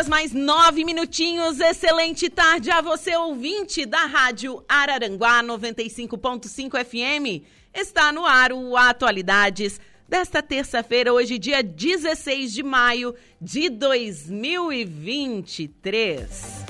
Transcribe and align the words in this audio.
Horas 0.00 0.08
mais 0.08 0.32
nove 0.32 0.82
minutinhos. 0.82 1.60
Excelente 1.60 2.30
tarde 2.30 2.70
a 2.70 2.80
você, 2.80 3.14
ouvinte 3.16 3.84
da 3.84 4.06
Rádio 4.06 4.64
Araranguá 4.66 5.42
95.5 5.42 6.82
FM. 6.82 7.44
Está 7.74 8.10
no 8.10 8.24
ar 8.24 8.50
o 8.50 8.78
Atualidades 8.78 9.78
desta 10.08 10.42
terça-feira, 10.42 11.12
hoje, 11.12 11.38
dia 11.38 11.62
16 11.62 12.50
de 12.50 12.62
maio 12.62 13.14
de 13.38 13.68
2023. 13.68 16.64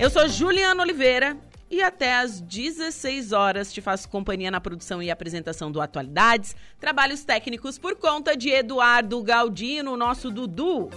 Eu 0.00 0.10
sou 0.10 0.28
Juliana 0.28 0.82
Oliveira 0.82 1.36
e 1.70 1.84
até 1.84 2.16
às 2.16 2.40
16 2.40 3.30
horas 3.30 3.72
te 3.72 3.80
faço 3.80 4.08
companhia 4.08 4.50
na 4.50 4.60
produção 4.60 5.00
e 5.00 5.08
apresentação 5.08 5.70
do 5.70 5.80
Atualidades. 5.80 6.56
Trabalhos 6.80 7.22
técnicos 7.22 7.78
por 7.78 7.94
conta 7.94 8.36
de 8.36 8.50
Eduardo 8.50 9.22
Galdino, 9.22 9.96
nosso 9.96 10.32
Dudu. 10.32 10.90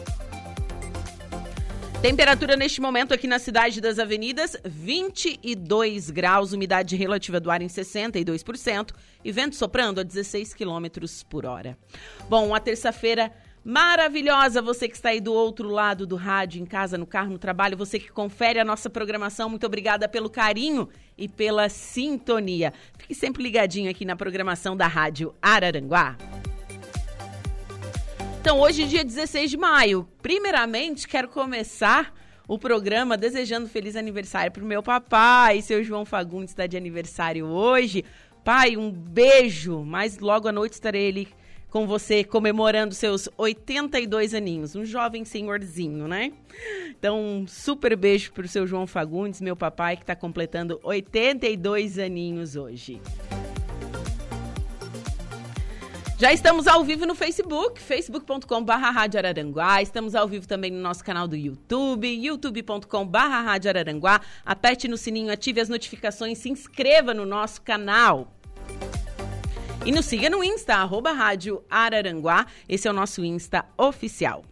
Temperatura 2.02 2.56
neste 2.56 2.80
momento 2.80 3.14
aqui 3.14 3.28
na 3.28 3.38
cidade 3.38 3.82
das 3.82 4.00
avenidas, 4.00 4.56
22 4.64 6.10
graus, 6.10 6.54
umidade 6.54 6.96
relativa 6.96 7.42
do 7.42 7.52
ar 7.52 7.62
em 7.62 7.68
62% 7.68 8.92
e 9.24 9.32
vento 9.34 9.58
soprando 9.58 10.00
a 10.00 10.04
16 10.04 10.54
quilômetros 10.54 11.24
por 11.24 11.46
hora. 11.46 11.78
Bom, 12.30 12.48
uma 12.48 12.60
terça-feira 12.62 13.30
maravilhosa, 13.66 14.62
você 14.62 14.88
que 14.88 14.96
está 14.96 15.10
aí 15.10 15.20
do 15.20 15.34
outro 15.34 15.68
lado 15.68 16.08
do 16.08 16.16
rádio, 16.16 16.62
em 16.62 16.66
casa, 16.66 16.98
no 16.98 17.06
carro, 17.06 17.32
no 17.32 17.38
trabalho, 17.38 17.76
você 17.76 18.00
que 18.00 18.10
confere 18.10 18.60
a 18.60 18.66
nossa 18.66 18.90
programação, 18.90 19.50
muito 19.50 19.66
obrigada 19.66 20.08
pelo 20.08 20.30
carinho 20.30 20.88
e 21.18 21.28
pela 21.28 21.68
sintonia. 21.68 22.72
Fique 22.98 23.14
sempre 23.14 23.44
ligadinho 23.44 23.92
aqui 23.92 24.06
na 24.06 24.16
programação 24.16 24.76
da 24.76 24.88
Rádio 24.88 25.36
Araranguá. 25.42 26.16
Então, 28.50 28.62
hoje, 28.62 28.88
dia 28.88 29.06
16 29.06 29.52
de 29.52 29.58
maio. 29.58 30.10
Primeiramente, 30.24 31.08
quero 31.08 31.30
começar 31.30 32.12
o 32.48 32.58
programa 32.58 33.16
desejando 33.16 33.70
feliz 33.70 33.96
aniversário 33.96 34.52
para 34.52 34.64
o 34.64 34.66
meu 34.66 34.82
papai. 34.82 35.62
Seu 35.62 35.84
João 35.84 36.04
Fagundes 36.04 36.50
está 36.50 36.66
de 36.66 36.76
aniversário 36.76 37.46
hoje. 37.46 38.04
Pai, 38.44 38.76
um 38.76 38.90
beijo. 38.90 39.84
Mas 39.86 40.18
logo 40.18 40.48
à 40.48 40.52
noite 40.52 40.74
estarei 40.74 41.04
ele 41.04 41.28
com 41.70 41.86
você 41.86 42.24
comemorando 42.24 42.96
seus 42.96 43.30
82 43.38 44.34
aninhos. 44.34 44.76
Um 44.76 44.84
jovem 44.84 45.24
senhorzinho, 45.24 46.08
né? 46.08 46.34
Então, 46.90 47.22
um 47.22 47.48
super 47.48 47.96
beijo 47.96 48.34
para 48.34 48.46
o 48.46 48.50
seu 48.50 48.66
João 48.66 48.88
Fagundes, 48.88 49.42
meu 49.42 49.56
papai, 49.56 49.96
que 49.96 50.02
está 50.02 50.16
completando 50.16 50.80
82 50.82 52.00
aninhos 52.00 52.56
hoje. 52.56 53.00
Já 56.20 56.34
estamos 56.34 56.68
ao 56.68 56.84
vivo 56.84 57.06
no 57.06 57.16
Facebook, 57.16 57.80
facebook.com.br 57.80 58.74
Rádio 58.74 59.18
Araranguá. 59.18 59.82
Estamos 59.82 60.14
ao 60.16 60.28
vivo 60.28 60.46
também 60.46 60.70
no 60.70 60.82
nosso 60.82 61.02
canal 61.02 61.30
do 61.30 61.36
YouTube, 61.38 62.06
youtube.com.br 62.10 63.18
Rádio 63.18 63.70
Araranguá. 63.70 64.20
Aperte 64.46 64.90
no 64.90 64.98
sininho, 64.98 65.32
ative 65.32 65.62
as 65.62 65.70
notificações, 65.70 66.38
se 66.40 66.50
inscreva 66.50 67.14
no 67.14 67.26
nosso 67.26 67.62
canal. 67.62 68.34
E 69.86 69.94
nos 69.94 70.08
siga 70.08 70.30
no 70.30 70.44
Insta, 70.44 70.76
arroba 70.76 71.14
Rádio 71.14 71.64
Araranguá. 71.70 72.48
Esse 72.68 72.90
é 72.90 72.92
o 72.92 72.94
nosso 72.94 73.24
Insta 73.24 73.64
oficial. 73.78 74.44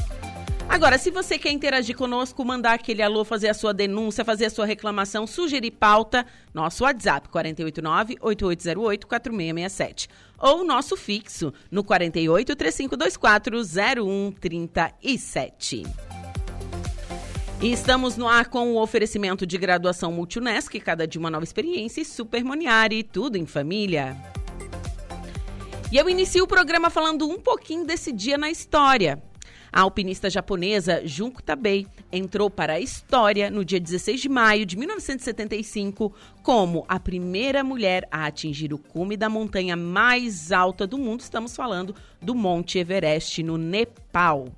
Agora, 0.72 0.98
se 0.98 1.12
você 1.12 1.38
quer 1.38 1.52
interagir 1.52 1.96
conosco, 1.98 2.46
mandar 2.46 2.72
aquele 2.72 3.02
alô, 3.02 3.26
fazer 3.26 3.50
a 3.50 3.54
sua 3.54 3.74
denúncia, 3.74 4.24
fazer 4.24 4.46
a 4.46 4.50
sua 4.50 4.66
reclamação, 4.66 5.28
sugerir 5.28 5.72
pauta, 5.72 6.26
nosso 6.54 6.86
WhatsApp 6.86 7.28
489-8808-4667. 7.28 10.08
Ou 10.40 10.64
nosso 10.64 10.96
fixo 10.96 11.54
no 11.70 11.84
48 11.84 12.56
3524 12.56 13.62
0137. 14.42 15.84
E 17.62 17.74
estamos 17.74 18.16
no 18.16 18.30
ar 18.30 18.46
com 18.46 18.72
o 18.72 18.82
oferecimento 18.82 19.46
de 19.46 19.58
graduação 19.58 20.14
Multunesc, 20.14 20.80
cada 20.80 21.06
dia 21.06 21.20
uma 21.20 21.30
nova 21.30 21.44
experiência 21.44 22.00
e 22.00 22.06
Supermoniari, 22.06 23.04
tudo 23.04 23.38
em 23.38 23.46
família. 23.46 24.16
E 25.92 25.98
eu 25.98 26.10
inicio 26.10 26.46
o 26.46 26.48
programa 26.48 26.90
falando 26.90 27.28
um 27.28 27.38
pouquinho 27.38 27.86
desse 27.86 28.14
dia 28.14 28.38
na 28.38 28.50
história. 28.50 29.22
A 29.74 29.82
alpinista 29.82 30.30
japonesa 30.30 31.02
Junko 31.06 31.42
Tabei 31.42 31.88
entrou 32.12 32.50
para 32.50 32.74
a 32.74 32.80
história 32.80 33.50
no 33.50 33.64
dia 33.64 33.80
16 33.80 34.20
de 34.20 34.28
maio 34.28 34.66
de 34.66 34.78
1975 34.78 36.14
como 36.44 36.84
a 36.90 37.00
primeira 37.00 37.64
mulher 37.64 38.06
a 38.12 38.26
atingir 38.26 38.74
o 38.74 38.78
cume 38.78 39.16
da 39.16 39.30
montanha 39.30 39.78
mais 39.78 40.52
alta 40.52 40.86
do 40.86 40.98
mundo. 40.98 41.22
Estamos 41.22 41.56
falando 41.56 41.96
do 42.22 42.36
Monte 42.36 42.80
Everest, 42.80 43.42
no 43.44 43.58
Nepal. 43.58 44.50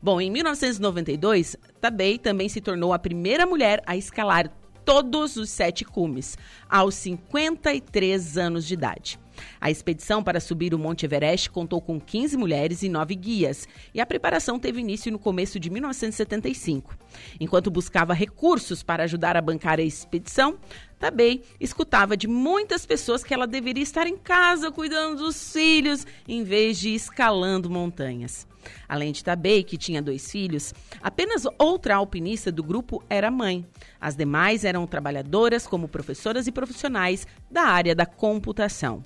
Bom, 0.00 0.20
em 0.20 0.30
1992, 0.30 1.56
Tabei 1.80 2.16
também 2.16 2.48
se 2.48 2.60
tornou 2.60 2.92
a 2.92 3.00
primeira 3.00 3.44
mulher 3.44 3.82
a 3.84 3.96
escalar 3.96 4.48
todos 4.84 5.36
os 5.36 5.50
sete 5.50 5.84
cumes, 5.84 6.36
aos 6.68 6.94
53 6.94 8.38
anos 8.38 8.64
de 8.64 8.74
idade. 8.74 9.21
A 9.60 9.70
expedição 9.70 10.22
para 10.22 10.40
subir 10.40 10.74
o 10.74 10.78
Monte 10.78 11.04
Everest 11.04 11.50
contou 11.50 11.80
com 11.80 12.00
15 12.00 12.36
mulheres 12.36 12.82
e 12.82 12.88
9 12.88 13.14
guias, 13.14 13.68
e 13.94 14.00
a 14.00 14.06
preparação 14.06 14.58
teve 14.58 14.80
início 14.80 15.10
no 15.12 15.18
começo 15.18 15.58
de 15.58 15.70
1975. 15.70 16.96
Enquanto 17.40 17.70
buscava 17.70 18.14
recursos 18.14 18.82
para 18.82 19.04
ajudar 19.04 19.36
a 19.36 19.42
bancar 19.42 19.78
a 19.78 19.82
expedição, 19.82 20.58
Tabei 20.98 21.42
escutava 21.58 22.16
de 22.16 22.28
muitas 22.28 22.86
pessoas 22.86 23.24
que 23.24 23.34
ela 23.34 23.46
deveria 23.46 23.82
estar 23.82 24.06
em 24.06 24.16
casa 24.16 24.70
cuidando 24.70 25.16
dos 25.16 25.52
filhos 25.52 26.06
em 26.28 26.44
vez 26.44 26.78
de 26.78 26.94
escalando 26.94 27.68
montanhas. 27.68 28.46
Além 28.88 29.12
de 29.12 29.24
Tabei, 29.24 29.62
que 29.62 29.76
tinha 29.76 30.02
dois 30.02 30.30
filhos, 30.30 30.74
apenas 31.00 31.44
outra 31.58 31.96
alpinista 31.96 32.50
do 32.52 32.62
grupo 32.62 33.02
era 33.08 33.30
mãe. 33.30 33.66
As 34.00 34.16
demais 34.16 34.64
eram 34.64 34.86
trabalhadoras 34.86 35.66
como 35.66 35.88
professoras 35.88 36.46
e 36.46 36.52
profissionais 36.52 37.26
da 37.50 37.62
área 37.62 37.94
da 37.94 38.06
computação. 38.06 39.04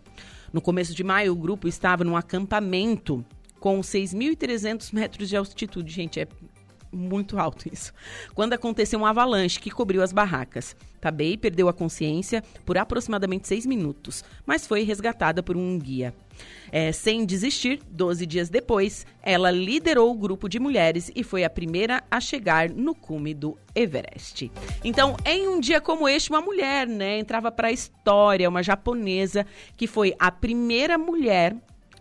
No 0.53 0.61
começo 0.61 0.95
de 0.95 1.05
maio, 1.05 1.33
o 1.33 1.37
grupo 1.37 1.69
estava 1.69 2.05
num 2.05 2.17
acampamento 2.17 3.25
com 3.61 3.81
6.300 3.81 4.93
metros 4.93 5.29
de 5.29 5.37
altitude. 5.37 5.93
Gente, 5.93 6.21
é 6.21 6.29
muito 6.93 7.39
alto 7.39 7.69
isso. 7.73 7.93
Quando 8.35 8.53
aconteceu 8.53 8.99
um 8.99 9.07
avalanche 9.07 9.61
que 9.61 9.71
cobriu 9.71 10.03
as 10.03 10.13
barracas. 10.13 10.75
Tabei 11.01 11.37
perdeu 11.37 11.69
a 11.69 11.73
consciência 11.73 12.43
por 12.65 12.79
aproximadamente 12.79 13.47
seis 13.47 13.67
minutos, 13.67 14.25
mas 14.45 14.67
foi 14.67 14.83
resgatada 14.83 15.43
por 15.43 15.57
um 15.57 15.79
guia. 15.79 16.15
É, 16.73 16.93
sem 16.93 17.25
desistir, 17.25 17.81
12 17.91 18.27
dias 18.27 18.49
depois, 18.49 19.07
ela 19.23 19.51
liderou 19.51 20.11
o 20.11 20.15
grupo 20.15 20.49
de 20.49 20.59
mulheres 20.59 21.11
e 21.15 21.23
foi 21.23 21.45
a 21.45 21.51
primeira 21.51 22.03
a 22.11 22.21
chegar 22.21 22.69
no 22.69 22.95
cume 22.95 23.35
do 23.35 23.57
Everest. 23.75 24.51
Então, 24.85 25.17
em 25.25 25.49
um 25.49 25.61
dia 25.61 25.81
como 25.81 26.09
este, 26.09 26.31
uma 26.31 26.41
mulher, 26.41 26.87
né, 26.87 27.19
entrava 27.19 27.51
para 27.53 27.69
a 27.69 27.73
história, 27.73 28.49
uma 28.49 28.63
japonesa 28.63 29.47
que 29.77 29.87
foi 29.87 30.15
a 30.19 30.31
primeira 30.31 30.99
mulher 30.99 31.57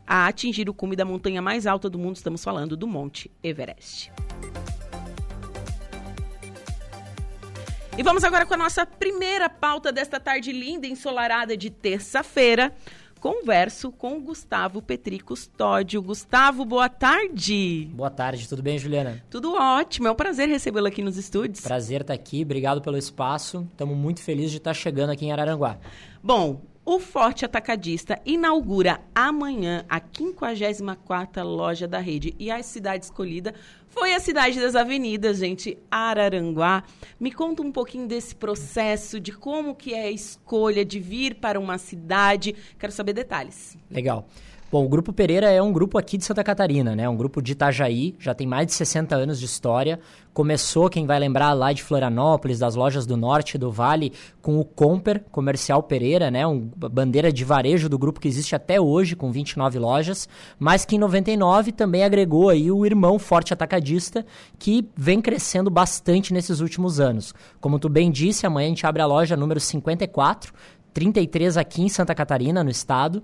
a 0.07 0.27
atingir 0.27 0.69
o 0.69 0.73
cume 0.73 0.95
da 0.95 1.05
montanha 1.05 1.41
mais 1.41 1.65
alta 1.65 1.89
do 1.89 1.97
mundo. 1.97 2.15
Estamos 2.15 2.43
falando 2.43 2.77
do 2.77 2.87
Monte 2.87 3.31
Everest. 3.43 4.11
E 7.97 8.03
vamos 8.03 8.25
agora 8.25 8.45
com 8.45 8.53
a 8.53 8.57
nossa 8.57 8.85
primeira 8.85 9.49
pauta 9.49 9.89
desta 9.89 10.19
tarde 10.19 10.51
linda, 10.51 10.85
ensolarada 10.85 11.55
de 11.55 11.69
terça-feira. 11.69 12.73
Converso 13.19 13.91
com 13.91 14.17
o 14.17 14.21
Gustavo 14.21 14.81
Petri 14.81 15.19
Custódio. 15.19 16.01
Gustavo, 16.01 16.63
boa 16.63 16.87
tarde. 16.87 17.89
Boa 17.93 18.09
tarde, 18.11 18.47
tudo 18.47 18.61
bem, 18.61 18.77
Juliana? 18.77 19.23
Tudo 19.29 19.53
ótimo, 19.55 20.07
é 20.07 20.11
um 20.11 20.15
prazer 20.15 20.47
recebê-lo 20.47 20.87
aqui 20.87 21.01
nos 21.01 21.17
estúdios. 21.17 21.61
Prazer 21.61 22.01
estar 22.01 22.13
aqui, 22.13 22.43
obrigado 22.43 22.81
pelo 22.81 22.97
espaço. 22.97 23.67
Estamos 23.71 23.97
muito 23.97 24.21
felizes 24.21 24.51
de 24.51 24.57
estar 24.57 24.73
chegando 24.75 25.09
aqui 25.09 25.25
em 25.25 25.31
Araranguá. 25.31 25.79
Bom, 26.21 26.61
O 26.87 26.99
Forte 26.99 27.43
Atacadista 27.43 28.21
inaugura 28.23 29.01
amanhã 29.15 29.83
a 29.89 29.99
54ª 29.99 31.41
loja 31.43 31.87
da 31.87 31.97
rede 31.97 32.35
e 32.37 32.51
a 32.51 32.61
cidade 32.61 33.05
escolhida 33.05 33.55
foi 33.97 34.13
a 34.13 34.19
cidade 34.19 34.59
das 34.59 34.75
avenidas, 34.75 35.37
gente, 35.37 35.77
Araranguá. 35.89 36.83
Me 37.17 37.31
conta 37.31 37.61
um 37.61 37.71
pouquinho 37.71 38.05
desse 38.07 38.35
processo, 38.35 39.21
de 39.21 39.31
como 39.31 39.73
que 39.73 39.93
é 39.93 40.07
a 40.07 40.11
escolha 40.11 40.83
de 40.83 40.99
vir 40.99 41.35
para 41.35 41.57
uma 41.57 41.77
cidade. 41.77 42.53
Quero 42.77 42.91
saber 42.91 43.13
detalhes. 43.13 43.77
Legal. 43.89 44.27
Bom, 44.75 44.83
o 44.83 44.89
Grupo 44.89 45.13
Pereira 45.13 45.49
é 45.49 45.61
um 45.61 45.71
grupo 45.71 45.97
aqui 45.97 46.17
de 46.17 46.25
Santa 46.25 46.43
Catarina, 46.43 46.97
né? 46.97 47.07
Um 47.07 47.15
grupo 47.15 47.41
de 47.41 47.53
Itajaí, 47.53 48.13
já 48.19 48.33
tem 48.33 48.45
mais 48.45 48.67
de 48.67 48.73
60 48.73 49.15
anos 49.15 49.39
de 49.39 49.45
história. 49.45 50.01
Começou, 50.33 50.89
quem 50.89 51.05
vai 51.05 51.17
lembrar, 51.17 51.53
lá 51.53 51.71
de 51.71 51.81
Florianópolis, 51.81 52.59
das 52.59 52.75
lojas 52.75 53.05
do 53.05 53.15
norte 53.15 53.57
do 53.57 53.71
Vale, 53.71 54.11
com 54.41 54.59
o 54.59 54.65
Comper 54.65 55.23
Comercial 55.31 55.81
Pereira, 55.81 56.29
né? 56.29 56.45
Um 56.45 56.59
bandeira 56.59 57.31
de 57.31 57.45
varejo 57.45 57.87
do 57.87 57.97
grupo 57.97 58.19
que 58.19 58.27
existe 58.27 58.53
até 58.53 58.81
hoje, 58.81 59.15
com 59.15 59.31
29 59.31 59.79
lojas, 59.79 60.27
mas 60.59 60.83
que 60.83 60.97
em 60.97 60.99
99 60.99 61.71
também 61.71 62.03
agregou 62.03 62.49
aí 62.49 62.69
o 62.69 62.85
irmão 62.85 63.17
Forte 63.17 63.53
Atacadista, 63.53 64.25
que 64.59 64.89
vem 64.93 65.21
crescendo 65.21 65.69
bastante 65.69 66.33
nesses 66.33 66.59
últimos 66.59 66.99
anos. 66.99 67.33
Como 67.61 67.79
tu 67.79 67.87
bem 67.87 68.11
disse, 68.11 68.45
amanhã 68.45 68.65
a 68.65 68.69
gente 68.71 68.85
abre 68.85 69.01
a 69.01 69.05
loja 69.05 69.37
número 69.37 69.61
54, 69.61 70.53
33 70.95 71.57
aqui 71.57 71.81
em 71.81 71.89
Santa 71.89 72.15
Catarina, 72.15 72.63
no 72.63 72.69
estado. 72.69 73.21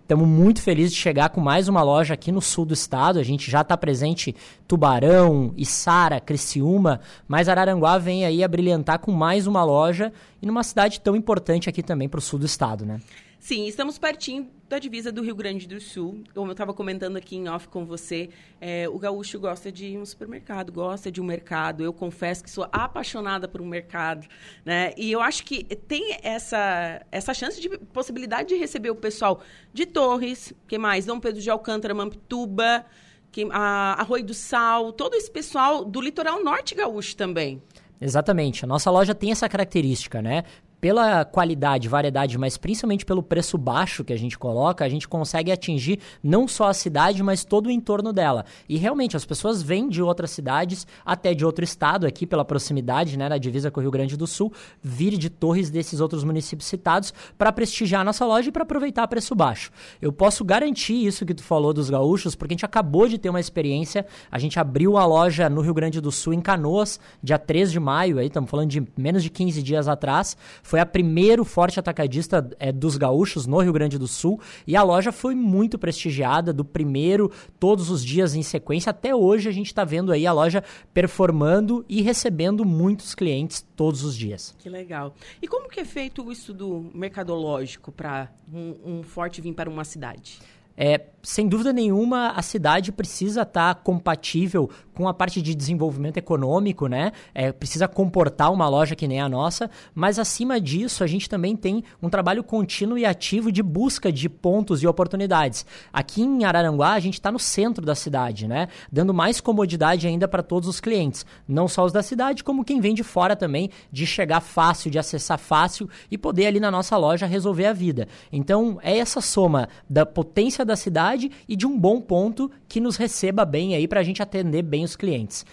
Estamos 0.00 0.24
é, 0.24 0.30
muito 0.30 0.62
felizes 0.62 0.92
de 0.92 0.98
chegar 0.98 1.28
com 1.30 1.40
mais 1.40 1.66
uma 1.66 1.82
loja 1.82 2.14
aqui 2.14 2.30
no 2.30 2.40
sul 2.40 2.64
do 2.64 2.72
estado. 2.72 3.18
A 3.18 3.22
gente 3.24 3.50
já 3.50 3.62
está 3.62 3.76
presente 3.76 4.34
Tubarão, 4.68 5.52
Içara, 5.56 6.20
Criciúma, 6.20 7.00
mas 7.26 7.48
Araranguá 7.48 7.98
vem 7.98 8.24
aí 8.24 8.44
a 8.44 8.48
brilhantar 8.48 9.00
com 9.00 9.10
mais 9.10 9.48
uma 9.48 9.64
loja 9.64 10.12
e 10.40 10.46
numa 10.46 10.62
cidade 10.62 11.00
tão 11.00 11.16
importante 11.16 11.68
aqui 11.68 11.82
também 11.82 12.08
para 12.08 12.18
o 12.18 12.22
sul 12.22 12.38
do 12.38 12.46
estado, 12.46 12.86
né? 12.86 13.00
Sim, 13.38 13.66
estamos 13.66 13.98
pertinho 13.98 14.50
da 14.68 14.80
divisa 14.80 15.12
do 15.12 15.22
Rio 15.22 15.34
Grande 15.34 15.66
do 15.68 15.80
Sul. 15.80 16.24
Como 16.34 16.48
eu 16.48 16.52
estava 16.52 16.74
comentando 16.74 17.16
aqui 17.16 17.36
em 17.36 17.48
off 17.48 17.68
com 17.68 17.86
você, 17.86 18.30
é, 18.60 18.88
o 18.88 18.98
gaúcho 18.98 19.38
gosta 19.38 19.70
de 19.70 19.96
um 19.96 20.04
supermercado, 20.04 20.72
gosta 20.72 21.10
de 21.10 21.20
um 21.20 21.24
mercado. 21.24 21.84
Eu 21.84 21.92
confesso 21.92 22.42
que 22.42 22.50
sou 22.50 22.68
apaixonada 22.72 23.46
por 23.46 23.62
um 23.62 23.66
mercado, 23.66 24.26
né? 24.64 24.92
E 24.96 25.12
eu 25.12 25.20
acho 25.20 25.44
que 25.44 25.62
tem 25.62 26.18
essa, 26.22 27.00
essa 27.12 27.32
chance 27.32 27.60
de 27.60 27.68
possibilidade 27.78 28.48
de 28.48 28.56
receber 28.56 28.90
o 28.90 28.96
pessoal 28.96 29.40
de 29.72 29.86
Torres, 29.86 30.52
que 30.66 30.76
mais? 30.76 31.06
Dom 31.06 31.20
Pedro 31.20 31.40
de 31.40 31.48
Alcântara, 31.48 31.94
Mampituba, 31.94 32.84
que, 33.30 33.46
a, 33.52 34.00
Arroio 34.00 34.24
do 34.24 34.34
Sal, 34.34 34.92
todo 34.92 35.14
esse 35.14 35.30
pessoal 35.30 35.84
do 35.84 36.00
litoral 36.00 36.42
norte 36.42 36.74
gaúcho 36.74 37.16
também. 37.16 37.62
Exatamente. 38.00 38.64
A 38.64 38.68
nossa 38.68 38.90
loja 38.90 39.14
tem 39.14 39.30
essa 39.30 39.48
característica, 39.48 40.20
né? 40.22 40.44
Pela 40.80 41.24
qualidade, 41.24 41.88
variedade, 41.88 42.38
mas 42.38 42.56
principalmente 42.56 43.04
pelo 43.04 43.22
preço 43.22 43.58
baixo 43.58 44.04
que 44.04 44.12
a 44.12 44.18
gente 44.18 44.38
coloca, 44.38 44.84
a 44.84 44.88
gente 44.88 45.08
consegue 45.08 45.50
atingir 45.50 45.98
não 46.22 46.46
só 46.46 46.68
a 46.68 46.74
cidade, 46.74 47.22
mas 47.22 47.44
todo 47.44 47.66
o 47.66 47.70
entorno 47.70 48.12
dela. 48.12 48.44
E 48.68 48.76
realmente 48.76 49.16
as 49.16 49.24
pessoas 49.24 49.60
vêm 49.62 49.88
de 49.88 50.02
outras 50.02 50.30
cidades, 50.30 50.86
até 51.04 51.34
de 51.34 51.44
outro 51.44 51.64
estado 51.64 52.06
aqui 52.06 52.26
pela 52.26 52.44
proximidade, 52.44 53.16
né, 53.18 53.28
na 53.28 53.38
divisa 53.38 53.70
com 53.70 53.80
o 53.80 53.82
Rio 53.82 53.90
Grande 53.90 54.16
do 54.16 54.26
Sul, 54.26 54.52
vir 54.82 55.16
de 55.16 55.28
torres 55.28 55.70
desses 55.70 56.00
outros 56.00 56.22
municípios 56.22 56.68
citados 56.68 57.12
para 57.36 57.52
prestigiar 57.52 58.02
a 58.02 58.04
nossa 58.04 58.24
loja 58.24 58.48
e 58.48 58.52
para 58.52 58.62
aproveitar 58.62 59.06
preço 59.08 59.34
baixo. 59.34 59.70
Eu 60.00 60.12
posso 60.12 60.44
garantir 60.44 61.04
isso 61.04 61.26
que 61.26 61.34
tu 61.34 61.42
falou 61.42 61.72
dos 61.72 61.90
gaúchos, 61.90 62.36
porque 62.36 62.52
a 62.52 62.56
gente 62.56 62.64
acabou 62.64 63.08
de 63.08 63.18
ter 63.18 63.30
uma 63.30 63.40
experiência, 63.40 64.06
a 64.30 64.38
gente 64.38 64.58
abriu 64.60 64.96
a 64.96 65.04
loja 65.04 65.50
no 65.50 65.60
Rio 65.60 65.74
Grande 65.74 66.00
do 66.00 66.12
Sul 66.12 66.32
em 66.32 66.40
Canoas, 66.40 67.00
dia 67.22 67.38
3 67.38 67.72
de 67.72 67.80
maio, 67.80 68.18
aí 68.18 68.26
estamos 68.26 68.48
falando 68.48 68.70
de 68.70 68.86
menos 68.96 69.22
de 69.22 69.30
15 69.30 69.62
dias 69.62 69.88
atrás 69.88 70.36
foi 70.68 70.80
a 70.80 70.84
primeiro 70.84 71.46
forte 71.46 71.80
atacadista 71.80 72.46
é, 72.58 72.70
dos 72.70 72.98
gaúchos 72.98 73.46
no 73.46 73.58
Rio 73.58 73.72
Grande 73.72 73.96
do 73.96 74.06
Sul 74.06 74.38
e 74.66 74.76
a 74.76 74.82
loja 74.82 75.10
foi 75.10 75.34
muito 75.34 75.78
prestigiada, 75.78 76.52
do 76.52 76.62
primeiro 76.62 77.32
todos 77.58 77.88
os 77.88 78.04
dias 78.04 78.34
em 78.34 78.42
sequência. 78.42 78.90
Até 78.90 79.14
hoje 79.14 79.48
a 79.48 79.52
gente 79.52 79.68
está 79.68 79.82
vendo 79.82 80.12
aí 80.12 80.26
a 80.26 80.32
loja 80.32 80.62
performando 80.92 81.86
e 81.88 82.02
recebendo 82.02 82.66
muitos 82.66 83.14
clientes 83.14 83.66
todos 83.74 84.04
os 84.04 84.14
dias. 84.14 84.54
Que 84.58 84.68
legal. 84.68 85.14
E 85.40 85.48
como 85.48 85.70
que 85.70 85.80
é 85.80 85.86
feito 85.86 86.22
o 86.22 86.30
estudo 86.30 86.90
mercadológico 86.92 87.90
para 87.90 88.30
um, 88.52 88.98
um 88.98 89.02
forte 89.02 89.40
vir 89.40 89.54
para 89.54 89.70
uma 89.70 89.84
cidade? 89.84 90.38
É, 90.80 91.06
sem 91.24 91.48
dúvida 91.48 91.72
nenhuma, 91.72 92.28
a 92.36 92.40
cidade 92.40 92.92
precisa 92.92 93.42
estar 93.42 93.74
tá 93.74 93.80
compatível 93.80 94.70
com 94.98 95.06
a 95.06 95.14
parte 95.14 95.40
de 95.40 95.54
desenvolvimento 95.54 96.16
econômico, 96.16 96.88
né? 96.88 97.12
É, 97.32 97.52
precisa 97.52 97.86
comportar 97.86 98.52
uma 98.52 98.68
loja 98.68 98.96
que 98.96 99.06
nem 99.06 99.20
a 99.20 99.28
nossa, 99.28 99.70
mas 99.94 100.18
acima 100.18 100.60
disso, 100.60 101.04
a 101.04 101.06
gente 101.06 101.28
também 101.28 101.54
tem 101.54 101.84
um 102.02 102.08
trabalho 102.08 102.42
contínuo 102.42 102.98
e 102.98 103.06
ativo 103.06 103.52
de 103.52 103.62
busca 103.62 104.10
de 104.10 104.28
pontos 104.28 104.82
e 104.82 104.88
oportunidades. 104.88 105.64
Aqui 105.92 106.22
em 106.22 106.44
Araranguá, 106.44 106.94
a 106.94 106.98
gente 106.98 107.14
está 107.14 107.30
no 107.30 107.38
centro 107.38 107.86
da 107.86 107.94
cidade, 107.94 108.48
né? 108.48 108.66
Dando 108.90 109.14
mais 109.14 109.40
comodidade 109.40 110.04
ainda 110.08 110.26
para 110.26 110.42
todos 110.42 110.68
os 110.68 110.80
clientes, 110.80 111.24
não 111.46 111.68
só 111.68 111.84
os 111.84 111.92
da 111.92 112.02
cidade, 112.02 112.42
como 112.42 112.64
quem 112.64 112.80
vem 112.80 112.92
de 112.92 113.04
fora 113.04 113.36
também, 113.36 113.70
de 113.92 114.04
chegar 114.04 114.40
fácil, 114.40 114.90
de 114.90 114.98
acessar 114.98 115.38
fácil 115.38 115.88
e 116.10 116.18
poder 116.18 116.46
ali 116.46 116.58
na 116.58 116.72
nossa 116.72 116.96
loja 116.96 117.24
resolver 117.24 117.66
a 117.66 117.72
vida. 117.72 118.08
Então, 118.32 118.80
é 118.82 118.98
essa 118.98 119.20
soma 119.20 119.68
da 119.88 120.04
potência 120.04 120.64
da 120.64 120.74
cidade 120.74 121.30
e 121.48 121.54
de 121.54 121.68
um 121.68 121.78
bom 121.78 122.00
ponto 122.00 122.50
que 122.66 122.80
nos 122.80 122.96
receba 122.96 123.44
bem 123.44 123.76
aí 123.76 123.86
para 123.86 124.00
a 124.00 124.02
gente 124.02 124.20
atender 124.20 124.62
bem 124.62 124.87
clientes. 124.96 125.44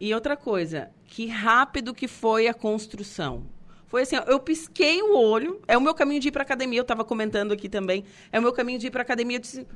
E 0.00 0.14
outra 0.14 0.36
coisa, 0.36 0.90
que 1.06 1.26
rápido 1.26 1.94
que 1.94 2.06
foi 2.06 2.46
a 2.46 2.54
construção. 2.54 3.46
Foi 3.86 4.02
assim, 4.02 4.16
eu 4.26 4.38
pisquei 4.38 5.02
o 5.02 5.16
olho, 5.16 5.60
é 5.66 5.76
o 5.76 5.80
meu 5.80 5.94
caminho 5.94 6.20
de 6.20 6.28
ir 6.28 6.30
para 6.30 6.42
academia, 6.42 6.78
eu 6.78 6.82
estava 6.82 7.04
comentando 7.04 7.52
aqui 7.52 7.68
também, 7.68 8.04
é 8.30 8.38
o 8.38 8.42
meu 8.42 8.52
caminho 8.52 8.78
de 8.78 8.88
ir 8.88 8.90
para 8.90 9.00
academia, 9.00 9.38
eu 9.38 9.40
disse, 9.40 9.66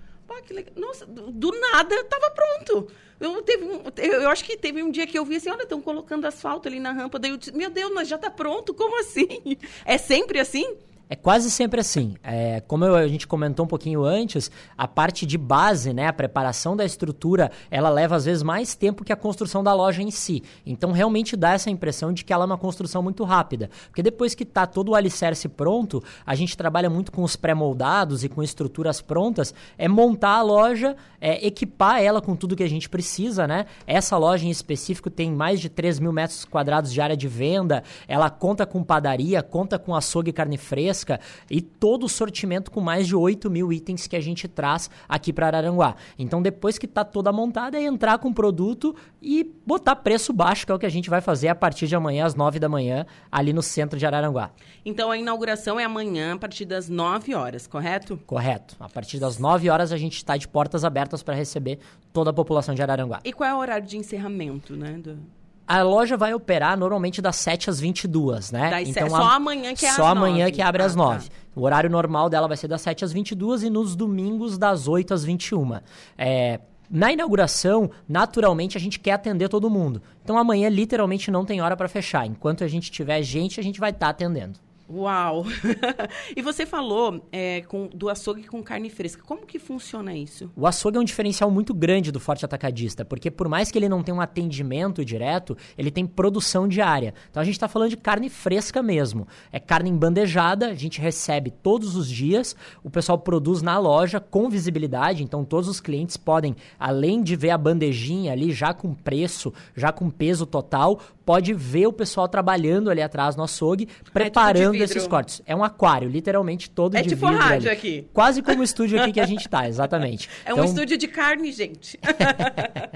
que 0.47 0.53
legal. 0.55 0.73
Nossa, 0.77 1.05
do 1.07 1.51
nada 1.59 1.95
estava 1.95 2.31
pronto. 2.31 2.89
Eu, 3.21 3.43
teve 3.43 3.65
um, 3.65 3.83
eu 4.03 4.31
acho 4.31 4.45
que 4.45 4.57
teve 4.57 4.83
um 4.83 4.91
dia 4.91 5.07
que 5.07 5.19
eu 5.19 5.25
vi 5.25 5.37
assim, 5.37 5.51
olha, 5.51 5.63
estão 5.63 5.81
colocando 5.81 6.27
asfalto 6.27 6.69
ali 6.69 6.81
na 6.81 6.93
rampa, 6.93 7.19
daí 7.19 7.31
eu 7.31 7.37
disse, 7.37 7.53
meu 7.53 7.71
Deus, 7.71 7.93
mas 7.95 8.09
já 8.09 8.17
está 8.17 8.31
pronto, 8.31 8.75
como 8.75 8.99
assim? 8.99 9.27
É 9.85 9.99
sempre 9.99 10.41
assim? 10.41 10.77
É 11.09 11.15
quase 11.15 11.51
sempre 11.51 11.81
assim. 11.81 12.15
É, 12.23 12.61
como 12.67 12.85
eu, 12.85 12.95
a 12.95 13.07
gente 13.07 13.27
comentou 13.27 13.67
um 13.67 13.69
pouquinho 13.69 14.03
antes, 14.03 14.51
a 14.77 14.89
parte 14.89 15.27
de 15.27 15.37
base, 15.37 15.93
né, 15.93 16.07
a 16.07 16.13
preparação 16.13 16.75
da 16.75 16.85
estrutura, 16.85 17.51
ela 17.71 17.91
leva 17.91 18.17
às 18.17 18.25
vezes 18.25 18.43
mais 18.43 18.75
tempo 18.75 19.05
que 19.05 19.13
a 19.13 19.17
construção 19.17 19.63
da 19.63 19.75
loja 19.75 20.03
em 20.03 20.11
si. 20.11 20.43
Então 20.65 20.91
realmente 20.91 21.37
dá 21.37 21.53
essa 21.53 21.71
impressão 21.71 22.13
de 22.13 22.25
que 22.25 22.33
ela 22.33 22.45
é 22.45 22.47
uma 22.47 22.57
construção 22.57 23.03
muito 23.03 23.25
rápida. 23.25 23.69
Porque 23.89 24.03
depois 24.03 24.35
que 24.35 24.43
está 24.43 24.67
todo 24.67 24.91
o 24.91 24.95
alicerce 24.95 25.49
pronto, 25.49 26.03
a 26.25 26.35
gente 26.35 26.57
trabalha 26.57 26.89
muito 26.89 27.13
com 27.13 27.23
os 27.23 27.37
pré-moldados 27.37 28.25
e 28.25 28.29
com 28.29 28.43
estruturas 28.43 29.03
prontas, 29.03 29.55
é 29.77 29.89
montar 29.89 30.37
a 30.37 30.43
loja, 30.43 30.97
é, 31.21 31.47
equipar 31.47 32.03
ela 32.03 32.23
com 32.23 32.35
tudo 32.35 32.57
que 32.57 32.63
a 32.63 32.69
gente 32.69 32.89
precisa, 32.89 33.47
né? 33.47 33.67
Essa 33.87 34.17
loja 34.17 34.47
em 34.47 34.51
específico 34.51 35.11
tem 35.11 35.31
mais 35.31 35.61
de 35.61 35.69
3 35.69 36.01
mil 36.01 36.13
metros 36.13 36.45
quadrados 36.45 36.93
de 36.93 37.01
área 37.01 37.17
de 37.17 37.29
venda, 37.29 37.85
ela 38.09 38.31
conta 38.31 38.65
com 38.65 38.83
padaria, 38.83 39.43
conta 39.43 39.79
com 39.79 39.95
açougue 39.95 40.31
e 40.31 40.33
carne 40.33 40.57
fresca, 40.57 41.02
fresca 41.03 41.21
e 41.51 41.61
todo 41.61 42.05
o 42.05 42.09
sortimento 42.09 42.71
com 42.71 42.81
mais 42.81 43.07
de 43.07 43.17
8 43.17 43.51
mil 43.51 43.73
itens 43.73 44.07
que 44.07 44.17
a 44.17 44.21
gente 44.21 44.47
traz 44.49 44.89
aqui 45.09 45.33
para 45.33 45.47
Araranguá. 45.47 45.97
Então, 46.19 46.41
depois 46.41 46.79
que 46.79 46.87
está 46.87 47.05
toda 47.05 47.33
montada, 47.33 47.77
é 47.77 47.85
entrar 47.85 48.19
com 48.19 48.29
o 48.29 48.35
produto 48.35 48.95
e 49.21 49.45
botar 49.67 49.97
preço 49.97 50.33
baixo, 50.33 50.65
que 50.65 50.73
é 50.73 50.75
o 50.75 50.79
que 50.79 50.87
a 50.87 50.91
gente 50.91 51.11
vai 51.11 51.21
fazer 51.21 51.49
a 51.49 51.55
partir 51.55 51.87
de 51.87 51.97
amanhã, 51.97 52.25
às 52.25 52.35
9 52.35 52.59
da 52.59 52.69
manhã, 52.69 53.05
ali 53.31 53.53
no 53.53 53.63
centro 53.63 53.99
de 53.99 54.07
Araranguá. 54.07 54.51
Então, 54.85 55.11
a 55.11 55.19
inauguração 55.19 55.79
é 55.79 55.85
amanhã, 55.85 56.35
a 56.35 56.39
partir 56.39 56.65
das 56.65 56.89
9 56.89 57.35
horas, 57.35 57.67
correto? 57.67 58.19
Correto. 58.27 58.77
A 58.81 58.89
partir 58.89 59.19
das 59.19 59.39
9 59.39 59.69
horas, 59.69 59.93
a 59.93 59.97
gente 59.97 60.17
está 60.17 60.37
de 60.37 60.49
portas 60.49 60.85
abertas 60.85 61.23
para 61.23 61.35
receber 61.35 61.79
toda 62.13 62.31
a 62.31 62.33
população 62.33 62.75
de 62.75 62.83
Araranguá. 62.83 63.21
E 63.25 63.33
qual 63.33 63.49
é 63.49 63.55
o 63.55 63.59
horário 63.59 63.87
de 63.87 63.97
encerramento, 63.97 64.77
né? 64.77 64.99
Do... 64.99 65.19
A 65.67 65.83
loja 65.83 66.17
vai 66.17 66.35
operar 66.35 66.77
normalmente 66.77 67.23
das 67.23 67.37
7 67.37 67.71
às 67.71 67.81
22, 67.81 68.53
né? 68.53 68.71
Das 68.71 68.89
então, 68.89 69.09
só 69.09 69.23
a... 69.23 69.35
amanhã 69.37 69.75
que 69.75 69.87
é 69.87 69.93
Só 69.93 70.07
amanhã 70.07 70.45
9. 70.45 70.53
que 70.53 70.63
abre 70.63 70.83
ah, 70.83 70.87
às 70.87 70.97
9. 70.97 71.29
Tá. 71.29 71.35
O 71.55 71.63
horário 71.63 71.89
normal 71.89 72.29
dela 72.29 72.49
vai 72.49 72.57
ser 72.57 72.69
das 72.69 72.83
7 72.83 73.05
às 73.05 73.13
22 73.13 73.63
e 73.65 73.71
nos 73.71 73.95
domingos 73.95 74.59
das 74.59 74.89
8 74.89 75.15
às 75.15 75.25
21. 75.25 75.81
É, 76.19 76.61
na 76.91 77.13
inauguração, 77.13 77.91
naturalmente, 78.09 78.77
a 78.77 78.81
gente 78.81 79.01
quer 79.01 79.13
atender 79.13 79.49
todo 79.49 79.71
mundo. 79.71 80.03
Então 80.23 80.37
amanhã, 80.37 80.69
literalmente, 80.69 81.31
não 81.31 81.45
tem 81.45 81.63
hora 81.63 81.77
para 81.77 81.89
fechar. 81.89 82.27
Enquanto 82.27 82.65
a 82.65 82.69
gente 82.69 82.91
tiver 82.91 83.23
gente, 83.23 83.59
a 83.59 83.63
gente 83.63 83.81
vai 83.81 83.91
estar 83.91 84.07
tá 84.07 84.11
atendendo. 84.11 84.59
Uau! 84.89 85.45
e 86.37 86.43
você 86.43 86.67
falou 86.67 87.27
é, 87.33 87.63
com, 87.63 87.89
do 87.89 88.09
açougue 88.09 88.45
com 88.45 88.63
carne 88.63 88.91
fresca. 88.91 89.23
Como 89.23 89.47
que 89.47 89.59
funciona 89.59 90.15
isso? 90.15 90.51
O 90.57 90.67
açougue 90.67 90.99
é 90.99 91.01
um 91.01 91.05
diferencial 91.05 91.51
muito 91.51 91.73
grande 91.73 92.13
do 92.13 92.21
Forte 92.21 92.45
Atacadista, 92.45 93.05
porque 93.05 93.31
por 93.31 93.49
mais 93.49 93.71
que 93.71 93.79
ele 93.79 93.89
não 93.89 94.03
tenha 94.03 94.15
um 94.15 94.21
atendimento 94.21 95.05
direto, 95.05 95.57
ele 95.79 95.91
tem 95.91 96.07
produção 96.07 96.69
diária. 96.69 97.15
Então 97.31 97.41
a 97.41 97.45
gente 97.45 97.55
está 97.55 97.69
falando 97.69 97.91
de 97.91 97.97
carne 97.97 98.29
fresca 98.29 98.83
mesmo. 98.83 99.27
É 99.51 99.59
carne 99.59 99.91
embandejada, 99.91 100.69
a 100.69 100.75
gente 100.75 101.01
recebe 101.01 101.51
todos 101.51 101.97
os 101.97 102.09
dias, 102.09 102.55
o 102.83 102.91
pessoal 102.91 103.19
produz 103.19 103.63
na 103.63 103.79
loja 103.79 104.21
com 104.21 104.51
visibilidade, 104.51 105.23
então 105.23 105.45
todos 105.45 105.69
os 105.69 105.81
clientes 105.81 106.17
podem, 106.17 106.55
além 106.79 107.23
de 107.23 107.37
ver 107.37 107.51
a 107.51 107.59
bandejinha 107.59 108.33
ali 108.33 108.53
já 108.53 108.75
com 108.75 108.95
preço, 108.95 109.53
já 109.75 109.93
com 109.93 110.11
peso 110.11 110.45
total, 110.45 111.01
pode 111.25 111.53
ver 111.53 111.87
o 111.87 111.93
pessoal 111.93 112.29
trabalhando 112.29 112.91
ali 112.91 113.01
atrás 113.01 113.37
no 113.37 113.43
açougue, 113.43 113.89
preparando 114.13 114.77
é 114.77 114.79
esses 114.85 115.07
cortes. 115.07 115.43
É 115.47 115.55
um 115.55 115.65
aquário, 115.65 116.09
literalmente 116.09 116.71
todo 116.71 116.97
é 116.97 117.03
de 117.03 117.11
tipo 117.11 117.27
vidro. 117.27 117.35
É 117.35 117.39
tipo 117.39 117.51
rádio 117.51 117.71
ali. 117.71 117.79
aqui. 117.79 118.09
Quase 118.13 118.43
como 118.43 118.61
o 118.61 118.65
estúdio 118.65 119.01
aqui 119.01 119.13
que 119.13 119.21
a 119.21 119.27
gente 119.27 119.49
tá, 119.49 119.69
exatamente. 119.69 120.29
É 120.45 120.51
então... 120.53 120.65
um 120.65 120.67
estúdio 120.67 120.99
de 120.99 121.07
carne, 121.07 121.53
gente. 121.53 121.99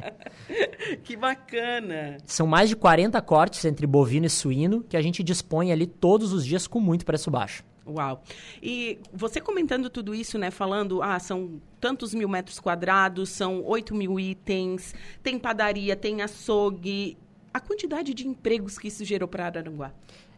que 1.05 1.17
bacana. 1.17 2.17
São 2.27 2.47
mais 2.47 2.69
de 2.69 2.77
40 2.77 3.21
cortes 3.23 3.65
entre 3.65 3.87
bovino 3.87 4.27
e 4.27 4.31
suíno 4.31 4.85
que 4.89 4.97
a 4.97 5.03
gente 5.03 5.23
dispõe 5.23 5.71
ali 5.71 5.87
todos 5.87 6.33
os 6.33 6.45
dias 6.45 6.67
com 6.67 6.81
muito 6.81 7.05
preço 7.05 7.31
baixo. 7.31 7.63
Uau. 7.87 8.21
E 8.61 8.99
você 9.13 9.41
comentando 9.41 9.89
tudo 9.89 10.13
isso, 10.13 10.37
né? 10.39 10.51
Falando, 10.51 11.03
ah, 11.03 11.19
são 11.21 11.61
tantos 11.81 12.13
mil 12.13 12.29
metros 12.29 12.59
quadrados, 12.59 13.29
são 13.29 13.63
8 13.65 13.95
mil 13.95 14.19
itens, 14.19 14.93
tem 15.23 15.39
padaria, 15.39 15.95
tem 15.95 16.21
açougue. 16.21 17.17
A 17.57 17.61
quantidade 17.61 18.13
de 18.13 18.29
empregos 18.29 18.79
que 18.79 18.89
isso 18.89 19.03
gerou 19.03 19.27
para 19.27 19.47
Araranguá? 19.47 19.91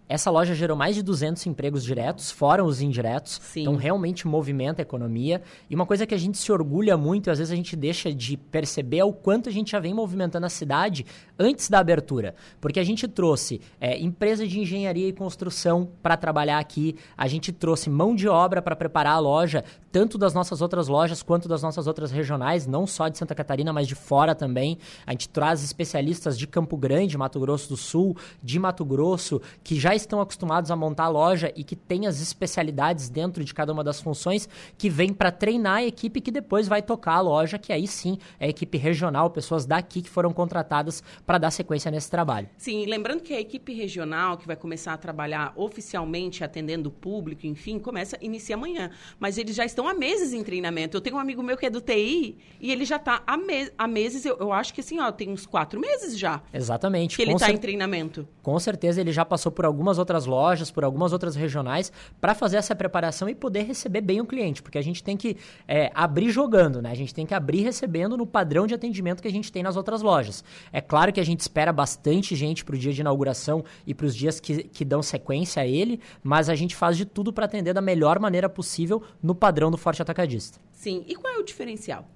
Essa 0.08 0.30
loja 0.30 0.54
gerou 0.54 0.76
mais 0.76 0.94
de 0.94 1.02
200 1.02 1.44
empregos 1.46 1.82
diretos, 1.82 2.30
fora 2.30 2.64
os 2.64 2.80
indiretos. 2.80 3.40
Sim. 3.42 3.62
Então, 3.62 3.75
realmente 3.75 4.25
movimenta 4.25 4.80
a 4.80 4.84
economia. 4.84 5.42
E 5.68 5.75
uma 5.75 5.84
coisa 5.84 6.06
que 6.06 6.14
a 6.14 6.16
gente 6.16 6.38
se 6.38 6.52
orgulha 6.52 6.96
muito, 6.96 7.26
e 7.26 7.30
às 7.30 7.38
vezes 7.38 7.50
a 7.52 7.56
gente 7.56 7.75
deixa 7.75 8.14
de 8.14 8.37
perceber, 8.37 8.98
é 8.98 9.04
o 9.04 9.12
quanto 9.12 9.48
a 9.48 9.52
gente 9.52 9.72
já 9.72 9.80
vem 9.80 9.92
movimentando 9.92 10.46
a 10.46 10.48
cidade 10.48 11.04
antes 11.38 11.68
da 11.71 11.78
abertura. 11.78 12.35
Porque 12.61 12.80
a 12.80 12.85
gente 12.85 13.07
trouxe 13.07 13.61
é, 13.80 13.99
empresa 13.99 14.47
de 14.47 14.59
engenharia 14.59 15.09
e 15.09 15.12
construção 15.12 15.88
para 16.02 16.16
trabalhar 16.16 16.59
aqui, 16.59 16.97
a 17.16 17.28
gente 17.28 17.52
trouxe 17.52 17.88
mão 17.88 18.14
de 18.14 18.28
obra 18.28 18.61
para 18.61 18.75
preparar 18.75 19.14
a 19.14 19.18
loja, 19.18 19.64
tanto 19.92 20.18
das 20.18 20.35
nossas 20.35 20.61
outras 20.61 20.88
lojas 20.88 21.23
quanto 21.23 21.49
das 21.49 21.62
nossas 21.62 21.87
outras 21.87 22.11
regionais, 22.11 22.66
não 22.66 22.87
só 22.87 23.09
de 23.09 23.18
Santa 23.18 23.35
Catarina, 23.35 23.73
mas 23.73 23.87
de 23.87 23.95
fora 23.95 24.35
também. 24.35 24.78
A 25.07 25.12
gente 25.12 25.28
traz 25.28 25.62
especialistas 25.62 26.38
de 26.38 26.47
Campo 26.47 26.76
Grande, 26.76 27.16
Mato 27.16 27.40
Grosso 27.40 27.68
do 27.68 27.76
Sul, 27.76 28.16
de 28.42 28.59
Mato 28.59 28.85
Grosso, 28.85 29.40
que 29.62 29.78
já 29.78 29.95
estão 29.95 30.21
acostumados 30.21 30.71
a 30.71 30.76
montar 30.76 31.04
a 31.04 31.09
loja 31.09 31.52
e 31.54 31.64
que 31.64 31.76
tem 31.76 32.07
as 32.07 32.21
especialidades 32.21 33.09
dentro 33.09 33.45
de 33.45 33.54
cada 33.54 33.73
uma 33.73 33.85
das 33.85 34.00
funções 34.00 34.49
que 34.76 34.90
vem 34.90 35.12
para 35.12 35.30
treinar 35.30 35.78
a 35.78 35.85
equipe 35.85 36.21
que 36.21 36.30
depois 36.30 36.68
vai 36.68 36.83
tocar 36.83 37.14
a 37.14 37.21
loja, 37.21 37.59
que 37.59 37.73
aí 37.73 37.87
sim 37.87 38.18
é 38.38 38.47
a 38.47 38.49
equipe 38.49 38.76
regional, 38.76 39.30
pessoas 39.30 39.66
daqui 39.66 40.02
que 40.02 40.11
foram 40.11 40.33
contratadas 40.33 41.02
para 41.28 41.37
dar 41.37 41.50
sequência 41.50 41.90
nesse 41.90 42.11
trabalho. 42.11 42.49
Sim, 42.56 42.87
lembrando 42.87 43.20
que 43.23 43.35
a 43.35 43.40
equipe 43.40 43.75
regional 43.75 44.38
que 44.38 44.47
vai 44.47 44.56
começar 44.56 44.94
a 44.94 44.97
trabalhar 44.97 45.52
oficialmente 45.56 46.42
atendendo 46.42 46.88
o 46.88 46.90
público, 46.90 47.47
enfim, 47.47 47.78
começa 47.78 48.16
inicia 48.23 48.54
amanhã, 48.54 48.90
mas 49.20 49.37
eles 49.37 49.54
já 49.54 49.66
estão 49.66 49.87
há 49.87 49.92
meses 49.92 50.32
em 50.32 50.42
treinamento. 50.42 50.97
Eu 50.97 51.02
tenho 51.02 51.16
um 51.16 51.18
amigo 51.18 51.42
meu 51.42 51.58
que 51.58 51.66
é 51.66 51.70
do 51.70 51.82
TI 51.82 52.38
e 52.58 52.73
ele 52.73 52.87
já 52.87 52.97
está 52.97 53.23
há, 53.26 53.37
me 53.37 53.70
há 53.76 53.87
meses, 53.87 54.25
eu, 54.25 54.38
eu, 54.40 54.54
acho 54.54 54.73
que 54.73 54.80
assim, 54.80 54.99
ó, 55.00 55.12
tem 55.12 55.28
uns 55.28 55.44
quatro 55.44 55.78
meses 55.78 56.18
já. 56.18 56.40
Exatamente. 56.50 57.14
Que 57.16 57.20
ele 57.20 57.35
está 57.35 57.50
em 57.50 57.58
treinamento. 57.58 58.26
Com 58.42 58.58
certeza 58.58 58.99
ele 58.99 59.12
já 59.12 59.26
passou 59.26 59.52
por 59.52 59.66
algumas 59.66 59.99
outras 59.99 60.25
lojas, 60.25 60.70
por 60.70 60.82
algumas 60.82 61.12
outras 61.12 61.37
regionais, 61.37 61.92
para 62.23 62.35
fazer 62.35 62.56
essa 62.56 62.75
preparação 62.75 63.28
e 63.28 63.35
poder 63.35 63.64
receber 63.64 64.00
bem 64.00 64.18
o 64.23 64.25
cliente, 64.25 64.62
porque 64.62 64.78
a 64.78 64.82
gente 64.82 65.04
tem 65.04 65.14
que 65.14 65.37
é, 65.68 65.90
abrir 65.94 66.30
jogando, 66.30 66.80
né? 66.80 66.90
A 66.90 66.97
gente 66.97 67.12
tem 67.12 67.26
que 67.26 67.35
abrir 67.35 67.61
recebendo 67.61 68.16
no 68.16 68.26
padrão 68.26 68.66
de 68.66 68.73
atendimento 68.73 69.20
que 69.20 69.28
a 69.28 69.32
gente 69.32 69.52
tem 69.52 69.62
nas 69.62 69.76
outras 69.76 70.00
lojas. 70.00 70.42
É 70.73 70.80
claro 70.80 71.12
que 71.12 71.17
a 71.20 71.25
gente 71.25 71.40
espera 71.40 71.72
bastante 71.72 72.34
gente 72.34 72.64
para 72.64 72.75
o 72.75 72.78
dia 72.78 72.92
de 72.92 73.00
inauguração 73.00 73.64
e 73.87 73.94
para 73.94 74.06
os 74.06 74.14
dias 74.14 74.40
que, 74.40 74.64
que 74.64 74.84
dão 74.84 75.02
sequência 75.02 75.62
a 75.62 75.66
ele, 75.66 76.00
mas 76.22 76.48
a 76.48 76.54
gente 76.54 76.76
faz 76.76 76.96
de 76.96 77.04
tudo 77.04 77.32
para 77.32 77.44
atender 77.44 77.72
da 77.72 77.80
melhor 77.80 78.18
maneira 78.18 78.48
possível 78.48 79.02
no 79.22 79.34
padrão 79.34 79.70
do 79.70 79.76
Forte 79.76 80.02
Atacadista. 80.02 80.58
Sim. 80.72 81.04
E 81.06 81.14
qual 81.14 81.34
é 81.34 81.38
o 81.38 81.44
diferencial? 81.44 82.06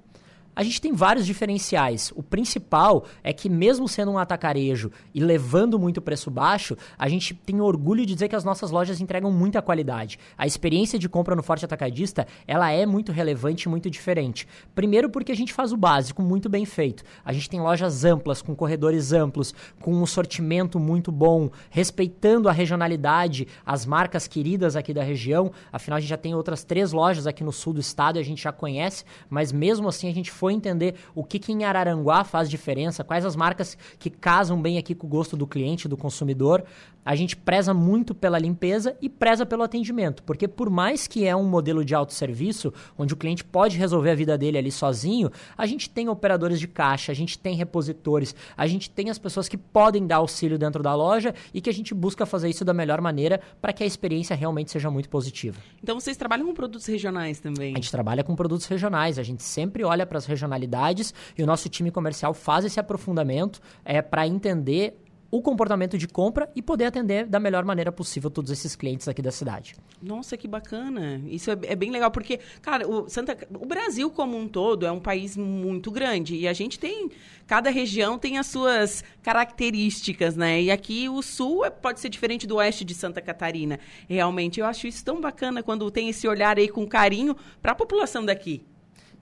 A 0.54 0.62
gente 0.62 0.82
tem 0.82 0.92
vários 0.92 1.24
diferenciais. 1.24 2.12
O 2.14 2.22
principal 2.22 3.06
é 3.24 3.32
que, 3.32 3.48
mesmo 3.48 3.88
sendo 3.88 4.10
um 4.10 4.18
atacarejo 4.18 4.90
e 5.14 5.20
levando 5.20 5.78
muito 5.78 6.02
preço 6.02 6.30
baixo, 6.30 6.76
a 6.98 7.08
gente 7.08 7.32
tem 7.32 7.58
orgulho 7.60 8.04
de 8.04 8.12
dizer 8.12 8.28
que 8.28 8.36
as 8.36 8.44
nossas 8.44 8.70
lojas 8.70 9.00
entregam 9.00 9.32
muita 9.32 9.62
qualidade. 9.62 10.18
A 10.36 10.46
experiência 10.46 10.98
de 10.98 11.08
compra 11.08 11.34
no 11.34 11.42
Forte 11.42 11.64
Atacadista 11.64 12.26
ela 12.46 12.70
é 12.70 12.84
muito 12.84 13.12
relevante 13.12 13.64
e 13.64 13.68
muito 13.70 13.88
diferente. 13.88 14.46
Primeiro, 14.74 15.08
porque 15.08 15.32
a 15.32 15.34
gente 15.36 15.54
faz 15.54 15.72
o 15.72 15.76
básico 15.76 16.20
muito 16.20 16.50
bem 16.50 16.66
feito. 16.66 17.02
A 17.24 17.32
gente 17.32 17.48
tem 17.48 17.60
lojas 17.60 18.04
amplas, 18.04 18.42
com 18.42 18.54
corredores 18.54 19.10
amplos, 19.12 19.54
com 19.80 19.94
um 19.94 20.04
sortimento 20.04 20.78
muito 20.78 21.10
bom, 21.10 21.48
respeitando 21.70 22.48
a 22.48 22.52
regionalidade, 22.52 23.48
as 23.64 23.86
marcas 23.86 24.28
queridas 24.28 24.76
aqui 24.76 24.92
da 24.92 25.02
região. 25.02 25.50
Afinal, 25.72 25.96
a 25.96 26.00
gente 26.00 26.10
já 26.10 26.18
tem 26.18 26.34
outras 26.34 26.62
três 26.62 26.92
lojas 26.92 27.26
aqui 27.26 27.42
no 27.42 27.52
sul 27.52 27.72
do 27.72 27.80
estado 27.80 28.18
e 28.18 28.20
a 28.20 28.24
gente 28.24 28.42
já 28.42 28.52
conhece, 28.52 29.04
mas 29.30 29.50
mesmo 29.50 29.88
assim 29.88 30.10
a 30.10 30.14
gente 30.14 30.30
foi 30.42 30.54
entender 30.54 30.96
o 31.14 31.22
que, 31.22 31.38
que 31.38 31.52
em 31.52 31.62
Araranguá 31.62 32.24
faz 32.24 32.50
diferença, 32.50 33.04
quais 33.04 33.24
as 33.24 33.36
marcas 33.36 33.78
que 33.96 34.10
casam 34.10 34.60
bem 34.60 34.76
aqui 34.76 34.92
com 34.92 35.06
o 35.06 35.08
gosto 35.08 35.36
do 35.36 35.46
cliente, 35.46 35.86
do 35.86 35.96
consumidor, 35.96 36.64
a 37.04 37.14
gente 37.14 37.36
preza 37.36 37.74
muito 37.74 38.14
pela 38.14 38.38
limpeza 38.38 38.96
e 39.00 39.08
preza 39.08 39.44
pelo 39.44 39.62
atendimento, 39.62 40.22
porque 40.22 40.46
por 40.46 40.70
mais 40.70 41.06
que 41.06 41.26
é 41.26 41.34
um 41.34 41.44
modelo 41.44 41.84
de 41.84 41.94
autosserviço, 41.94 42.72
onde 42.96 43.12
o 43.14 43.16
cliente 43.16 43.44
pode 43.44 43.76
resolver 43.76 44.10
a 44.10 44.14
vida 44.14 44.38
dele 44.38 44.58
ali 44.58 44.70
sozinho, 44.70 45.30
a 45.56 45.66
gente 45.66 45.90
tem 45.90 46.08
operadores 46.08 46.60
de 46.60 46.68
caixa, 46.68 47.10
a 47.10 47.14
gente 47.14 47.38
tem 47.38 47.56
repositores, 47.56 48.34
a 48.56 48.66
gente 48.66 48.88
tem 48.88 49.10
as 49.10 49.18
pessoas 49.18 49.48
que 49.48 49.56
podem 49.56 50.06
dar 50.06 50.16
auxílio 50.16 50.58
dentro 50.58 50.82
da 50.82 50.94
loja 50.94 51.34
e 51.52 51.60
que 51.60 51.68
a 51.68 51.74
gente 51.74 51.92
busca 51.92 52.24
fazer 52.24 52.48
isso 52.48 52.64
da 52.64 52.72
melhor 52.72 53.00
maneira 53.00 53.40
para 53.60 53.72
que 53.72 53.82
a 53.82 53.86
experiência 53.86 54.36
realmente 54.36 54.70
seja 54.70 54.90
muito 54.90 55.08
positiva. 55.08 55.58
Então 55.82 55.98
vocês 55.98 56.16
trabalham 56.16 56.46
com 56.46 56.54
produtos 56.54 56.86
regionais 56.86 57.40
também? 57.40 57.72
A 57.72 57.76
gente 57.76 57.90
trabalha 57.90 58.22
com 58.22 58.34
produtos 58.36 58.66
regionais, 58.66 59.18
a 59.18 59.22
gente 59.22 59.42
sempre 59.42 59.82
olha 59.82 60.06
para 60.06 60.18
as 60.18 60.26
regionalidades 60.32 61.14
e 61.36 61.42
o 61.42 61.46
nosso 61.46 61.68
time 61.68 61.90
comercial 61.90 62.34
faz 62.34 62.64
esse 62.64 62.80
aprofundamento 62.80 63.60
é, 63.84 64.02
para 64.02 64.26
entender 64.26 64.98
o 65.32 65.40
comportamento 65.40 65.96
de 65.96 66.06
compra 66.06 66.50
e 66.54 66.60
poder 66.60 66.84
atender 66.84 67.26
da 67.26 67.40
melhor 67.40 67.64
maneira 67.64 67.90
possível 67.90 68.30
todos 68.30 68.50
esses 68.50 68.76
clientes 68.76 69.08
aqui 69.08 69.22
da 69.22 69.32
cidade. 69.32 69.74
Nossa, 70.02 70.36
que 70.36 70.46
bacana. 70.46 71.22
Isso 71.26 71.50
é, 71.50 71.56
é, 71.62 71.74
bem 71.74 71.90
legal, 71.90 72.10
porque, 72.10 72.38
cara, 72.60 72.86
o, 72.86 73.08
Santa, 73.08 73.34
o 73.54 73.64
Brasil 73.64 74.10
como 74.10 74.36
um 74.36 74.46
todo 74.46 74.84
é 74.84 74.92
um 74.92 75.00
país 75.00 75.34
muito 75.34 75.90
grande 75.90 76.36
e 76.36 76.46
a 76.46 76.52
gente 76.52 76.78
tem. 76.78 77.08
Cada 77.46 77.70
região 77.70 78.18
tem 78.18 78.36
as 78.36 78.46
suas 78.46 79.02
características, 79.22 80.36
né? 80.36 80.60
E 80.60 80.70
aqui 80.70 81.08
o 81.08 81.22
sul 81.22 81.64
é, 81.64 81.70
pode 81.70 82.00
ser 82.00 82.10
diferente 82.10 82.46
do 82.46 82.56
oeste 82.56 82.84
de 82.84 82.92
Santa 82.92 83.22
Catarina. 83.22 83.80
Realmente, 84.06 84.60
eu 84.60 84.66
acho 84.66 84.86
isso 84.86 85.02
tão 85.02 85.18
bacana 85.18 85.62
quando 85.62 85.90
tem 85.90 86.10
esse 86.10 86.28
olhar 86.28 86.58
aí 86.58 86.68
com 86.68 86.86
carinho 86.86 87.34
para 87.62 87.72
a 87.72 87.74
população 87.74 88.22
daqui. 88.22 88.66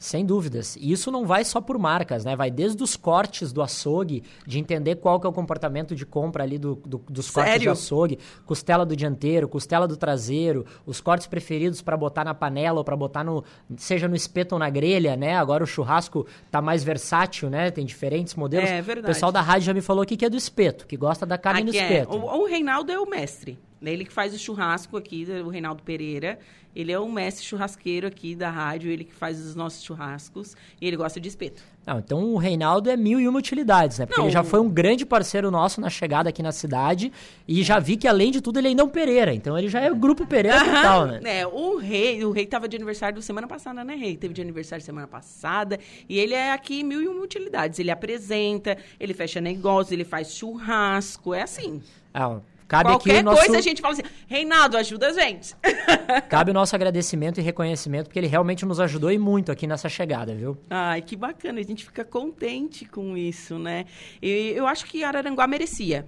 Sem 0.00 0.25
dúvidas. 0.25 0.76
E 0.76 0.90
isso 0.90 1.11
não 1.11 1.26
vai 1.26 1.45
só 1.45 1.61
por 1.61 1.78
marcas, 1.78 2.25
né? 2.25 2.35
Vai 2.35 2.50
desde 2.50 2.83
os 2.83 2.97
cortes 2.97 3.52
do 3.52 3.61
açougue, 3.61 4.25
de 4.47 4.59
entender 4.59 4.97
qual 4.97 5.21
que 5.21 5.26
é 5.26 5.30
o 5.30 5.33
comportamento 5.33 5.95
de 5.95 6.07
compra 6.07 6.42
ali 6.42 6.57
do, 6.57 6.76
do 6.76 7.02
dos 7.07 7.30
cortes 7.30 7.52
Sério? 7.52 7.66
do 7.66 7.73
açougue, 7.73 8.19
costela 8.47 8.87
do 8.87 8.97
dianteiro, 8.97 9.47
costela 9.47 9.87
do 9.87 9.99
traseiro, 9.99 10.64
os 10.87 11.02
cortes 11.02 11.26
preferidos 11.26 11.83
para 11.83 11.99
botar 11.99 12.25
na 12.25 12.33
panela 12.33 12.78
ou 12.78 12.85
para 12.85 12.97
botar 12.97 13.23
no 13.23 13.45
seja 13.76 14.09
no 14.09 14.16
espeto 14.16 14.54
ou 14.54 14.59
na 14.59 14.71
grelha, 14.71 15.16
né? 15.16 15.37
Agora 15.37 15.62
o 15.62 15.66
churrasco 15.66 16.26
tá 16.50 16.62
mais 16.62 16.83
versátil, 16.83 17.50
né? 17.50 17.71
Tem 17.71 17.85
diferentes 17.85 18.35
modelos. 18.35 18.71
É 18.71 18.80
verdade. 18.80 19.12
O 19.12 19.14
pessoal 19.14 19.30
da 19.30 19.42
rádio 19.42 19.66
já 19.66 19.75
me 19.75 19.83
falou 19.83 20.02
aqui 20.02 20.16
que 20.16 20.25
é 20.25 20.30
do 20.30 20.37
espeto, 20.37 20.87
que 20.87 20.97
gosta 20.97 21.26
da 21.26 21.37
carne 21.37 21.61
aqui 21.61 21.73
no 21.73 21.76
é. 21.76 21.83
espeto. 21.83 22.16
O, 22.16 22.40
o 22.40 22.47
Reinaldo 22.47 22.90
é 22.90 22.99
o 22.99 23.04
mestre. 23.04 23.59
Ele 23.82 24.04
que 24.04 24.12
faz 24.12 24.34
o 24.34 24.38
churrasco 24.38 24.96
aqui, 24.96 25.26
o 25.44 25.49
Reinaldo 25.49 25.82
Pereira. 25.82 26.38
Ele 26.75 26.92
é 26.92 26.99
o 26.99 27.10
mestre 27.10 27.44
churrasqueiro 27.44 28.06
aqui 28.06 28.37
da 28.37 28.49
rádio, 28.49 28.92
ele 28.92 29.02
que 29.02 29.12
faz 29.12 29.44
os 29.44 29.56
nossos 29.56 29.82
churrascos 29.82 30.56
e 30.80 30.87
ele 30.87 30.96
gosta 30.96 31.18
de 31.18 31.28
espeto. 31.28 31.64
Não, 31.84 31.99
então 31.99 32.32
o 32.32 32.37
Reinaldo 32.37 32.88
é 32.88 32.96
mil 32.96 33.18
e 33.18 33.26
uma 33.26 33.40
utilidades, 33.40 33.99
né? 33.99 34.06
Porque 34.06 34.20
Não, 34.20 34.28
ele 34.28 34.32
já 34.32 34.44
foi 34.44 34.60
um 34.60 34.68
grande 34.68 35.04
parceiro 35.04 35.50
nosso 35.50 35.80
na 35.80 35.90
chegada 35.90 36.28
aqui 36.28 36.44
na 36.44 36.52
cidade 36.52 37.12
e 37.49 37.64
já 37.64 37.80
vi 37.80 37.96
que, 37.96 38.06
além 38.06 38.30
de 38.30 38.40
tudo, 38.40 38.58
ele 38.58 38.68
ainda 38.68 38.82
é 38.82 38.84
um 38.84 38.88
Pereira. 38.88 39.34
Então 39.34 39.58
ele 39.58 39.68
já 39.68 39.80
é 39.80 39.90
o 39.90 39.96
grupo 39.96 40.25
Pereira 40.25 40.64
total, 40.64 41.06
né? 41.06 41.40
É, 41.40 41.46
o 41.46 41.76
rei, 41.76 42.25
o 42.25 42.30
rei 42.30 42.46
tava 42.46 42.68
de 42.68 42.76
aniversário 42.76 43.20
semana 43.20 43.49
passada, 43.49 43.82
né, 43.82 43.96
rei? 43.96 44.16
Teve 44.16 44.32
de 44.32 44.40
aniversário 44.40 44.84
semana 44.84 45.08
passada. 45.08 45.80
E 46.08 46.18
ele 46.18 46.34
é 46.34 46.52
aqui 46.52 46.84
mil 46.84 47.02
e 47.02 47.08
uma 47.08 47.20
utilidades. 47.20 47.80
Ele 47.80 47.90
apresenta, 47.90 48.78
ele 49.00 49.12
fecha 49.12 49.40
negócio, 49.40 49.92
ele 49.92 50.04
faz 50.04 50.32
churrasco. 50.37 51.34
É 51.34 51.42
assim. 51.42 51.82
Ah, 52.14 52.40
cabe 52.70 52.90
Qualquer 52.90 53.20
o 53.20 53.24
nosso, 53.24 53.38
coisa 53.40 53.58
a 53.58 53.60
gente 53.60 53.82
fala 53.82 53.94
assim, 53.94 54.04
Reinaldo, 54.28 54.76
ajuda 54.76 55.08
a 55.08 55.12
gente. 55.12 55.56
cabe 56.30 56.52
o 56.52 56.54
nosso 56.54 56.76
agradecimento 56.76 57.40
e 57.40 57.42
reconhecimento, 57.42 58.06
porque 58.06 58.18
ele 58.18 58.28
realmente 58.28 58.64
nos 58.64 58.78
ajudou 58.78 59.10
e 59.10 59.18
muito 59.18 59.50
aqui 59.50 59.66
nessa 59.66 59.88
chegada, 59.88 60.32
viu? 60.36 60.56
Ai, 60.70 61.02
que 61.02 61.16
bacana. 61.16 61.58
A 61.58 61.64
gente 61.64 61.84
fica 61.84 62.04
contente 62.04 62.84
com 62.84 63.16
isso, 63.16 63.58
né? 63.58 63.86
E 64.22 64.52
eu 64.54 64.68
acho 64.68 64.86
que 64.86 65.02
Araranguá 65.02 65.48
merecia 65.48 66.06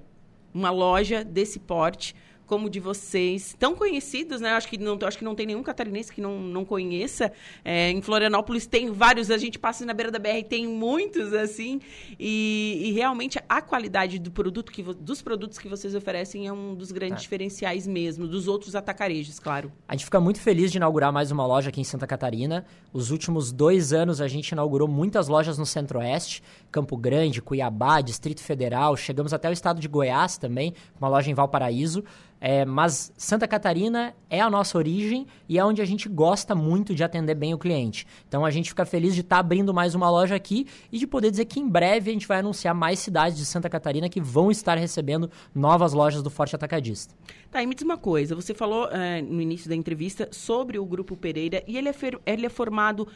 uma 0.55 0.71
loja 0.71 1.25
desse 1.25 1.59
porte, 1.59 2.15
como 2.47 2.69
de 2.69 2.81
vocês, 2.81 3.57
tão 3.59 3.75
conhecidos, 3.75 4.41
né? 4.41 4.51
Acho 4.51 4.69
que 4.69 4.79
não, 4.79 4.99
acho 5.03 5.19
que 5.19 5.25
não 5.25 5.35
tem 5.35 5.47
nenhum 5.47 5.63
catarinense 5.63 6.13
que 6.13 6.21
não, 6.21 6.39
não 6.41 6.65
conheça. 6.65 7.33
É, 7.65 7.91
em 7.91 8.03
Florianópolis 8.03 8.67
tem 8.67 8.91
vários, 8.91 9.31
a 9.31 9.39
gente 9.39 9.59
passa 9.59 9.85
na 9.87 9.95
beira 9.95 10.11
da 10.11 10.19
BR, 10.19 10.45
tem 10.49 10.67
muitos, 10.67 11.33
assim. 11.33 11.81
E, 12.19 12.81
e 12.85 12.93
realmente 12.93 13.39
a 13.49 13.63
qualidade 13.63 14.19
do 14.19 14.31
produto 14.31 14.71
que, 14.71 14.83
dos 14.83 15.23
produtos 15.23 15.59
que 15.59 15.69
vocês 15.69 15.95
oferecem 15.95 16.47
é 16.47 16.53
um 16.53 16.75
dos 16.75 16.93
grandes 16.93 17.19
é. 17.19 17.21
diferenciais 17.21 17.87
mesmo, 17.87 18.27
dos 18.27 18.49
outros 18.49 18.75
atacarejos, 18.75 19.39
claro. 19.39 19.73
A 19.89 19.95
gente 19.95 20.05
fica 20.05 20.21
muito 20.21 20.41
feliz 20.41 20.71
de 20.71 20.79
inaugurar 20.79 21.13
mais 21.13 21.31
uma 21.31 21.47
loja 21.47 21.69
aqui 21.71 21.81
em 21.81 21.85
Santa 21.85 22.07
Catarina. 22.07 22.65
Os 22.93 23.11
últimos 23.11 23.53
dois 23.53 23.93
anos 23.93 24.21
a 24.21 24.29
gente 24.29 24.51
inaugurou 24.51 24.89
muitas 24.89 25.29
lojas 25.29 25.59
no 25.59 25.67
Centro-Oeste, 25.67 26.43
Campo 26.73 26.97
Grande, 26.97 27.43
Cuiabá, 27.43 28.01
Distrito 28.01 28.41
Federal. 28.41 28.97
Chegamos 28.97 29.35
até 29.35 29.49
o 29.49 29.53
estado 29.53 29.79
de 29.79 29.87
Goiás 29.87 30.39
também, 30.39 30.75
uma 30.99 31.09
loja 31.09 31.31
em 31.31 31.35
Valparaíso. 31.35 32.03
É, 32.45 32.65
mas 32.65 33.13
Santa 33.17 33.47
Catarina 33.47 34.17
é 34.29 34.41
a 34.41 34.51
nossa 34.51 34.77
origem 34.77 35.29
e 35.49 35.61
é 35.61 35.65
onde 35.65 35.81
a 35.81 35.85
gente 35.85 36.09
gosta 36.09 36.57
muito 36.57 36.93
de 36.93 37.05
atender 37.05 37.37
bem 37.37 37.55
o 37.55 37.59
cliente. 37.59 38.05
Então 38.27 38.45
a 38.45 38.51
gente 38.51 38.71
fica 38.71 38.85
feliz 38.85 39.15
de 39.15 39.21
estar 39.21 39.37
tá 39.37 39.41
abrindo 39.41 39.73
mais 39.73 39.95
uma 39.95 40.11
loja 40.11 40.35
aqui 40.35 40.67
e 40.91 40.99
de 40.99 41.07
poder 41.07 41.31
dizer 41.31 41.45
que 41.45 41.61
em 41.61 41.69
breve 41.69 42.11
a 42.11 42.13
gente 42.13 42.27
vai 42.27 42.41
anunciar 42.41 42.75
mais 42.75 42.99
cidades 42.99 43.39
de 43.39 43.45
Santa 43.45 43.71
Catarina 43.71 44.09
que 44.09 44.21
vão 44.21 44.51
estar 44.51 44.77
recebendo 44.77 45.31
novas 45.55 45.93
lojas 45.93 46.21
do 46.21 46.31
Forte 46.31 46.57
Atacadista. 46.57 47.15
Tá, 47.49 47.63
e 47.63 47.67
me 47.67 47.77
diz 47.77 47.85
uma 47.85 47.97
coisa, 47.97 48.35
você 48.35 48.53
falou 48.53 48.89
é, 48.91 49.23
no 49.23 49.41
início 49.41 49.69
da 49.69 49.77
entrevista 49.77 50.29
sobre 50.33 50.81
o 50.81 50.85
Grupo 50.85 51.17
Pereira 51.17 51.63
e 51.65 51.79
ele 51.79 51.89
é, 51.89 51.95
ele 52.27 52.47
é 52.47 52.49
formado 52.49 53.07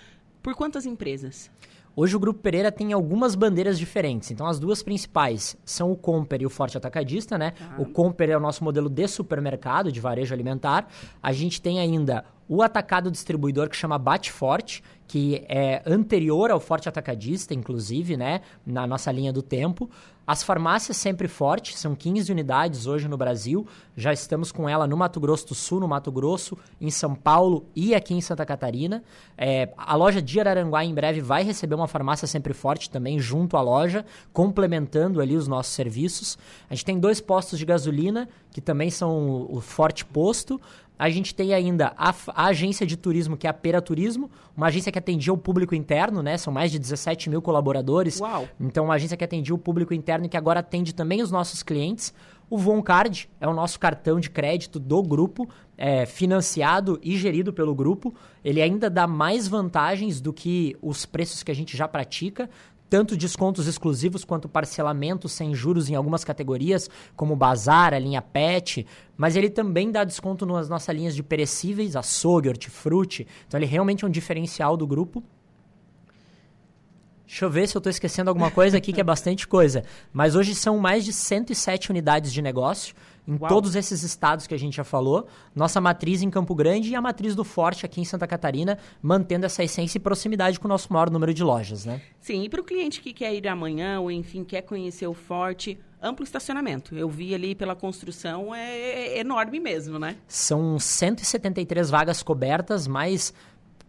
por 0.40 0.54
quantas 0.54 0.86
empresas? 0.86 1.50
Hoje 1.98 2.14
o 2.14 2.20
Grupo 2.20 2.40
Pereira 2.40 2.70
tem 2.70 2.92
algumas 2.92 3.34
bandeiras 3.34 3.78
diferentes. 3.78 4.30
Então 4.30 4.46
as 4.46 4.60
duas 4.60 4.82
principais 4.82 5.56
são 5.64 5.90
o 5.90 5.96
Comper 5.96 6.42
e 6.42 6.46
o 6.46 6.50
Forte 6.50 6.76
Atacadista, 6.76 7.38
né? 7.38 7.52
Tá. 7.52 7.76
O 7.78 7.86
Comper 7.86 8.28
é 8.28 8.36
o 8.36 8.40
nosso 8.40 8.62
modelo 8.62 8.90
de 8.90 9.08
supermercado, 9.08 9.90
de 9.90 9.98
varejo 9.98 10.34
alimentar. 10.34 10.92
A 11.22 11.32
gente 11.32 11.58
tem 11.58 11.80
ainda 11.80 12.26
o 12.46 12.62
atacado 12.62 13.10
distribuidor 13.10 13.70
que 13.70 13.76
chama 13.76 13.98
Bate 13.98 14.30
Forte, 14.30 14.82
que 15.06 15.44
é 15.48 15.82
anterior 15.86 16.50
ao 16.50 16.60
Forte 16.60 16.88
Atacadista, 16.88 17.54
inclusive, 17.54 18.16
né, 18.16 18.40
na 18.66 18.86
nossa 18.86 19.10
linha 19.12 19.32
do 19.32 19.42
tempo. 19.42 19.88
As 20.26 20.42
farmácias 20.42 20.96
sempre 20.96 21.28
forte, 21.28 21.78
são 21.78 21.94
15 21.94 22.32
unidades 22.32 22.88
hoje 22.88 23.06
no 23.06 23.16
Brasil. 23.16 23.64
Já 23.96 24.12
estamos 24.12 24.50
com 24.50 24.68
ela 24.68 24.84
no 24.84 24.96
Mato 24.96 25.20
Grosso 25.20 25.46
do 25.46 25.54
Sul, 25.54 25.78
no 25.78 25.86
Mato 25.86 26.10
Grosso, 26.10 26.58
em 26.80 26.90
São 26.90 27.14
Paulo 27.14 27.64
e 27.76 27.94
aqui 27.94 28.12
em 28.12 28.20
Santa 28.20 28.44
Catarina. 28.44 29.04
É, 29.38 29.72
a 29.76 29.94
loja 29.94 30.20
de 30.20 30.40
Araranguá 30.40 30.84
em 30.84 30.92
breve 30.92 31.20
vai 31.20 31.44
receber 31.44 31.76
uma 31.76 31.86
farmácia 31.86 32.26
sempre 32.26 32.52
forte 32.52 32.90
também 32.90 33.20
junto 33.20 33.56
à 33.56 33.60
loja, 33.60 34.04
complementando 34.32 35.20
ali 35.20 35.36
os 35.36 35.46
nossos 35.46 35.72
serviços. 35.72 36.36
A 36.68 36.74
gente 36.74 36.84
tem 36.84 36.98
dois 36.98 37.20
postos 37.20 37.56
de 37.56 37.64
gasolina, 37.64 38.28
que 38.50 38.60
também 38.60 38.90
são 38.90 39.46
o 39.48 39.60
Forte 39.60 40.04
Posto. 40.04 40.60
A 40.98 41.10
gente 41.10 41.34
tem 41.34 41.52
ainda 41.52 41.92
a, 41.96 42.14
a, 42.28 42.46
agência 42.46 42.86
de 42.86 42.96
turismo, 42.96 43.36
que 43.36 43.46
é 43.46 43.50
a 43.50 43.54
Pera 43.54 43.82
Turismo, 43.82 44.30
uma 44.56 44.66
agência 44.68 44.90
que 44.90 44.98
atendia 44.98 45.32
o 45.32 45.36
público 45.38 45.74
interno, 45.74 46.22
né? 46.22 46.38
São 46.38 46.52
mais 46.52 46.70
de 46.70 46.78
17 46.78 47.28
mil 47.28 47.42
colaboradores. 47.42 48.20
Uau! 48.20 48.48
Então, 48.58 48.86
uma 48.86 48.94
agência 48.94 49.16
que 49.16 49.24
atendia 49.24 49.54
o 49.54 49.58
público 49.58 49.92
interno 49.92 50.26
e 50.26 50.28
que 50.28 50.36
agora 50.36 50.60
atende 50.60 50.94
também 50.94 51.20
os 51.20 51.30
nossos 51.30 51.62
clientes. 51.62 52.14
O 52.48 52.56
Von 52.56 52.80
Card 52.80 53.28
é 53.40 53.48
o 53.48 53.52
nosso 53.52 53.78
cartão 53.78 54.20
de 54.20 54.30
crédito 54.30 54.78
do 54.78 55.02
grupo, 55.02 55.48
é, 55.76 56.06
financiado 56.06 56.98
e 57.02 57.16
gerido 57.16 57.52
pelo 57.52 57.74
grupo. 57.74 58.14
Ele 58.44 58.62
ainda 58.62 58.88
dá 58.88 59.06
mais 59.06 59.48
vantagens 59.48 60.20
do 60.20 60.32
que 60.32 60.76
os 60.80 61.04
preços 61.04 61.42
que 61.42 61.50
a 61.50 61.54
gente 61.54 61.76
já 61.76 61.88
pratica 61.88 62.48
tanto 62.88 63.16
descontos 63.16 63.66
exclusivos 63.66 64.24
quanto 64.24 64.48
parcelamento 64.48 65.28
sem 65.28 65.54
juros 65.54 65.88
em 65.90 65.94
algumas 65.94 66.24
categorias, 66.24 66.88
como 67.14 67.36
Bazar, 67.36 67.92
a 67.92 67.98
linha 67.98 68.22
PET, 68.22 68.86
mas 69.16 69.36
ele 69.36 69.50
também 69.50 69.90
dá 69.90 70.04
desconto 70.04 70.46
nas 70.46 70.68
nossas 70.68 70.94
linhas 70.94 71.14
de 71.14 71.22
perecíveis, 71.22 71.96
açougue, 71.96 72.48
hortifruti. 72.48 73.26
Então 73.46 73.58
ele 73.58 73.66
realmente 73.66 74.04
é 74.04 74.08
um 74.08 74.10
diferencial 74.10 74.76
do 74.76 74.86
grupo. 74.86 75.22
Deixa 77.26 77.44
eu 77.44 77.50
ver 77.50 77.66
se 77.66 77.76
eu 77.76 77.80
estou 77.80 77.90
esquecendo 77.90 78.30
alguma 78.30 78.52
coisa 78.52 78.78
aqui, 78.78 78.92
que 78.92 79.00
é 79.00 79.04
bastante 79.04 79.48
coisa. 79.48 79.82
Mas 80.12 80.36
hoje 80.36 80.54
são 80.54 80.78
mais 80.78 81.04
de 81.04 81.12
107 81.12 81.90
unidades 81.90 82.32
de 82.32 82.40
negócio 82.40 82.94
em 83.26 83.36
Uau. 83.38 83.48
todos 83.48 83.74
esses 83.74 84.02
estados 84.02 84.46
que 84.46 84.54
a 84.54 84.58
gente 84.58 84.76
já 84.76 84.84
falou. 84.84 85.26
Nossa 85.54 85.80
matriz 85.80 86.22
em 86.22 86.30
Campo 86.30 86.54
Grande 86.54 86.90
e 86.90 86.94
a 86.94 87.00
matriz 87.00 87.34
do 87.34 87.44
Forte 87.44 87.84
aqui 87.84 88.00
em 88.00 88.04
Santa 88.04 88.26
Catarina, 88.26 88.78
mantendo 89.02 89.46
essa 89.46 89.64
essência 89.64 89.98
e 89.98 90.00
proximidade 90.00 90.60
com 90.60 90.66
o 90.66 90.68
nosso 90.68 90.92
maior 90.92 91.10
número 91.10 91.34
de 91.34 91.42
lojas, 91.42 91.84
né? 91.84 92.00
Sim, 92.20 92.44
e 92.44 92.48
para 92.48 92.60
o 92.60 92.64
cliente 92.64 93.00
que 93.00 93.12
quer 93.12 93.34
ir 93.34 93.46
amanhã 93.48 94.00
ou, 94.00 94.10
enfim, 94.10 94.44
quer 94.44 94.62
conhecer 94.62 95.06
o 95.06 95.14
Forte, 95.14 95.78
amplo 96.02 96.24
estacionamento. 96.24 96.96
Eu 96.96 97.08
vi 97.08 97.34
ali 97.34 97.54
pela 97.54 97.74
construção, 97.74 98.54
é, 98.54 98.78
é 98.78 99.18
enorme 99.20 99.58
mesmo, 99.58 99.98
né? 99.98 100.16
São 100.28 100.78
173 100.78 101.90
vagas 101.90 102.22
cobertas, 102.22 102.86
mais 102.86 103.32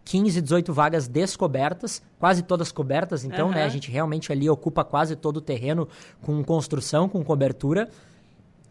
15, 0.04 0.40
18 0.40 0.72
vagas 0.72 1.06
descobertas, 1.06 2.02
quase 2.18 2.42
todas 2.42 2.72
cobertas, 2.72 3.24
então, 3.24 3.48
uhum. 3.48 3.54
né, 3.54 3.64
a 3.64 3.68
gente 3.68 3.90
realmente 3.90 4.32
ali 4.32 4.48
ocupa 4.48 4.82
quase 4.82 5.14
todo 5.14 5.36
o 5.36 5.40
terreno 5.40 5.86
com 6.22 6.42
construção, 6.42 7.08
com 7.08 7.22
cobertura. 7.22 7.90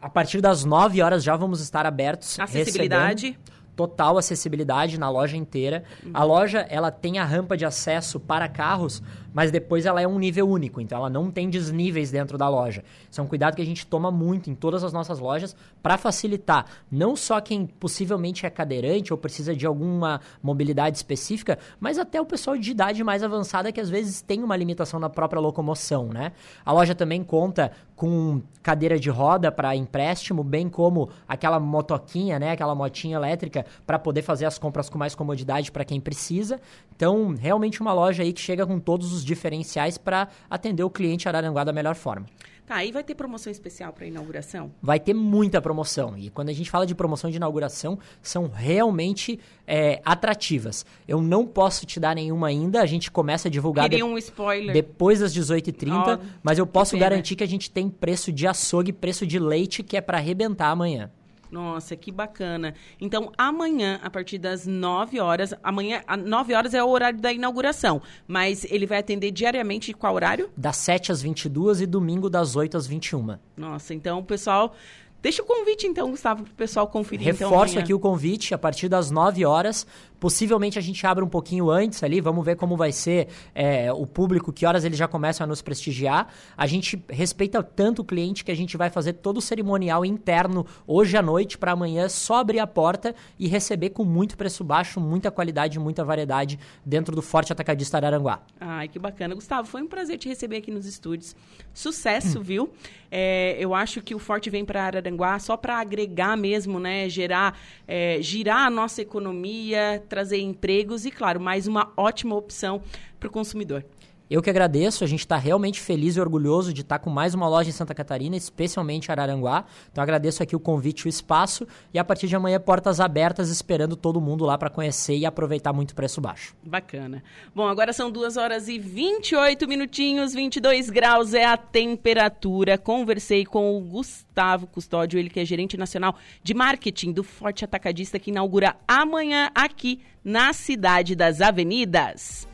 A 0.01 0.09
partir 0.09 0.41
das 0.41 0.63
9 0.63 1.01
horas 1.01 1.23
já 1.23 1.35
vamos 1.35 1.59
estar 1.61 1.85
abertos. 1.85 2.39
Acessibilidade. 2.39 3.27
Recebendo 3.27 3.57
total 3.77 4.17
acessibilidade 4.17 4.99
na 4.99 5.07
loja 5.07 5.37
inteira. 5.37 5.83
Uhum. 6.03 6.11
A 6.13 6.23
loja 6.23 6.65
ela 6.67 6.89
tem 6.89 7.19
a 7.19 7.23
rampa 7.23 7.55
de 7.55 7.63
acesso 7.63 8.19
para 8.19 8.49
carros, 8.49 9.03
mas 9.33 9.51
depois 9.51 9.85
ela 9.85 10.01
é 10.01 10.07
um 10.07 10.19
nível 10.19 10.47
único, 10.47 10.81
então 10.81 10.97
ela 10.97 11.09
não 11.09 11.31
tem 11.31 11.49
desníveis 11.49 12.11
dentro 12.11 12.37
da 12.37 12.49
loja. 12.49 12.83
Isso 13.09 13.19
é 13.19 13.23
um 13.23 13.27
cuidado 13.27 13.55
que 13.55 13.61
a 13.61 13.65
gente 13.65 13.85
toma 13.85 14.11
muito 14.11 14.49
em 14.49 14.55
todas 14.55 14.83
as 14.83 14.93
nossas 14.93 15.19
lojas 15.19 15.55
para 15.81 15.97
facilitar 15.97 16.65
não 16.91 17.15
só 17.15 17.39
quem 17.39 17.65
possivelmente 17.65 18.45
é 18.45 18.49
cadeirante 18.49 19.13
ou 19.13 19.17
precisa 19.17 19.55
de 19.55 19.65
alguma 19.65 20.21
mobilidade 20.41 20.97
específica, 20.97 21.57
mas 21.79 21.97
até 21.97 22.19
o 22.19 22.25
pessoal 22.25 22.57
de 22.57 22.71
idade 22.71 23.03
mais 23.03 23.23
avançada 23.23 23.71
que 23.71 23.79
às 23.79 23.89
vezes 23.89 24.21
tem 24.21 24.43
uma 24.43 24.55
limitação 24.55 24.99
na 24.99 25.09
própria 25.09 25.39
locomoção, 25.39 26.07
né? 26.07 26.31
A 26.65 26.71
loja 26.71 26.95
também 26.95 27.23
conta 27.23 27.71
com 27.95 28.41
cadeira 28.61 28.99
de 28.99 29.09
roda 29.09 29.51
para 29.51 29.75
empréstimo, 29.75 30.43
bem 30.43 30.69
como 30.69 31.09
aquela 31.27 31.59
motoquinha, 31.59 32.37
né, 32.37 32.51
aquela 32.51 32.75
motinha 32.75 33.15
elétrica 33.15 33.65
para 33.87 33.97
poder 33.97 34.21
fazer 34.21 34.45
as 34.45 34.59
compras 34.59 34.87
com 34.87 34.99
mais 34.99 35.15
comodidade 35.15 35.71
para 35.71 35.83
quem 35.83 35.99
precisa. 35.99 36.61
Então, 36.97 37.35
realmente 37.39 37.79
uma 37.79 37.93
loja 37.93 38.23
aí 38.23 38.33
que 38.33 38.41
chega 38.41 38.65
com 38.65 38.79
todos 38.79 39.13
os 39.13 39.23
diferenciais 39.23 39.99
para 39.99 40.27
atender 40.49 40.83
o 40.83 40.89
cliente 40.89 41.27
Araranguá 41.27 41.63
da 41.63 41.71
melhor 41.71 41.93
forma. 41.93 42.25
Tá, 42.65 42.75
aí 42.77 42.91
vai 42.91 43.03
ter 43.03 43.13
promoção 43.13 43.51
especial 43.51 43.93
para 43.93 44.07
inauguração? 44.07 44.71
Vai 44.81 44.99
ter 44.99 45.13
muita 45.13 45.61
promoção. 45.61 46.17
E 46.17 46.31
quando 46.31 46.49
a 46.49 46.53
gente 46.53 46.71
fala 46.71 46.87
de 46.87 46.95
promoção 46.95 47.29
de 47.29 47.37
inauguração, 47.37 47.99
são 48.21 48.49
realmente 48.49 49.39
é, 49.67 50.01
atrativas. 50.03 50.85
Eu 51.07 51.21
não 51.21 51.45
posso 51.45 51.85
te 51.85 51.99
dar 51.99 52.15
nenhuma 52.15 52.47
ainda, 52.47 52.81
a 52.81 52.85
gente 52.87 53.11
começa 53.11 53.47
a 53.47 53.51
divulgar 53.51 53.87
de... 53.87 54.01
um 54.01 54.17
spoiler. 54.17 54.73
depois 54.73 55.19
das 55.19 55.33
18h30, 55.33 56.19
oh, 56.19 56.25
mas 56.41 56.57
eu 56.57 56.65
posso 56.65 56.97
garantir 56.97 57.35
que 57.35 57.43
a 57.43 57.47
gente 57.47 57.69
tem 57.69 57.89
preço 57.89 58.33
de 58.33 58.47
açougue, 58.47 58.91
preço 58.91 59.25
de 59.25 59.37
leite, 59.37 59.83
que 59.83 59.95
é 59.95 60.01
para 60.01 60.17
arrebentar 60.17 60.69
amanhã. 60.69 61.11
Nossa, 61.51 61.95
que 61.95 62.11
bacana. 62.11 62.73
Então, 62.99 63.31
amanhã, 63.37 63.99
a 64.03 64.09
partir 64.09 64.37
das 64.37 64.65
9 64.65 65.19
horas, 65.19 65.53
amanhã, 65.63 66.01
9 66.25 66.53
horas 66.53 66.73
é 66.73 66.83
o 66.83 66.89
horário 66.89 67.19
da 67.19 67.31
inauguração, 67.31 68.01
mas 68.27 68.65
ele 68.65 68.85
vai 68.85 68.99
atender 68.99 69.31
diariamente 69.31 69.93
qual 69.93 70.15
horário? 70.15 70.49
Das 70.55 70.77
7 70.77 71.11
às 71.11 71.21
22 71.21 71.81
e 71.81 71.85
domingo 71.85 72.29
das 72.29 72.55
8 72.55 72.77
às 72.77 72.87
21. 72.87 73.37
Nossa, 73.55 73.93
então, 73.93 74.23
pessoal, 74.23 74.75
Deixa 75.19 75.41
o 75.41 75.45
convite, 75.45 75.87
então, 75.87 76.11
Gustavo, 76.11 76.43
para 76.43 76.51
o 76.51 76.55
pessoal 76.55 76.87
conferir. 76.87 77.27
Então, 77.27 77.49
Reforço 77.49 77.73
então, 77.73 77.83
aqui 77.83 77.93
o 77.93 77.99
convite, 77.99 78.53
a 78.53 78.57
partir 78.57 78.87
das 78.87 79.09
9 79.09 79.43
horas. 79.45 79.85
Possivelmente 80.19 80.79
a 80.79 80.81
gente 80.81 81.05
abre 81.05 81.23
um 81.23 81.27
pouquinho 81.27 81.69
antes 81.69 82.03
ali, 82.03 82.19
vamos 82.19 82.43
ver 82.43 82.55
como 82.55 82.75
vai 82.75 82.91
ser 82.91 83.27
é, 83.53 83.91
o 83.91 84.05
público, 84.05 84.51
que 84.51 84.65
horas 84.65 84.83
eles 84.83 84.97
já 84.97 85.07
começam 85.07 85.43
a 85.43 85.47
nos 85.47 85.61
prestigiar. 85.61 86.27
A 86.55 86.65
gente 86.65 87.03
respeita 87.09 87.61
tanto 87.61 88.01
o 88.01 88.05
cliente 88.05 88.43
que 88.43 88.51
a 88.51 88.55
gente 88.55 88.75
vai 88.77 88.89
fazer 88.89 89.13
todo 89.13 89.37
o 89.37 89.41
cerimonial 89.41 90.05
interno 90.05 90.65
hoje 90.85 91.15
à 91.17 91.21
noite 91.21 91.57
para 91.57 91.71
amanhã 91.71 92.09
só 92.09 92.35
abrir 92.35 92.59
a 92.59 92.67
porta 92.67 93.13
e 93.37 93.47
receber 93.47 93.91
com 93.91 94.03
muito 94.03 94.37
preço 94.37 94.63
baixo, 94.63 94.99
muita 94.99 95.29
qualidade, 95.29 95.79
muita 95.79 96.03
variedade 96.03 96.59
dentro 96.85 97.15
do 97.15 97.21
Forte 97.21 97.51
Atacadista 97.51 97.97
Araranguá. 97.97 98.41
Ai, 98.59 98.87
que 98.87 98.99
bacana. 98.99 99.35
Gustavo, 99.35 99.67
foi 99.67 99.81
um 99.81 99.87
prazer 99.87 100.17
te 100.17 100.27
receber 100.27 100.57
aqui 100.57 100.71
nos 100.71 100.85
estúdios. 100.85 101.35
Sucesso, 101.73 102.39
hum. 102.39 102.43
viu? 102.43 102.73
É, 103.09 103.55
eu 103.59 103.73
acho 103.73 104.01
que 104.01 104.13
o 104.13 104.19
Forte 104.19 104.49
vem 104.49 104.65
para 104.65 104.83
Araranguá 104.83 105.39
só 105.39 105.55
para 105.55 105.79
agregar 105.79 106.35
mesmo, 106.35 106.79
né? 106.79 107.07
Gerar, 107.07 107.57
é, 107.87 108.17
girar 108.21 108.67
a 108.67 108.69
nossa 108.69 109.01
economia, 109.01 110.03
trazer 110.07 110.39
empregos 110.39 111.05
e, 111.05 111.11
claro, 111.11 111.39
mais 111.39 111.67
uma 111.67 111.91
ótima 111.95 112.35
opção 112.35 112.81
para 113.19 113.27
o 113.27 113.31
consumidor. 113.31 113.83
Eu 114.29 114.41
que 114.41 114.49
agradeço, 114.49 115.05
a 115.05 115.07
gente 115.07 115.21
está 115.21 115.37
realmente 115.37 115.79
feliz 115.79 116.17
e 116.17 116.21
orgulhoso 116.21 116.73
de 116.73 116.81
estar 116.81 116.99
tá 116.99 117.03
com 117.03 117.09
mais 117.09 117.33
uma 117.33 117.47
loja 117.47 117.69
em 117.69 117.71
Santa 117.71 117.95
Catarina, 117.95 118.35
especialmente 118.35 119.09
Araranguá. 119.09 119.63
Então 119.89 120.03
agradeço 120.03 120.43
aqui 120.43 120.53
o 120.53 120.59
convite 120.59 121.03
e 121.03 121.07
o 121.07 121.09
espaço. 121.09 121.65
E 121.93 121.99
a 121.99 122.03
partir 122.03 122.27
de 122.27 122.35
amanhã, 122.35 122.59
portas 122.59 122.99
abertas, 122.99 123.49
esperando 123.49 123.95
todo 123.95 124.19
mundo 124.19 124.43
lá 124.43 124.57
para 124.57 124.69
conhecer 124.69 125.15
e 125.15 125.25
aproveitar 125.25 125.71
muito 125.71 125.95
preço 125.95 126.19
baixo. 126.19 126.53
Bacana. 126.61 127.23
Bom, 127.55 127.67
agora 127.67 127.93
são 127.93 128.11
2 128.11 128.35
horas 128.35 128.67
e 128.67 128.77
28 128.77 129.65
minutinhos, 129.65 130.33
22 130.33 130.89
graus 130.89 131.33
é 131.33 131.45
a 131.45 131.55
temperatura. 131.55 132.77
Conversei 132.77 133.45
com 133.45 133.77
o 133.77 133.79
Gustavo 133.79 134.67
Custódio, 134.67 135.17
ele 135.17 135.29
que 135.29 135.39
é 135.39 135.45
gerente 135.45 135.77
nacional 135.77 136.17
de 136.43 136.53
marketing 136.53 137.13
do 137.13 137.23
Forte 137.23 137.63
Atacadista, 137.63 138.19
que 138.19 138.29
inaugura 138.29 138.75
amanhã 138.85 139.49
aqui 139.55 140.01
na 140.21 140.51
Cidade 140.51 141.15
das 141.15 141.39
Avenidas. 141.39 142.45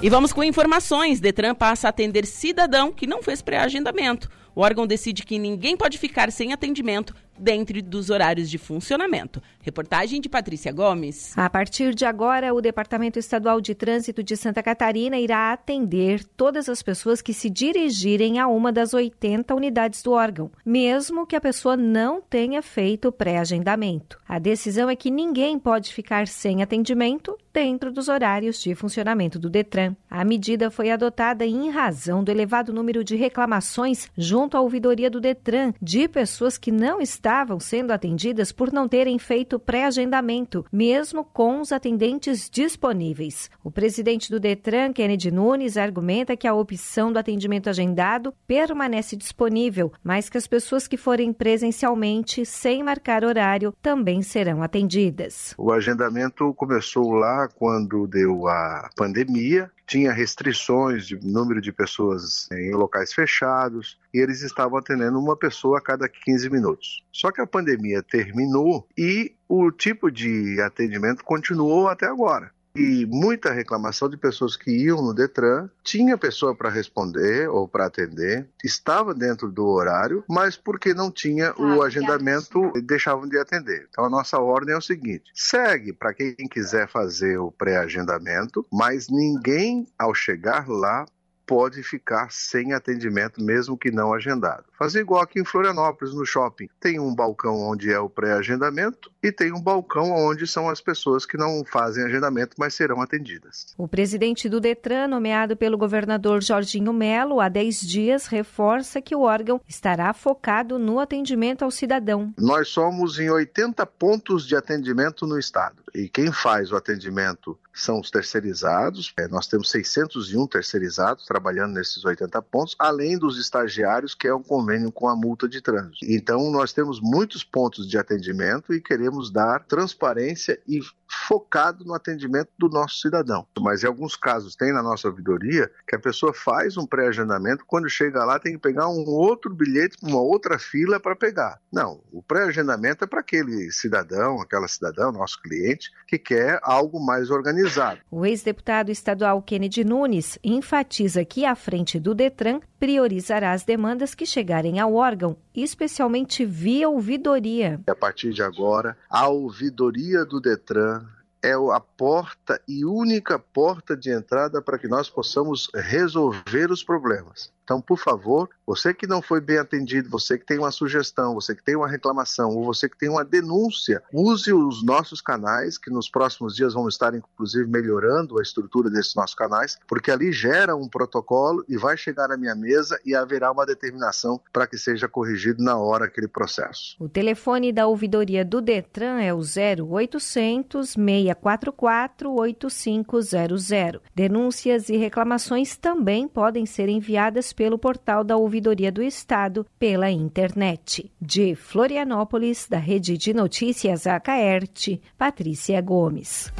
E 0.00 0.08
vamos 0.08 0.32
com 0.32 0.44
informações. 0.44 1.18
Detran 1.18 1.56
passa 1.56 1.88
a 1.88 1.90
atender 1.90 2.24
cidadão 2.24 2.92
que 2.92 3.06
não 3.06 3.20
fez 3.20 3.42
pré-agendamento. 3.42 4.30
O 4.54 4.60
órgão 4.60 4.86
decide 4.86 5.24
que 5.24 5.40
ninguém 5.40 5.76
pode 5.76 5.98
ficar 5.98 6.30
sem 6.30 6.52
atendimento 6.52 7.14
dentro 7.38 7.80
dos 7.82 8.10
horários 8.10 8.50
de 8.50 8.58
funcionamento. 8.58 9.42
Reportagem 9.60 10.20
de 10.20 10.28
Patrícia 10.28 10.72
Gomes. 10.72 11.36
A 11.36 11.48
partir 11.48 11.94
de 11.94 12.04
agora, 12.04 12.54
o 12.54 12.60
Departamento 12.60 13.18
Estadual 13.18 13.60
de 13.60 13.74
Trânsito 13.74 14.22
de 14.22 14.36
Santa 14.36 14.62
Catarina 14.62 15.18
irá 15.18 15.52
atender 15.52 16.24
todas 16.36 16.68
as 16.68 16.82
pessoas 16.82 17.20
que 17.20 17.34
se 17.34 17.50
dirigirem 17.50 18.38
a 18.38 18.48
uma 18.48 18.72
das 18.72 18.94
80 18.94 19.54
unidades 19.54 20.02
do 20.02 20.12
órgão, 20.12 20.50
mesmo 20.64 21.26
que 21.26 21.36
a 21.36 21.40
pessoa 21.40 21.76
não 21.76 22.20
tenha 22.20 22.62
feito 22.62 23.12
pré-agendamento. 23.12 24.18
A 24.28 24.38
decisão 24.38 24.88
é 24.88 24.96
que 24.96 25.10
ninguém 25.10 25.58
pode 25.58 25.92
ficar 25.92 26.26
sem 26.26 26.62
atendimento 26.62 27.36
dentro 27.52 27.90
dos 27.90 28.08
horários 28.08 28.60
de 28.62 28.74
funcionamento 28.74 29.38
do 29.38 29.50
Detran. 29.50 29.96
A 30.08 30.24
medida 30.24 30.70
foi 30.70 30.90
adotada 30.90 31.44
em 31.44 31.70
razão 31.70 32.22
do 32.22 32.30
elevado 32.30 32.72
número 32.72 33.02
de 33.02 33.16
reclamações 33.16 34.08
junto 34.16 34.56
à 34.56 34.60
ouvidoria 34.60 35.10
do 35.10 35.20
Detran 35.20 35.72
de 35.82 36.06
pessoas 36.06 36.56
que 36.56 36.70
não 36.70 37.00
estavam 37.28 37.60
sendo 37.60 37.90
atendidas 37.90 38.50
por 38.50 38.72
não 38.72 38.88
terem 38.88 39.18
feito 39.18 39.58
pré-agendamento, 39.58 40.64
mesmo 40.72 41.22
com 41.22 41.60
os 41.60 41.72
atendentes 41.72 42.48
disponíveis. 42.48 43.50
O 43.62 43.70
presidente 43.70 44.30
do 44.30 44.40
Detran, 44.40 44.94
Kennedy 44.94 45.30
Nunes, 45.30 45.76
argumenta 45.76 46.34
que 46.34 46.48
a 46.48 46.54
opção 46.54 47.12
do 47.12 47.18
atendimento 47.18 47.68
agendado 47.68 48.32
permanece 48.46 49.14
disponível, 49.14 49.92
mas 50.02 50.30
que 50.30 50.38
as 50.38 50.46
pessoas 50.46 50.88
que 50.88 50.96
forem 50.96 51.30
presencialmente 51.30 52.46
sem 52.46 52.82
marcar 52.82 53.22
horário 53.22 53.74
também 53.82 54.22
serão 54.22 54.62
atendidas. 54.62 55.54
O 55.58 55.70
agendamento 55.70 56.54
começou 56.54 57.12
lá 57.12 57.46
quando 57.46 58.06
deu 58.06 58.48
a 58.48 58.88
pandemia 58.96 59.70
tinha 59.88 60.12
restrições 60.12 61.06
de 61.06 61.18
número 61.26 61.62
de 61.62 61.72
pessoas 61.72 62.46
em 62.52 62.72
locais 62.72 63.10
fechados 63.14 63.98
e 64.12 64.18
eles 64.18 64.42
estavam 64.42 64.78
atendendo 64.78 65.18
uma 65.18 65.36
pessoa 65.36 65.78
a 65.78 65.82
cada 65.82 66.08
15 66.08 66.50
minutos. 66.50 67.04
Só 67.12 67.30
que 67.30 67.40
a 67.40 67.46
pandemia 67.46 68.02
terminou 68.02 68.86
e 68.96 69.34
o 69.48 69.70
tipo 69.70 70.10
de 70.10 70.60
atendimento 70.60 71.24
continuou 71.24 71.88
até 71.88 72.06
agora 72.06 72.50
e 72.78 73.06
muita 73.06 73.52
reclamação 73.52 74.08
de 74.08 74.16
pessoas 74.16 74.56
que 74.56 74.70
iam 74.70 75.02
no 75.02 75.12
Detran, 75.12 75.68
tinha 75.82 76.16
pessoa 76.16 76.54
para 76.54 76.70
responder 76.70 77.48
ou 77.48 77.66
para 77.66 77.86
atender, 77.86 78.48
estava 78.62 79.12
dentro 79.12 79.50
do 79.50 79.66
horário, 79.66 80.24
mas 80.28 80.56
porque 80.56 80.94
não 80.94 81.10
tinha 81.10 81.52
o 81.58 81.82
ah, 81.82 81.86
agendamento, 81.86 82.72
deixavam 82.84 83.28
de 83.28 83.36
atender. 83.36 83.88
Então 83.90 84.04
a 84.04 84.10
nossa 84.10 84.38
ordem 84.38 84.74
é 84.74 84.78
o 84.78 84.82
seguinte: 84.82 85.30
segue 85.34 85.92
para 85.92 86.14
quem 86.14 86.34
quiser 86.50 86.88
fazer 86.88 87.38
o 87.38 87.50
pré-agendamento, 87.50 88.64
mas 88.72 89.08
ninguém 89.08 89.86
ao 89.98 90.14
chegar 90.14 90.68
lá 90.68 91.04
pode 91.48 91.82
ficar 91.82 92.30
sem 92.30 92.74
atendimento, 92.74 93.42
mesmo 93.42 93.76
que 93.76 93.90
não 93.90 94.12
agendado. 94.12 94.64
Fazer 94.78 95.00
igual 95.00 95.22
aqui 95.22 95.40
em 95.40 95.44
Florianópolis, 95.46 96.12
no 96.12 96.26
shopping. 96.26 96.68
Tem 96.78 97.00
um 97.00 97.14
balcão 97.14 97.56
onde 97.62 97.90
é 97.90 97.98
o 97.98 98.10
pré-agendamento 98.10 99.10
e 99.22 99.32
tem 99.32 99.52
um 99.52 99.60
balcão 99.60 100.12
onde 100.12 100.46
são 100.46 100.68
as 100.68 100.80
pessoas 100.80 101.26
que 101.26 101.36
não 101.36 101.64
fazem 101.64 102.04
agendamento, 102.04 102.54
mas 102.58 102.74
serão 102.74 103.00
atendidas. 103.00 103.66
O 103.76 103.88
presidente 103.88 104.48
do 104.48 104.60
Detran, 104.60 105.08
nomeado 105.08 105.56
pelo 105.56 105.76
governador 105.76 106.42
Jorginho 106.42 106.92
Melo 106.92 107.40
há 107.40 107.48
10 107.48 107.80
dias, 107.80 108.26
reforça 108.26 109.00
que 109.02 109.14
o 109.14 109.22
órgão 109.22 109.60
estará 109.66 110.12
focado 110.12 110.78
no 110.78 111.00
atendimento 111.00 111.64
ao 111.64 111.70
cidadão. 111.70 112.32
Nós 112.38 112.68
somos 112.68 113.18
em 113.18 113.30
80 113.30 113.84
pontos 113.86 114.46
de 114.46 114.54
atendimento 114.54 115.26
no 115.26 115.38
estado. 115.38 115.82
E 115.94 116.08
quem 116.08 116.30
faz 116.30 116.70
o 116.70 116.76
atendimento 116.76 117.58
são 117.72 118.00
os 118.00 118.10
terceirizados. 118.10 119.12
É, 119.18 119.26
nós 119.28 119.46
temos 119.46 119.70
601 119.70 120.46
terceirizados 120.46 121.24
trabalhando 121.26 121.74
nesses 121.74 122.04
80 122.04 122.40
pontos, 122.42 122.76
além 122.78 123.18
dos 123.18 123.38
estagiários, 123.38 124.14
que 124.14 124.28
é 124.28 124.34
um 124.34 124.42
convênio 124.42 124.92
com 124.92 125.08
a 125.08 125.16
multa 125.16 125.48
de 125.48 125.60
trânsito. 125.60 125.98
Então, 126.02 126.50
nós 126.50 126.72
temos 126.72 127.00
muitos 127.00 127.42
pontos 127.42 127.88
de 127.88 127.96
atendimento 127.96 128.74
e 128.74 128.80
queremos 128.80 129.07
dar 129.30 129.64
transparência 129.66 130.60
e 130.66 130.80
focado 131.08 131.84
no 131.84 131.94
atendimento 131.94 132.50
do 132.58 132.68
nosso 132.68 133.00
cidadão. 133.00 133.46
Mas 133.60 133.82
em 133.82 133.86
alguns 133.86 134.14
casos 134.14 134.54
tem 134.54 134.72
na 134.72 134.82
nossa 134.82 135.08
ouvidoria 135.08 135.70
que 135.86 135.96
a 135.96 135.98
pessoa 135.98 136.32
faz 136.32 136.76
um 136.76 136.86
pré-agendamento, 136.86 137.64
quando 137.66 137.88
chega 137.88 138.24
lá 138.24 138.38
tem 138.38 138.52
que 138.52 138.58
pegar 138.58 138.88
um 138.88 139.04
outro 139.06 139.54
bilhete, 139.54 139.96
uma 140.02 140.20
outra 140.20 140.58
fila 140.58 141.00
para 141.00 141.16
pegar. 141.16 141.60
Não, 141.72 142.00
o 142.12 142.22
pré-agendamento 142.22 143.04
é 143.04 143.06
para 143.06 143.20
aquele 143.20 143.70
cidadão, 143.72 144.40
aquela 144.40 144.68
cidadã, 144.68 145.10
nosso 145.10 145.40
cliente, 145.40 145.90
que 146.06 146.18
quer 146.18 146.60
algo 146.62 147.00
mais 147.04 147.30
organizado. 147.30 148.00
O 148.10 148.24
ex-deputado 148.24 148.90
estadual 148.90 149.40
Kennedy 149.42 149.84
Nunes 149.84 150.38
enfatiza 150.42 151.24
que 151.24 151.44
à 151.44 151.54
frente 151.54 151.98
do 151.98 152.14
Detran 152.14 152.60
priorizará 152.78 153.52
as 153.52 153.64
demandas 153.64 154.14
que 154.14 154.24
chegarem 154.24 154.78
ao 154.78 154.94
órgão, 154.94 155.36
especialmente 155.54 156.44
via 156.44 156.88
ouvidoria. 156.88 157.80
A 157.88 157.94
partir 157.94 158.32
de 158.32 158.42
agora, 158.42 158.96
a 159.10 159.28
ouvidoria 159.28 160.24
do 160.24 160.40
Detran 160.40 161.04
é 161.42 161.52
a 161.52 161.80
porta 161.80 162.60
e 162.66 162.84
única 162.84 163.38
porta 163.38 163.96
de 163.96 164.10
entrada 164.10 164.60
para 164.60 164.78
que 164.78 164.88
nós 164.88 165.08
possamos 165.08 165.70
resolver 165.74 166.70
os 166.70 166.82
problemas. 166.82 167.52
Então, 167.68 167.82
por 167.82 167.98
favor, 167.98 168.48
você 168.66 168.94
que 168.94 169.06
não 169.06 169.20
foi 169.20 169.42
bem 169.42 169.58
atendido, 169.58 170.08
você 170.08 170.38
que 170.38 170.46
tem 170.46 170.58
uma 170.58 170.70
sugestão, 170.70 171.34
você 171.34 171.54
que 171.54 171.62
tem 171.62 171.76
uma 171.76 171.86
reclamação, 171.86 172.56
ou 172.56 172.64
você 172.64 172.88
que 172.88 172.96
tem 172.96 173.10
uma 173.10 173.22
denúncia, 173.22 174.02
use 174.10 174.50
os 174.54 174.82
nossos 174.82 175.20
canais, 175.20 175.76
que 175.76 175.90
nos 175.90 176.08
próximos 176.08 176.56
dias 176.56 176.72
vão 176.72 176.88
estar, 176.88 177.14
inclusive, 177.14 177.68
melhorando 177.68 178.38
a 178.38 178.42
estrutura 178.42 178.88
desses 178.88 179.14
nossos 179.14 179.34
canais, 179.34 179.78
porque 179.86 180.10
ali 180.10 180.32
gera 180.32 180.74
um 180.74 180.88
protocolo 180.88 181.62
e 181.68 181.76
vai 181.76 181.94
chegar 181.94 182.32
à 182.32 182.38
minha 182.38 182.54
mesa 182.54 182.98
e 183.04 183.14
haverá 183.14 183.52
uma 183.52 183.66
determinação 183.66 184.40
para 184.50 184.66
que 184.66 184.78
seja 184.78 185.06
corrigido 185.06 185.62
na 185.62 185.76
hora 185.76 186.06
aquele 186.06 186.26
processo. 186.26 186.96
O 186.98 187.06
telefone 187.06 187.70
da 187.70 187.86
ouvidoria 187.86 188.46
do 188.46 188.62
Detran 188.62 189.20
é 189.20 189.34
o 189.34 189.40
0800 189.40 190.92
644 190.92 192.32
8500. 192.32 194.00
Denúncias 194.14 194.88
e 194.88 194.96
reclamações 194.96 195.76
também 195.76 196.26
podem 196.26 196.64
ser 196.64 196.88
enviadas 196.88 197.57
pelo 197.58 197.76
portal 197.76 198.22
da 198.22 198.36
Ouvidoria 198.36 198.92
do 198.92 199.02
Estado 199.02 199.66
pela 199.80 200.08
internet. 200.08 201.10
De 201.20 201.56
Florianópolis, 201.56 202.68
da 202.70 202.78
Rede 202.78 203.18
de 203.18 203.34
Notícias 203.34 204.06
Acaerte, 204.06 205.02
Patrícia 205.18 205.80
Gomes. 205.80 206.52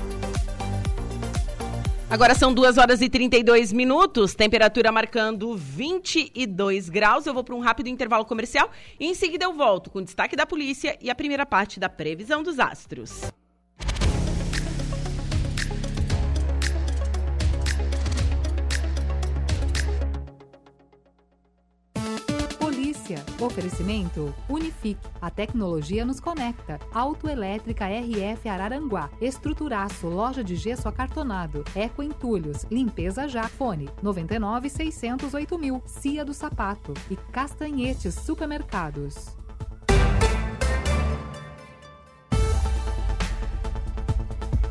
Agora 2.11 2.35
são 2.35 2.53
2 2.53 2.79
horas 2.79 3.01
e 3.01 3.09
32 3.09 3.73
minutos, 3.73 4.35
temperatura 4.35 4.91
marcando 4.91 5.55
22 5.55 6.89
graus. 6.89 7.27
Eu 7.27 7.35
vou 7.35 7.45
para 7.45 7.55
um 7.55 7.61
rápido 7.61 7.89
intervalo 7.89 8.25
comercial 8.25 8.69
e 8.99 9.07
em 9.07 9.15
seguida 9.15 9.45
eu 9.45 9.53
volto 9.53 9.91
com 9.91 10.03
destaque 10.03 10.35
da 10.35 10.47
polícia 10.47 10.99
e 11.01 11.09
a 11.11 11.15
primeira 11.15 11.47
parte 11.47 11.79
da 11.79 11.89
previsão 11.89 12.43
dos 12.43 12.59
astros. 12.59 13.21
Notícia. 23.09 23.25
Oferecimento 23.41 24.35
Unifique. 24.49 25.01
A 25.21 25.31
tecnologia 25.31 26.05
nos 26.05 26.21
conecta. 26.21 26.79
Autoelétrica 26.93 27.87
RF 27.87 28.49
Araranguá. 28.49 29.09
Estruturaço. 29.21 30.09
Loja 30.09 30.45
de 30.45 30.55
gesso 30.55 30.89
acartonado. 30.89 31.65
Eco 31.75 32.03
Entulhos. 32.03 32.67
Limpeza 32.71 33.27
já. 33.27 33.45
Fone 33.45 33.89
99 34.03 34.69
608 34.69 35.59
mil. 35.59 35.83
Cia 35.87 36.25
do 36.25 36.35
Sapato. 36.35 36.93
E 37.11 37.17
Castanhetes 37.17 38.15
Supermercados. 38.15 39.37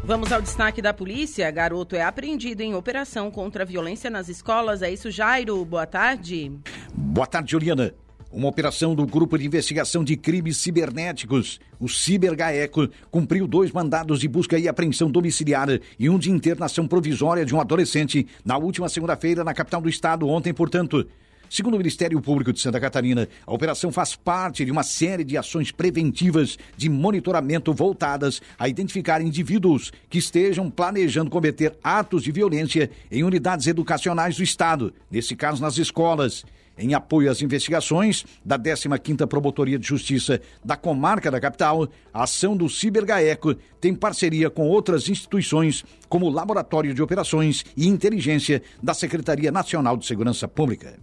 Vamos 0.04 0.32
ao 0.32 0.42
destaque 0.42 0.82
da 0.82 0.94
polícia. 0.94 1.50
Garoto 1.52 1.96
é 1.96 2.02
apreendido 2.02 2.62
em 2.62 2.74
operação 2.76 3.30
contra 3.30 3.64
a 3.64 3.66
violência 3.66 4.10
nas 4.10 4.30
escolas. 4.30 4.82
É 4.82 4.90
isso, 4.90 5.12
Jairo? 5.12 5.66
Boa 5.66 5.86
tarde. 5.86 6.58
Boa 6.94 7.28
tarde, 7.28 7.52
Juliana. 7.52 7.94
Uma 8.38 8.50
operação 8.50 8.94
do 8.94 9.08
Grupo 9.08 9.36
de 9.36 9.48
Investigação 9.48 10.04
de 10.04 10.16
Crimes 10.16 10.58
Cibernéticos, 10.58 11.60
o 11.80 11.90
CiberGaeco, 11.90 12.88
cumpriu 13.10 13.48
dois 13.48 13.72
mandados 13.72 14.20
de 14.20 14.28
busca 14.28 14.60
e 14.60 14.68
apreensão 14.68 15.10
domiciliar 15.10 15.68
e 15.98 16.08
um 16.08 16.20
de 16.20 16.30
internação 16.30 16.88
provisória 16.88 17.44
de 17.44 17.56
um 17.56 17.60
adolescente 17.60 18.28
na 18.46 18.56
última 18.56 18.90
segunda-feira 18.90 19.44
na 19.44 19.56
capital 19.56 19.82
do 19.82 19.90
estado, 19.90 20.28
ontem, 20.28 20.54
portanto. 20.54 21.08
Segundo 21.50 21.74
o 21.74 21.78
Ministério 21.80 22.22
Público 22.22 22.54
de 22.54 22.60
Santa 22.60 22.80
Catarina, 22.80 23.28
a 23.44 23.52
operação 23.52 23.92
faz 23.92 24.16
parte 24.16 24.64
de 24.64 24.72
uma 24.72 24.84
série 24.84 25.24
de 25.24 25.36
ações 25.36 25.72
preventivas 25.72 26.60
de 26.76 26.90
monitoramento 26.90 27.74
voltadas 27.74 28.40
a 28.60 28.70
identificar 28.70 29.20
indivíduos 29.20 29.92
que 30.12 30.20
estejam 30.20 30.70
planejando 30.70 31.32
cometer 31.32 31.76
atos 31.84 32.22
de 32.22 32.32
violência 32.32 32.92
em 33.10 33.24
unidades 33.24 33.66
educacionais 33.66 34.38
do 34.38 34.44
Estado, 34.44 34.94
nesse 35.10 35.36
caso 35.36 35.60
nas 35.60 35.80
escolas. 35.80 36.46
Em 36.78 36.94
apoio 36.94 37.32
às 37.32 37.42
investigações 37.42 38.24
da 38.46 38.60
15ª 38.60 39.26
Promotoria 39.28 39.80
de 39.80 39.88
Justiça 39.88 40.40
da 40.64 40.76
Comarca 40.76 41.32
da 41.32 41.40
Capital, 41.40 41.90
a 42.14 42.24
ação 42.24 42.56
do 42.56 42.70
Cibergaeco 42.70 43.56
tem 43.82 43.96
parceria 43.96 44.50
com 44.50 44.68
outras 44.68 45.10
instituições, 45.10 45.84
como 46.08 46.28
o 46.28 46.30
Laboratório 46.30 46.94
de 46.94 47.02
Operações 47.02 47.66
e 47.76 47.88
Inteligência 47.88 48.62
da 48.82 48.94
Secretaria 48.94 49.52
Nacional 49.52 49.98
de 49.98 50.06
Segurança 50.06 50.48
Pública. 50.48 51.00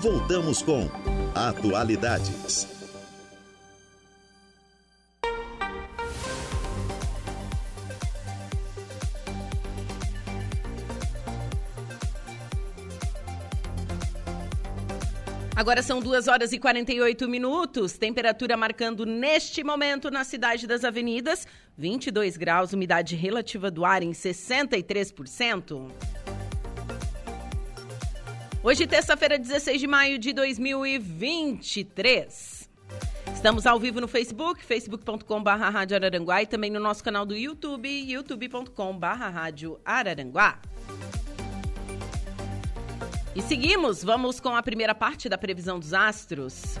Voltamos 0.00 0.62
com 0.62 0.88
Atualidades. 1.34 2.77
Agora 15.58 15.82
são 15.82 15.98
2 15.98 16.28
horas 16.28 16.52
e 16.52 16.58
48 16.60 17.28
minutos. 17.28 17.98
Temperatura 17.98 18.56
marcando 18.56 19.04
neste 19.04 19.64
momento 19.64 20.08
na 20.08 20.22
cidade 20.22 20.68
das 20.68 20.84
avenidas 20.84 21.48
22 21.76 22.36
graus, 22.36 22.72
umidade 22.72 23.16
relativa 23.16 23.68
do 23.68 23.84
ar 23.84 24.00
em 24.00 24.12
63%. 24.12 25.90
Hoje, 28.62 28.86
terça-feira, 28.86 29.36
16 29.36 29.80
de 29.80 29.86
maio 29.88 30.16
de 30.16 30.32
2023. 30.32 32.70
Estamos 33.34 33.66
ao 33.66 33.80
vivo 33.80 34.00
no 34.00 34.06
Facebook, 34.06 34.64
facebook.com.br 34.64 35.50
Rádio 35.50 35.96
Araranguá 35.96 36.40
e 36.40 36.46
também 36.46 36.70
no 36.70 36.78
nosso 36.78 37.02
canal 37.02 37.26
do 37.26 37.34
YouTube, 37.34 37.88
youtube.com.br 37.88 39.06
Rádio 39.06 39.80
Araranguá. 39.84 40.60
E 43.34 43.42
seguimos, 43.42 44.02
vamos 44.02 44.40
com 44.40 44.56
a 44.56 44.62
primeira 44.62 44.94
parte 44.94 45.28
da 45.28 45.38
previsão 45.38 45.78
dos 45.78 45.94
astros. 45.94 46.78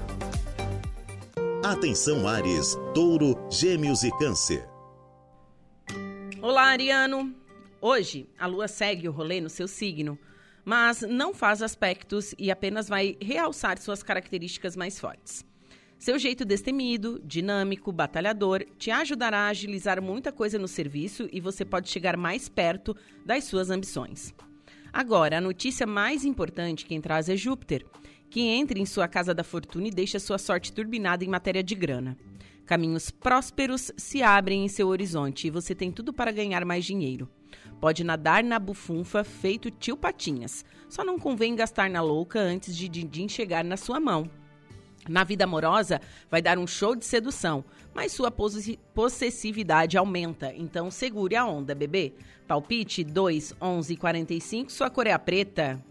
Atenção 1.64 2.26
Ares, 2.26 2.76
Touro, 2.94 3.36
Gêmeos 3.50 4.02
e 4.02 4.10
Câncer. 4.18 4.68
Olá, 6.40 6.64
Ariano. 6.64 7.34
Hoje, 7.80 8.28
a 8.38 8.46
lua 8.46 8.66
segue 8.66 9.08
o 9.08 9.12
rolê 9.12 9.40
no 9.40 9.50
seu 9.50 9.68
signo 9.68 10.18
mas 10.68 11.00
não 11.00 11.32
faz 11.32 11.62
aspectos 11.62 12.34
e 12.38 12.50
apenas 12.50 12.90
vai 12.90 13.16
realçar 13.22 13.78
suas 13.78 14.02
características 14.02 14.76
mais 14.76 15.00
fortes. 15.00 15.42
Seu 15.98 16.18
jeito 16.18 16.44
destemido, 16.44 17.18
dinâmico, 17.24 17.90
batalhador 17.90 18.62
te 18.76 18.90
ajudará 18.90 19.46
a 19.46 19.48
agilizar 19.48 20.02
muita 20.02 20.30
coisa 20.30 20.58
no 20.58 20.68
serviço 20.68 21.26
e 21.32 21.40
você 21.40 21.64
pode 21.64 21.88
chegar 21.88 22.18
mais 22.18 22.50
perto 22.50 22.94
das 23.24 23.44
suas 23.44 23.70
ambições. 23.70 24.34
Agora, 24.92 25.38
a 25.38 25.40
notícia 25.40 25.86
mais 25.86 26.24
importante 26.24 26.86
quem 26.86 27.00
traz 27.00 27.28
é 27.28 27.36
Júpiter, 27.36 27.84
que 28.30 28.40
entra 28.40 28.78
em 28.78 28.86
sua 28.86 29.08
casa 29.08 29.34
da 29.34 29.44
fortuna 29.44 29.88
e 29.88 29.90
deixa 29.90 30.18
sua 30.18 30.38
sorte 30.38 30.72
turbinada 30.72 31.24
em 31.24 31.28
matéria 31.28 31.62
de 31.62 31.74
grana. 31.74 32.16
Caminhos 32.66 33.10
prósperos 33.10 33.90
se 33.96 34.22
abrem 34.22 34.64
em 34.64 34.68
seu 34.68 34.88
horizonte 34.88 35.46
e 35.46 35.50
você 35.50 35.74
tem 35.74 35.90
tudo 35.90 36.12
para 36.12 36.30
ganhar 36.30 36.64
mais 36.64 36.84
dinheiro. 36.84 37.28
Pode 37.80 38.04
nadar 38.04 38.44
na 38.44 38.58
bufunfa 38.58 39.24
feito 39.24 39.70
tio 39.70 39.96
Patinhas. 39.96 40.64
Só 40.88 41.04
não 41.04 41.18
convém 41.18 41.56
gastar 41.56 41.88
na 41.88 42.02
louca 42.02 42.38
antes 42.38 42.76
de 42.76 42.88
Dindim 42.88 43.28
chegar 43.28 43.64
na 43.64 43.76
sua 43.76 43.98
mão. 43.98 44.30
Na 45.08 45.24
vida 45.24 45.44
amorosa, 45.44 46.00
vai 46.30 46.42
dar 46.42 46.58
um 46.58 46.66
show 46.66 46.94
de 46.94 47.06
sedução, 47.06 47.64
mas 47.98 48.12
sua 48.12 48.30
possessividade 48.30 49.98
aumenta, 49.98 50.54
então 50.54 50.88
segure 50.88 51.34
a 51.34 51.44
onda, 51.44 51.74
bebê. 51.74 52.12
Palpite 52.46 53.02
2, 53.02 53.56
11 53.60 53.96
45, 53.96 54.70
sua 54.70 54.88
cor 54.88 55.08
é 55.08 55.12
a 55.12 55.18
preta. 55.18 55.82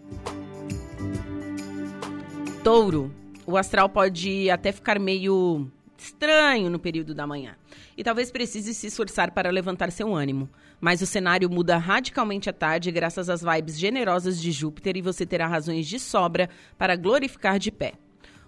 Touro, 2.64 3.14
o 3.46 3.58
astral 3.58 3.90
pode 3.90 4.50
até 4.50 4.72
ficar 4.72 4.98
meio 4.98 5.70
estranho 5.98 6.70
no 6.70 6.80
período 6.80 7.14
da 7.14 7.28
manhã 7.28 7.58
e 7.98 8.06
talvez 8.06 8.32
precise 8.32 8.74
se 8.74 8.88
esforçar 8.88 9.32
para 9.32 9.52
levantar 9.52 9.92
seu 9.92 10.16
ânimo. 10.16 10.50
Mas 10.80 11.02
o 11.02 11.06
cenário 11.06 11.50
muda 11.50 11.76
radicalmente 11.76 12.50
à 12.50 12.54
tarde 12.54 12.90
graças 12.90 13.30
às 13.30 13.42
vibes 13.42 13.78
generosas 13.78 14.42
de 14.42 14.54
Júpiter 14.54 14.96
e 14.96 15.02
você 15.02 15.26
terá 15.26 15.46
razões 15.46 15.86
de 15.86 16.00
sobra 16.00 16.50
para 16.78 16.96
glorificar 16.96 17.60
de 17.60 17.70
pé. 17.70 17.96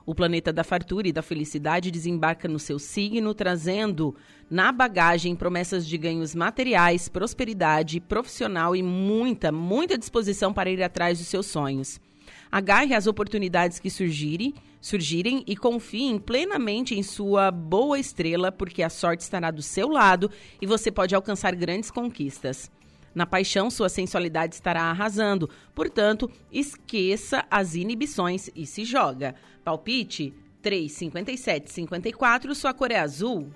O 0.10 0.15
planeta 0.15 0.52
da 0.52 0.63
fartura 0.63 1.08
e 1.08 1.12
da 1.12 1.22
felicidade 1.22 1.91
desembarca 1.91 2.48
no 2.48 2.58
seu 2.58 2.80
signo, 2.80 3.32
trazendo 3.32 4.15
na 4.50 4.72
bagagem 4.72 5.36
promessas 5.36 5.86
de 5.86 5.95
ganhos 6.00 6.34
materiais, 6.34 7.08
prosperidade 7.08 8.00
profissional 8.00 8.76
e 8.76 8.82
muita, 8.82 9.52
muita 9.52 10.00
disposição 10.00 10.52
para 10.52 10.72
ir 10.72 10.82
atrás 10.82 11.19
dos 11.19 11.28
seus 11.28 11.45
sonhos. 11.45 12.02
Agarre 12.52 12.95
as 12.95 13.06
oportunidades 13.06 13.78
que 13.78 13.91
surgirem, 13.91 14.56
surgirem 14.82 15.43
e 15.45 15.56
confie 15.56 16.19
plenamente 16.19 16.98
em 16.98 17.04
sua 17.04 17.52
boa 17.52 18.00
estrela, 18.00 18.52
porque 18.52 18.82
a 18.82 18.89
sorte 18.89 19.22
estará 19.22 19.52
do 19.52 19.62
seu 19.62 19.89
lado 19.89 20.32
e 20.60 20.65
você 20.65 20.91
pode 20.91 21.13
alcançar 21.13 21.54
grandes 21.54 21.91
conquistas. 21.91 22.72
Na 23.13 23.26
paixão, 23.26 23.69
sua 23.69 23.89
sensualidade 23.89 24.56
estará 24.56 24.84
arrasando. 24.84 25.50
Portanto, 25.74 26.30
esqueça 26.52 27.45
as 27.50 27.76
inibições 27.76 28.50
e 28.56 28.65
se 28.65 28.86
joga. 28.86 29.36
Palpite 29.63 30.34
357 30.62 31.72
54, 31.72 32.54
sua 32.54 32.74
cor 32.74 32.91
é 32.91 33.00
azul. 33.00 33.50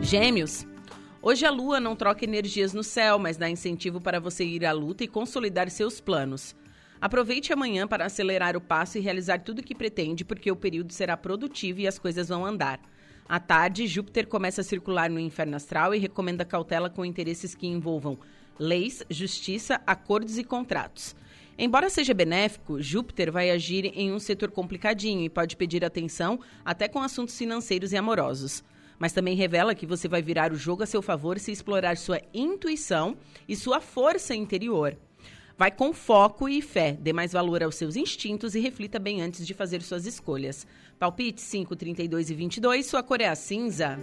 Gêmeos. 0.00 0.66
Hoje 1.20 1.46
a 1.46 1.50
lua 1.50 1.78
não 1.78 1.94
troca 1.94 2.24
energias 2.24 2.74
no 2.74 2.82
céu, 2.82 3.18
mas 3.18 3.36
dá 3.36 3.48
incentivo 3.48 4.00
para 4.00 4.18
você 4.18 4.44
ir 4.44 4.66
à 4.66 4.72
luta 4.72 5.04
e 5.04 5.08
consolidar 5.08 5.70
seus 5.70 6.00
planos. 6.00 6.56
Aproveite 7.00 7.52
amanhã 7.52 7.86
para 7.86 8.06
acelerar 8.06 8.56
o 8.56 8.60
passo 8.60 8.98
e 8.98 9.00
realizar 9.00 9.38
tudo 9.38 9.60
o 9.60 9.62
que 9.62 9.74
pretende, 9.74 10.24
porque 10.24 10.50
o 10.50 10.56
período 10.56 10.92
será 10.92 11.16
produtivo 11.16 11.80
e 11.80 11.86
as 11.86 11.98
coisas 11.98 12.28
vão 12.28 12.44
andar. 12.44 12.80
À 13.28 13.40
tarde, 13.40 13.86
Júpiter 13.86 14.26
começa 14.26 14.60
a 14.60 14.64
circular 14.64 15.08
no 15.08 15.20
inferno 15.20 15.56
astral 15.56 15.94
e 15.94 15.98
recomenda 15.98 16.44
cautela 16.44 16.90
com 16.90 17.04
interesses 17.04 17.54
que 17.54 17.66
envolvam 17.66 18.18
leis, 18.58 19.02
justiça, 19.08 19.80
acordos 19.86 20.38
e 20.38 20.44
contratos. 20.44 21.14
Embora 21.58 21.90
seja 21.90 22.14
benéfico, 22.14 22.80
Júpiter 22.80 23.30
vai 23.30 23.50
agir 23.50 23.86
em 23.94 24.12
um 24.12 24.18
setor 24.18 24.50
complicadinho 24.50 25.22
e 25.22 25.28
pode 25.28 25.56
pedir 25.56 25.84
atenção 25.84 26.40
até 26.64 26.88
com 26.88 27.00
assuntos 27.00 27.36
financeiros 27.36 27.92
e 27.92 27.96
amorosos. 27.96 28.64
Mas 28.98 29.12
também 29.12 29.34
revela 29.34 29.74
que 29.74 29.86
você 29.86 30.08
vai 30.08 30.22
virar 30.22 30.52
o 30.52 30.56
jogo 30.56 30.82
a 30.82 30.86
seu 30.86 31.02
favor 31.02 31.38
se 31.38 31.50
explorar 31.50 31.96
sua 31.96 32.20
intuição 32.32 33.16
e 33.48 33.56
sua 33.56 33.80
força 33.80 34.34
interior. 34.34 34.96
Vai 35.58 35.70
com 35.70 35.92
foco 35.92 36.48
e 36.48 36.62
fé, 36.62 36.96
dê 36.98 37.12
mais 37.12 37.32
valor 37.32 37.62
aos 37.62 37.74
seus 37.74 37.94
instintos 37.94 38.54
e 38.54 38.60
reflita 38.60 38.98
bem 38.98 39.20
antes 39.20 39.46
de 39.46 39.54
fazer 39.54 39.82
suas 39.82 40.06
escolhas. 40.06 40.66
Palpite 40.98 41.40
5, 41.40 41.74
32 41.74 42.30
e 42.30 42.34
22, 42.34 42.86
sua 42.86 43.02
cor 43.02 43.20
é 43.20 43.28
a 43.28 43.34
cinza. 43.34 43.98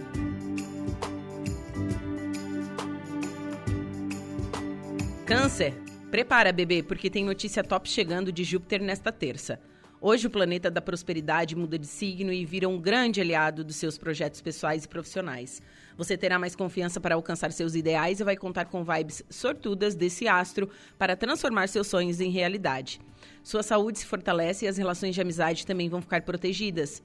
Câncer, 5.24 5.74
prepara 6.10 6.52
bebê, 6.52 6.82
porque 6.82 7.08
tem 7.08 7.24
notícia 7.24 7.62
top 7.62 7.88
chegando 7.88 8.32
de 8.32 8.44
Júpiter 8.44 8.82
nesta 8.82 9.12
terça. 9.12 9.60
Hoje 10.02 10.26
o 10.26 10.30
planeta 10.30 10.70
da 10.70 10.80
prosperidade 10.80 11.54
muda 11.54 11.78
de 11.78 11.86
signo 11.86 12.32
e 12.32 12.42
vira 12.42 12.66
um 12.66 12.80
grande 12.80 13.20
aliado 13.20 13.62
dos 13.62 13.76
seus 13.76 13.98
projetos 13.98 14.40
pessoais 14.40 14.84
e 14.84 14.88
profissionais. 14.88 15.60
Você 15.94 16.16
terá 16.16 16.38
mais 16.38 16.56
confiança 16.56 16.98
para 16.98 17.14
alcançar 17.14 17.52
seus 17.52 17.74
ideais 17.74 18.18
e 18.18 18.24
vai 18.24 18.34
contar 18.34 18.64
com 18.64 18.82
vibes 18.82 19.22
sortudas 19.28 19.94
desse 19.94 20.26
astro 20.26 20.70
para 20.98 21.14
transformar 21.14 21.68
seus 21.68 21.86
sonhos 21.86 22.18
em 22.18 22.30
realidade. 22.30 22.98
Sua 23.42 23.62
saúde 23.62 23.98
se 23.98 24.06
fortalece 24.06 24.64
e 24.64 24.68
as 24.68 24.76
relações 24.76 25.14
de 25.14 25.20
amizade 25.20 25.66
também 25.66 25.88
vão 25.88 26.00
ficar 26.00 26.22
protegidas. 26.22 27.02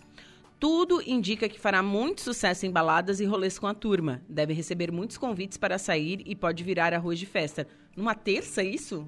Tudo 0.59 1.01
indica 1.05 1.49
que 1.49 1.59
fará 1.59 1.83
muito 1.83 2.21
sucesso 2.21 2.65
em 2.65 2.71
baladas 2.71 3.19
e 3.19 3.25
rolês 3.25 3.59
com 3.59 3.67
a 3.67 3.73
turma. 3.73 4.21
Deve 4.27 4.53
receber 4.53 4.91
muitos 4.91 5.17
convites 5.17 5.57
para 5.57 5.77
sair 5.77 6.21
e 6.25 6.35
pode 6.35 6.63
virar 6.63 6.93
arroz 6.93 7.19
de 7.19 7.25
festa. 7.25 7.67
Numa 7.95 8.15
terça, 8.15 8.63
isso? 8.63 9.07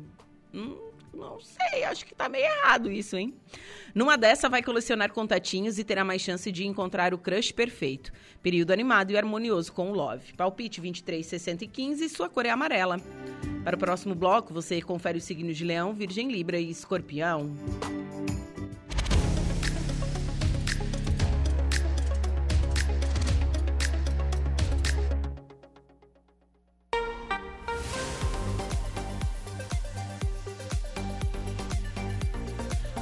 Hum, 0.54 0.76
Não 1.13 1.39
sei, 1.39 1.84
acho 1.84 2.06
que 2.06 2.13
tá 2.13 2.30
meio 2.30 2.46
errado 2.46 2.91
isso, 2.91 3.17
hein? 3.17 3.34
Numa 3.93 4.17
dessa, 4.17 4.48
vai 4.48 4.62
colecionar 4.62 5.12
contatinhos 5.12 5.80
e 5.80 5.84
terá 5.84 6.04
mais 6.04 6.22
chance 6.22 6.52
de 6.52 6.65
encontrar 6.65 7.13
o 7.13 7.17
crush 7.17 7.52
perfeito. 7.52 8.12
Período 8.43 8.72
animado 8.72 9.12
e 9.12 9.17
harmonioso 9.17 9.74
com 9.74 9.91
o 9.91 9.96
Love. 9.96 10.34
Palpite 10.34 10.80
23, 10.80 11.26
60 11.26 11.63
e 11.63 11.67
15, 11.67 12.10
sua 12.10 12.30
cor 12.30 12.46
é 12.46 12.50
amarela. 12.50 12.98
Para 13.63 13.76
o 13.76 13.80
próximo 13.80 14.13
bloco, 14.13 14.54
você 14.54 14.82
confere 14.82 15.17
os 15.17 15.24
signos 15.24 15.58
de 15.58 15.65
Leão, 15.65 15.93
Virgem, 15.93 16.32
Libra 16.32 16.60
e 16.60 16.70
Escorpião. 16.70 17.52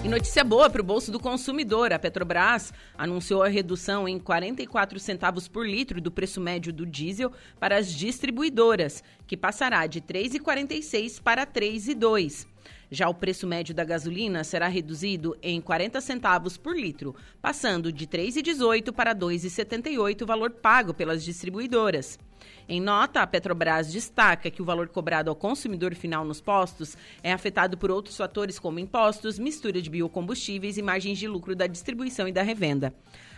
E 0.05 0.07
notícia 0.07 0.43
boa 0.43 0.69
para 0.69 0.83
o 0.83 0.85
bolso 0.85 1.11
do 1.11 1.19
consumidor. 1.19 1.91
A 1.91 1.97
Petrobras 1.97 2.71
anunciou 2.95 3.41
a 3.41 3.47
redução 3.47 4.07
em 4.07 4.19
44 4.19 4.99
centavos 4.99 5.47
por 5.47 5.67
litro 5.67 5.99
do 5.99 6.11
preço 6.11 6.39
médio 6.39 6.71
do 6.71 6.85
diesel 6.85 7.31
para 7.59 7.75
as 7.75 7.91
distribuidoras, 7.91 9.03
que 9.25 9.35
passará 9.35 9.87
de 9.87 9.99
3,46 10.01 11.19
para 11.19 11.43
3,2. 11.47 12.45
Já 12.91 13.09
o 13.09 13.15
preço 13.15 13.47
médio 13.47 13.73
da 13.73 13.83
gasolina 13.83 14.43
será 14.43 14.67
reduzido 14.67 15.35
em 15.41 15.59
40 15.59 15.99
centavos 16.01 16.55
por 16.55 16.77
litro, 16.77 17.15
passando 17.41 17.91
de 17.91 18.05
3,18 18.05 18.91
para 18.91 19.15
2,78 19.15 20.21
o 20.21 20.25
valor 20.27 20.51
pago 20.51 20.93
pelas 20.93 21.23
distribuidoras. 21.23 22.19
Em 22.67 22.81
nota, 22.81 23.21
a 23.21 23.27
Petrobras 23.27 23.91
destaca 23.91 24.49
que 24.49 24.61
o 24.61 24.65
valor 24.65 24.87
cobrado 24.87 25.29
ao 25.29 25.35
consumidor 25.35 25.93
final 25.93 26.25
nos 26.25 26.41
postos 26.41 26.97
é 27.21 27.31
afetado 27.31 27.77
por 27.77 27.91
outros 27.91 28.17
fatores 28.17 28.57
como 28.57 28.79
impostos, 28.79 29.37
mistura 29.37 29.81
de 29.81 29.89
biocombustíveis 29.89 30.77
e 30.77 30.81
margens 30.81 31.19
de 31.19 31.27
lucro 31.27 31.55
da 31.55 31.67
distribuição 31.67 32.27
e 32.27 32.31
da 32.31 32.41
revenda. 32.41 32.93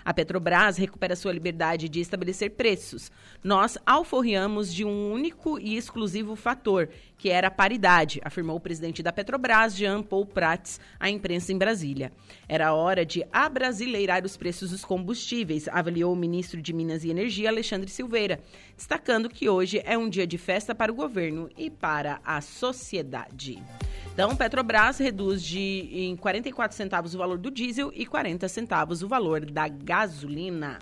A 0.08 0.14
Petrobras 0.14 0.78
recupera 0.78 1.18
sua 1.18 1.34
liberdade 1.34 1.90
de 1.90 2.00
estabelecer 2.00 2.52
preços. 2.52 3.12
Nós 3.44 3.78
alforriamos 3.86 4.74
de 4.74 4.86
um 4.86 5.12
único 5.12 5.60
e 5.60 5.76
exclusivo 5.76 6.34
fator, 6.34 6.88
que 7.18 7.30
era 7.30 7.50
a 7.50 7.52
paridade, 7.52 8.22
afirmou 8.24 8.56
o 8.56 8.60
presidente 8.62 9.04
da 9.04 9.12
Petrobras, 9.12 9.76
Jean 9.76 10.02
Paul 10.02 10.26
Prats, 10.26 10.80
à 10.98 11.10
imprensa 11.10 11.52
em 11.52 11.58
Brasília. 11.58 12.14
Era 12.48 12.74
hora 12.74 13.06
de 13.06 13.26
abrasileirar 13.34 14.24
os 14.24 14.38
preços 14.38 14.72
dos 14.72 14.86
combustíveis, 14.86 15.68
avaliou 15.68 16.14
o 16.14 16.16
ministro 16.16 16.62
de 16.62 16.72
Minas 16.72 17.04
e 17.04 17.10
Energia, 17.10 17.50
Alexandre 17.50 17.90
Silveira, 17.90 18.40
destacando 18.78 19.28
que 19.28 19.50
hoje 19.50 19.82
é 19.84 19.98
um 19.98 20.08
dia 20.08 20.28
de 20.28 20.38
festa 20.38 20.76
para 20.76 20.92
o 20.92 20.96
governo 20.96 21.50
e 21.58 21.70
para 21.70 22.22
a 22.24 22.40
sociedade. 22.40 23.62
Então, 24.14 24.34
Petrobras 24.36 25.00
reduz 25.00 25.44
de 25.44 25.90
em 25.92 26.16
44 26.16 26.78
centavos 26.78 27.16
o 27.16 27.18
valor 27.18 27.40
do 27.40 27.52
diesel 27.52 27.92
e 27.94 28.06
40 28.06 28.48
centavos 28.48 29.02
o 29.02 29.08
valor 29.08 29.46
da 29.46 29.68
gasolina. 29.68 30.78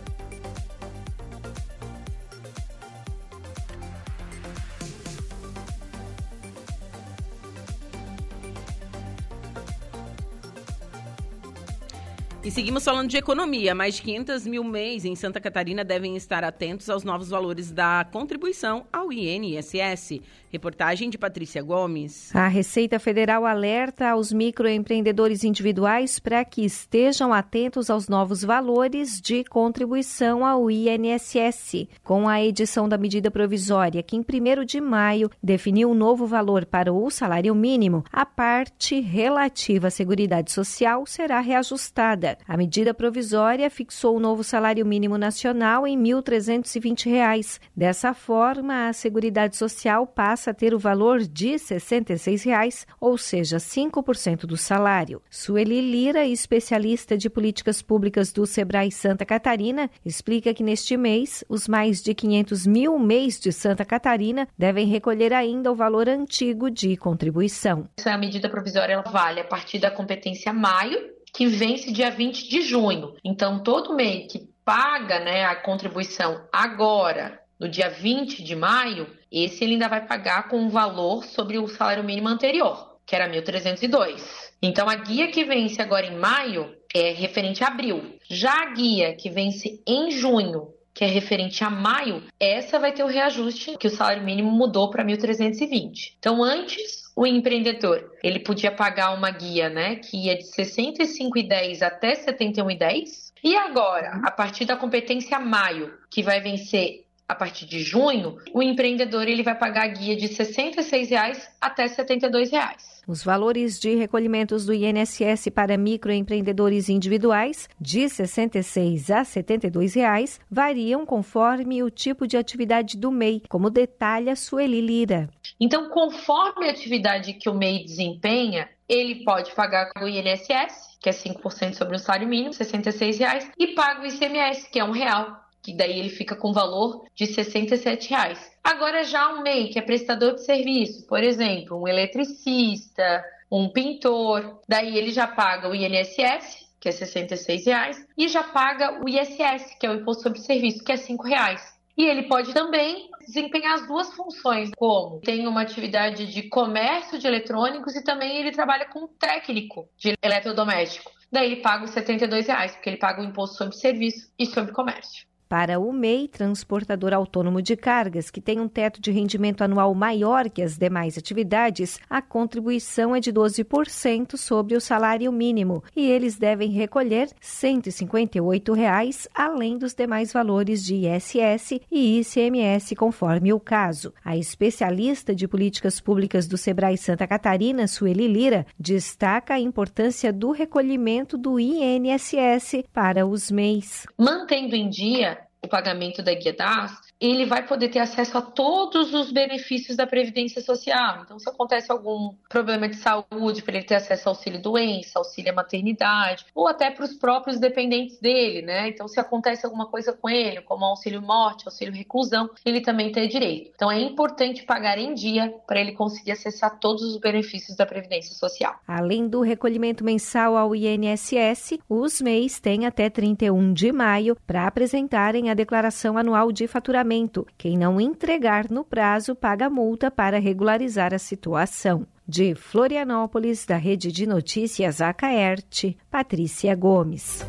E 12.45 12.51
seguimos 12.51 12.83
falando 12.83 13.07
de 13.07 13.15
economia. 13.15 13.73
Mais 13.73 13.95
de 13.95 14.01
500 14.01 14.45
mil 14.45 14.65
mês 14.65 15.05
em 15.05 15.15
Santa 15.15 15.39
Catarina 15.39 15.81
devem 15.81 16.17
estar 16.17 16.43
atentos 16.43 16.89
aos 16.89 17.05
novos 17.05 17.29
valores 17.29 17.71
da 17.71 18.05
contribuição 18.11 18.85
ao 18.91 19.13
INSS. 19.13 20.19
Reportagem 20.51 21.09
de 21.09 21.17
Patrícia 21.17 21.63
Gomes. 21.63 22.35
A 22.35 22.49
Receita 22.49 22.99
Federal 22.99 23.45
alerta 23.45 24.09
aos 24.09 24.33
microempreendedores 24.33 25.45
individuais 25.45 26.19
para 26.19 26.43
que 26.43 26.65
estejam 26.65 27.33
atentos 27.33 27.89
aos 27.89 28.09
novos 28.09 28.43
valores 28.43 29.21
de 29.21 29.45
contribuição 29.45 30.45
ao 30.45 30.69
INSS. 30.69 31.87
Com 32.03 32.27
a 32.27 32.43
edição 32.43 32.89
da 32.89 32.97
medida 32.97 33.31
provisória, 33.31 34.03
que 34.03 34.17
em 34.17 34.19
1 34.19 34.65
de 34.65 34.81
maio 34.81 35.31
definiu 35.41 35.89
um 35.89 35.95
novo 35.95 36.27
valor 36.27 36.65
para 36.65 36.91
o 36.91 37.09
salário 37.09 37.55
mínimo, 37.55 38.03
a 38.11 38.25
parte 38.25 38.99
relativa 38.99 39.87
à 39.87 39.89
Seguridade 39.89 40.51
Social 40.51 41.05
será 41.05 41.39
reajustada. 41.39 42.32
A 42.47 42.57
medida 42.57 42.93
provisória 42.93 43.69
fixou 43.69 44.17
o 44.17 44.19
novo 44.19 44.43
salário 44.43 44.85
mínimo 44.85 45.17
nacional 45.17 45.87
em 45.87 45.97
R$ 45.97 46.21
1.320. 46.21 47.59
Dessa 47.75 48.13
forma, 48.13 48.87
a 48.87 48.93
Seguridade 48.93 49.55
Social 49.55 50.05
passa 50.05 50.51
a 50.51 50.53
ter 50.53 50.73
o 50.73 50.79
valor 50.79 51.21
de 51.21 51.51
R$ 51.51 51.59
66, 51.59 52.85
ou 52.99 53.17
seja, 53.17 53.57
5% 53.57 54.45
do 54.45 54.57
salário. 54.57 55.21
Sueli 55.29 55.81
Lira, 55.81 56.25
especialista 56.25 57.17
de 57.17 57.29
políticas 57.29 57.81
públicas 57.81 58.31
do 58.31 58.45
Sebrae 58.45 58.91
Santa 58.91 59.25
Catarina, 59.25 59.89
explica 60.05 60.53
que 60.53 60.63
neste 60.63 60.97
mês, 60.97 61.43
os 61.49 61.67
mais 61.67 62.01
de 62.01 62.13
500 62.13 62.67
mil 62.67 62.97
mês 62.99 63.39
de 63.39 63.51
Santa 63.51 63.85
Catarina 63.85 64.47
devem 64.57 64.87
recolher 64.87 65.33
ainda 65.33 65.71
o 65.71 65.75
valor 65.75 66.07
antigo 66.07 66.69
de 66.69 66.95
contribuição. 66.97 67.87
Essa 67.97 68.17
medida 68.17 68.49
provisória 68.49 68.93
ela 68.93 69.03
vale 69.03 69.39
a 69.39 69.45
partir 69.45 69.79
da 69.79 69.91
competência 69.91 70.53
maio 70.53 71.13
que 71.33 71.47
vence 71.47 71.91
dia 71.91 72.11
20 72.11 72.47
de 72.47 72.61
junho. 72.61 73.15
Então, 73.23 73.63
todo 73.63 73.95
mês 73.95 74.31
que 74.31 74.47
paga 74.63 75.19
né, 75.19 75.43
a 75.43 75.55
contribuição 75.55 76.47
agora, 76.53 77.41
no 77.59 77.67
dia 77.67 77.89
20 77.89 78.43
de 78.43 78.55
maio, 78.55 79.07
esse 79.31 79.63
ele 79.63 79.73
ainda 79.73 79.89
vai 79.89 80.05
pagar 80.05 80.47
com 80.47 80.57
um 80.57 80.69
valor 80.69 81.25
sobre 81.25 81.57
o 81.57 81.67
salário 81.67 82.03
mínimo 82.03 82.27
anterior, 82.27 82.97
que 83.05 83.15
era 83.15 83.27
1.302. 83.27 84.21
Então, 84.61 84.87
a 84.87 84.95
guia 84.95 85.27
que 85.29 85.43
vence 85.43 85.81
agora 85.81 86.05
em 86.05 86.17
maio 86.17 86.73
é 86.93 87.11
referente 87.11 87.63
a 87.63 87.67
abril. 87.67 88.15
Já 88.29 88.61
a 88.61 88.73
guia 88.73 89.15
que 89.15 89.29
vence 89.29 89.81
em 89.87 90.11
junho, 90.11 90.67
que 90.93 91.03
é 91.03 91.07
referente 91.07 91.63
a 91.63 91.69
maio, 91.69 92.23
essa 92.39 92.79
vai 92.79 92.91
ter 92.91 93.03
o 93.03 93.07
reajuste 93.07 93.77
que 93.77 93.87
o 93.87 93.89
salário 93.89 94.23
mínimo 94.23 94.51
mudou 94.51 94.89
para 94.89 95.03
1.320. 95.03 96.13
Então, 96.19 96.43
antes 96.43 97.03
o 97.15 97.25
empreendedor 97.25 98.11
ele 98.23 98.39
podia 98.39 98.71
pagar 98.71 99.13
uma 99.13 99.29
guia, 99.31 99.69
né, 99.69 99.95
que 99.95 100.25
ia 100.25 100.37
de 100.37 100.43
65,10 100.43 101.81
até 101.81 102.13
71,10. 102.13 103.31
E 103.43 103.55
agora, 103.55 104.21
a 104.23 104.31
partir 104.31 104.65
da 104.65 104.75
competência 104.75 105.39
maio, 105.39 105.93
que 106.09 106.23
vai 106.23 106.39
vencer 106.39 107.03
a 107.27 107.35
partir 107.35 107.65
de 107.65 107.79
junho, 107.79 108.37
o 108.53 108.61
empreendedor 108.61 109.27
ele 109.27 109.43
vai 109.43 109.57
pagar 109.57 109.85
a 109.85 109.87
guia 109.87 110.15
de 110.15 110.27
R$ 110.27 110.33
66,00 110.33 111.37
até 111.59 111.83
R$ 111.83 111.89
72,00. 111.89 112.93
Os 113.05 113.23
valores 113.23 113.79
de 113.79 113.95
recolhimentos 113.95 114.65
do 114.65 114.73
INSS 114.73 115.49
para 115.53 115.77
microempreendedores 115.77 116.87
individuais, 116.87 117.67
de 117.79 118.01
R$ 118.01 118.09
66 118.09 119.11
a 119.11 119.23
72 119.25 119.93
reais, 119.93 120.39
variam 120.49 121.05
conforme 121.05 121.83
o 121.83 121.89
tipo 121.89 122.25
de 122.25 122.37
atividade 122.37 122.97
do 122.97 123.11
MEI, 123.11 123.41
como 123.49 123.69
detalha 123.69 124.35
Sueli 124.35 124.79
Lira. 124.79 125.29
Então, 125.59 125.89
conforme 125.89 126.67
a 126.67 126.71
atividade 126.71 127.33
que 127.33 127.49
o 127.49 127.53
MEI 127.53 127.83
desempenha, 127.83 128.69
ele 128.87 129.23
pode 129.23 129.53
pagar 129.53 129.91
com 129.93 130.05
o 130.05 130.07
INSS, 130.07 130.97
que 131.01 131.09
é 131.09 131.13
5% 131.13 131.73
sobre 131.73 131.97
o 131.97 131.99
salário 131.99 132.27
mínimo, 132.27 132.53
66 132.53 133.19
reais, 133.19 133.51
e 133.57 133.67
paga 133.67 134.01
o 134.01 134.05
ICMS, 134.05 134.69
que 134.69 134.79
é 134.79 134.83
um 134.83 134.91
real 134.91 135.42
que 135.63 135.73
daí 135.73 135.97
ele 135.97 136.09
fica 136.09 136.35
com 136.35 136.51
valor 136.51 137.05
de 137.15 137.25
67 137.25 138.09
reais. 138.09 138.51
Agora 138.61 139.03
já 139.05 139.33
um 139.33 139.41
MEI, 139.41 139.69
que 139.69 139.79
é 139.79 139.81
prestador 139.81 140.35
de 140.35 140.45
serviço, 140.45 141.07
por 141.07 141.23
exemplo, 141.23 141.81
um 141.81 141.87
eletricista, 141.87 143.23
um 143.49 143.69
pintor, 143.69 144.59
daí 144.67 144.97
ele 144.97 145.11
já 145.11 145.25
paga 145.25 145.69
o 145.69 145.75
INSS, 145.75 146.67
que 146.79 146.89
é 146.89 146.91
66 146.91 147.65
reais, 147.65 148.05
e 148.17 148.27
já 148.27 148.43
paga 148.43 149.01
o 149.01 149.07
ISS, 149.07 149.75
que 149.79 149.85
é 149.85 149.89
o 149.89 149.95
Imposto 149.95 150.23
sobre 150.23 150.39
Serviço, 150.39 150.83
que 150.83 150.91
é 150.91 150.95
R$ 150.95 151.17
reais. 151.23 151.73
E 151.95 152.05
ele 152.05 152.23
pode 152.23 152.53
também 152.53 153.09
desempenhar 153.25 153.75
as 153.75 153.87
duas 153.87 154.11
funções, 154.13 154.71
como 154.75 155.21
tem 155.21 155.47
uma 155.47 155.61
atividade 155.61 156.25
de 156.25 156.43
comércio 156.49 157.19
de 157.19 157.27
eletrônicos 157.27 157.95
e 157.95 158.03
também 158.03 158.37
ele 158.37 158.51
trabalha 158.51 158.85
como 158.85 159.07
técnico 159.07 159.87
de 159.97 160.13
eletrodoméstico. 160.21 161.11
Daí 161.31 161.51
ele 161.51 161.61
paga 161.61 161.85
os 161.85 161.91
72 161.91 162.47
reais, 162.47 162.73
porque 162.73 162.89
ele 162.89 162.97
paga 162.97 163.21
o 163.21 163.25
imposto 163.25 163.57
sobre 163.57 163.75
serviço 163.75 164.31
e 164.37 164.45
sobre 164.45 164.73
comércio. 164.73 165.25
Para 165.53 165.79
o 165.79 165.93
MEI, 165.93 166.27
transportador 166.27 167.13
autônomo 167.13 167.61
de 167.61 167.75
cargas, 167.75 168.31
que 168.31 168.41
tem 168.41 168.59
um 168.59 168.67
teto 168.67 168.99
de 168.99 169.11
rendimento 169.11 169.63
anual 169.63 169.93
maior 169.93 170.49
que 170.49 170.63
as 170.63 170.79
demais 170.79 171.15
atividades, 171.15 171.99
a 172.09 172.23
contribuição 172.23 173.15
é 173.15 173.19
de 173.19 173.31
12% 173.31 174.35
sobre 174.35 174.75
o 174.75 174.81
salário 174.81 175.31
mínimo 175.31 175.83
e 175.95 176.09
eles 176.09 176.37
devem 176.37 176.71
recolher 176.71 177.29
158 177.39 178.73
reais, 178.73 179.27
além 179.31 179.77
dos 179.77 179.93
demais 179.93 180.33
valores 180.33 180.83
de 180.83 180.95
ISS 181.05 181.79
e 181.91 182.19
ICMS, 182.19 182.95
conforme 182.95 183.53
o 183.53 183.59
caso. 183.59 184.11
A 184.25 184.35
especialista 184.35 185.35
de 185.35 185.47
políticas 185.47 186.01
públicas 186.01 186.47
do 186.47 186.57
Sebrae 186.57 186.97
Santa 186.97 187.27
Catarina, 187.27 187.85
Sueli 187.85 188.27
Lira, 188.27 188.65
destaca 188.79 189.53
a 189.53 189.59
importância 189.59 190.33
do 190.33 190.49
recolhimento 190.49 191.37
do 191.37 191.59
INSS 191.59 192.85
para 192.91 193.27
os 193.27 193.51
MEIs. 193.51 194.07
Mantendo 194.17 194.75
em 194.75 194.89
dia 194.89 195.42
o 195.63 195.67
pagamento 195.67 196.21
da 196.21 196.33
guia 196.33 196.53
DAS, 196.53 197.12
ele 197.23 197.45
vai 197.45 197.65
poder 197.65 197.87
ter 197.87 197.99
acesso 197.99 198.37
a 198.37 198.41
todos 198.41 199.13
os 199.13 199.31
benefícios 199.31 199.95
da 199.95 200.05
Previdência 200.05 200.61
Social. 200.61 201.21
Então, 201.23 201.39
se 201.39 201.49
acontece 201.49 201.89
algum 201.89 202.33
problema 202.49 202.89
de 202.89 202.97
saúde, 202.97 203.63
para 203.63 203.77
ele 203.77 203.85
ter 203.85 203.95
acesso 203.95 204.27
ao 204.27 204.35
auxílio 204.35 204.61
doença, 204.61 205.19
auxílio 205.19 205.55
maternidade, 205.55 206.45
ou 206.53 206.67
até 206.67 206.91
para 206.91 207.05
os 207.05 207.13
próprios 207.13 207.57
dependentes 207.61 208.19
dele, 208.19 208.61
né? 208.61 208.89
Então, 208.89 209.07
se 209.07 209.21
acontece 209.21 209.65
alguma 209.65 209.85
coisa 209.85 210.11
com 210.11 210.29
ele, 210.29 210.59
como 210.63 210.83
auxílio 210.83 211.21
morte, 211.21 211.63
auxílio 211.65 211.93
reclusão, 211.93 212.49
ele 212.65 212.81
também 212.81 213.09
tem 213.09 213.25
direito. 213.29 213.71
Então, 213.73 213.89
é 213.89 214.01
importante 214.01 214.63
pagar 214.63 214.97
em 214.97 215.13
dia 215.13 215.53
para 215.65 215.79
ele 215.79 215.93
conseguir 215.93 216.31
acessar 216.31 216.77
todos 216.77 217.03
os 217.03 217.15
benefícios 217.15 217.77
da 217.77 217.85
Previdência 217.85 218.35
Social. 218.35 218.75
Além 218.85 219.29
do 219.29 219.39
recolhimento 219.39 220.03
mensal 220.03 220.57
ao 220.57 220.75
INSS, 220.75 221.79
os 221.87 222.19
MEIs 222.19 222.59
têm 222.59 222.85
até 222.85 223.09
31 223.09 223.71
de 223.71 223.93
maio 223.93 224.35
para 224.45 224.67
apresentarem 224.67 225.49
a 225.49 225.53
declaração 225.53 226.17
anual 226.17 226.51
de 226.51 226.67
faturamento 226.67 227.12
quem 227.57 227.77
não 227.77 228.01
entregar 228.01 228.69
no 228.69 228.83
prazo 228.83 229.35
paga 229.35 229.69
multa 229.69 230.09
para 230.09 230.39
regularizar 230.39 231.13
a 231.13 231.19
situação. 231.19 232.07
De 232.27 232.55
Florianópolis, 232.55 233.65
da 233.65 233.77
Rede 233.77 234.11
de 234.11 234.25
Notícias 234.25 235.01
Acaerte, 235.01 235.97
Patrícia 236.09 236.73
Gomes. 236.75 237.45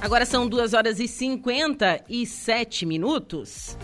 Agora 0.00 0.26
são 0.26 0.48
2 0.48 0.74
horas 0.74 1.00
e 1.00 1.08
57 1.08 2.84
minutos. 2.84 3.76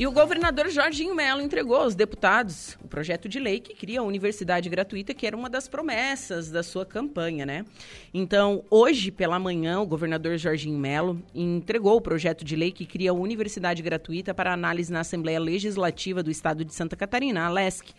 E 0.00 0.06
o 0.06 0.10
governador 0.10 0.70
Jorginho 0.70 1.14
Melo 1.14 1.42
entregou 1.42 1.76
aos 1.76 1.94
deputados 1.94 2.74
o 2.82 2.88
projeto 2.88 3.28
de 3.28 3.38
lei 3.38 3.60
que 3.60 3.74
cria 3.74 4.00
a 4.00 4.02
universidade 4.02 4.66
gratuita, 4.70 5.12
que 5.12 5.26
era 5.26 5.36
uma 5.36 5.50
das 5.50 5.68
promessas 5.68 6.50
da 6.50 6.62
sua 6.62 6.86
campanha, 6.86 7.44
né? 7.44 7.66
Então, 8.14 8.64
hoje 8.70 9.10
pela 9.10 9.38
manhã, 9.38 9.78
o 9.78 9.86
governador 9.86 10.38
Jorginho 10.38 10.78
Melo 10.78 11.22
entregou 11.34 11.98
o 11.98 12.00
projeto 12.00 12.46
de 12.46 12.56
lei 12.56 12.72
que 12.72 12.86
cria 12.86 13.10
a 13.10 13.12
universidade 13.12 13.82
gratuita 13.82 14.32
para 14.32 14.54
análise 14.54 14.90
na 14.90 15.00
Assembleia 15.00 15.38
Legislativa 15.38 16.22
do 16.22 16.30
Estado 16.30 16.64
de 16.64 16.72
Santa 16.74 16.96
Catarina, 16.96 17.44
a 17.44 17.50
LESC. 17.50 17.92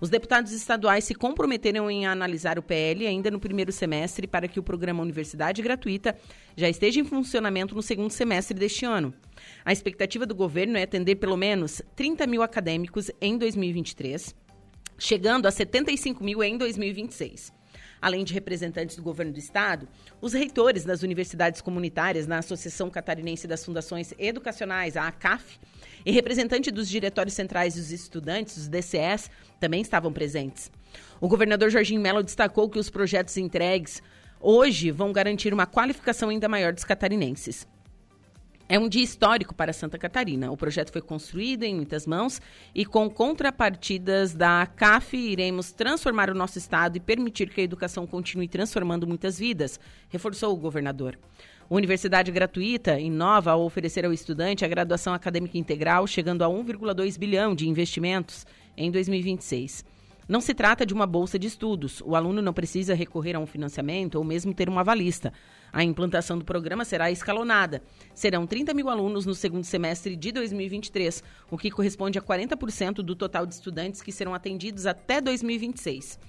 Os 0.00 0.10
deputados 0.10 0.50
estaduais 0.50 1.04
se 1.04 1.14
comprometeram 1.14 1.88
em 1.88 2.04
analisar 2.04 2.58
o 2.58 2.62
PL 2.62 3.06
ainda 3.06 3.30
no 3.30 3.38
primeiro 3.38 3.70
semestre 3.70 4.26
para 4.26 4.48
que 4.48 4.58
o 4.58 4.62
programa 4.62 5.02
Universidade 5.02 5.62
Gratuita 5.62 6.16
já 6.56 6.68
esteja 6.68 6.98
em 6.98 7.04
funcionamento 7.04 7.76
no 7.76 7.80
segundo 7.80 8.10
semestre 8.10 8.58
deste 8.58 8.84
ano. 8.84 9.14
A 9.64 9.72
expectativa 9.72 10.26
do 10.26 10.34
governo 10.34 10.76
é 10.76 10.82
atender 10.82 11.16
pelo 11.16 11.36
menos 11.36 11.80
30 11.96 12.26
mil 12.26 12.42
acadêmicos 12.42 13.10
em 13.20 13.38
2023, 13.38 14.34
chegando 14.98 15.46
a 15.46 15.50
75 15.50 16.22
mil 16.22 16.42
em 16.42 16.58
2026 16.58 17.52
além 18.04 18.22
de 18.22 18.34
representantes 18.34 18.96
do 18.96 19.02
governo 19.02 19.32
do 19.32 19.38
estado, 19.38 19.88
os 20.20 20.34
reitores 20.34 20.84
das 20.84 21.02
universidades 21.02 21.62
comunitárias 21.62 22.26
na 22.26 22.36
Associação 22.36 22.90
Catarinense 22.90 23.46
das 23.46 23.64
Fundações 23.64 24.12
Educacionais, 24.18 24.94
a 24.94 25.08
ACAF, 25.08 25.58
e 26.04 26.12
representante 26.12 26.70
dos 26.70 26.86
diretórios 26.86 27.34
centrais 27.34 27.76
dos 27.76 27.90
estudantes, 27.90 28.58
os 28.58 28.68
DCS, 28.68 29.30
também 29.58 29.80
estavam 29.80 30.12
presentes. 30.12 30.70
O 31.18 31.26
governador 31.28 31.70
Jorginho 31.70 32.00
Mello 32.00 32.22
destacou 32.22 32.68
que 32.68 32.78
os 32.78 32.90
projetos 32.90 33.38
entregues 33.38 34.02
hoje 34.38 34.90
vão 34.90 35.10
garantir 35.10 35.54
uma 35.54 35.66
qualificação 35.66 36.28
ainda 36.28 36.46
maior 36.46 36.74
dos 36.74 36.84
catarinenses. 36.84 37.66
É 38.66 38.78
um 38.78 38.88
dia 38.88 39.04
histórico 39.04 39.54
para 39.54 39.74
Santa 39.74 39.98
Catarina. 39.98 40.50
O 40.50 40.56
projeto 40.56 40.90
foi 40.90 41.02
construído 41.02 41.64
em 41.64 41.74
muitas 41.74 42.06
mãos 42.06 42.40
e, 42.74 42.86
com 42.86 43.10
contrapartidas 43.10 44.32
da 44.32 44.66
CAF, 44.66 45.14
iremos 45.14 45.70
transformar 45.70 46.30
o 46.30 46.34
nosso 46.34 46.56
estado 46.56 46.96
e 46.96 47.00
permitir 47.00 47.50
que 47.50 47.60
a 47.60 47.64
educação 47.64 48.06
continue 48.06 48.48
transformando 48.48 49.06
muitas 49.06 49.38
vidas, 49.38 49.78
reforçou 50.08 50.54
o 50.54 50.56
governador. 50.56 51.18
Universidade 51.68 52.32
gratuita 52.32 52.98
inova 52.98 53.50
ao 53.50 53.62
oferecer 53.62 54.06
ao 54.06 54.14
estudante 54.14 54.64
a 54.64 54.68
graduação 54.68 55.12
acadêmica 55.12 55.58
integral, 55.58 56.06
chegando 56.06 56.42
a 56.42 56.48
1,2 56.48 57.18
bilhão 57.18 57.54
de 57.54 57.68
investimentos 57.68 58.46
em 58.78 58.90
2026. 58.90 59.84
Não 60.26 60.40
se 60.40 60.54
trata 60.54 60.86
de 60.86 60.94
uma 60.94 61.06
bolsa 61.06 61.38
de 61.38 61.46
estudos. 61.46 62.00
O 62.02 62.16
aluno 62.16 62.40
não 62.40 62.54
precisa 62.54 62.94
recorrer 62.94 63.36
a 63.36 63.38
um 63.38 63.46
financiamento 63.46 64.14
ou 64.14 64.24
mesmo 64.24 64.54
ter 64.54 64.70
uma 64.70 64.80
avalista. 64.80 65.32
A 65.74 65.82
implantação 65.82 66.38
do 66.38 66.44
programa 66.44 66.84
será 66.84 67.10
escalonada. 67.10 67.82
Serão 68.14 68.46
30 68.46 68.72
mil 68.72 68.88
alunos 68.88 69.26
no 69.26 69.34
segundo 69.34 69.64
semestre 69.64 70.14
de 70.14 70.30
2023, 70.30 71.20
o 71.50 71.58
que 71.58 71.68
corresponde 71.68 72.16
a 72.16 72.22
40% 72.22 73.02
do 73.02 73.16
total 73.16 73.44
de 73.44 73.54
estudantes 73.54 74.00
que 74.00 74.12
serão 74.12 74.32
atendidos 74.32 74.86
até 74.86 75.20
2026. 75.20 76.20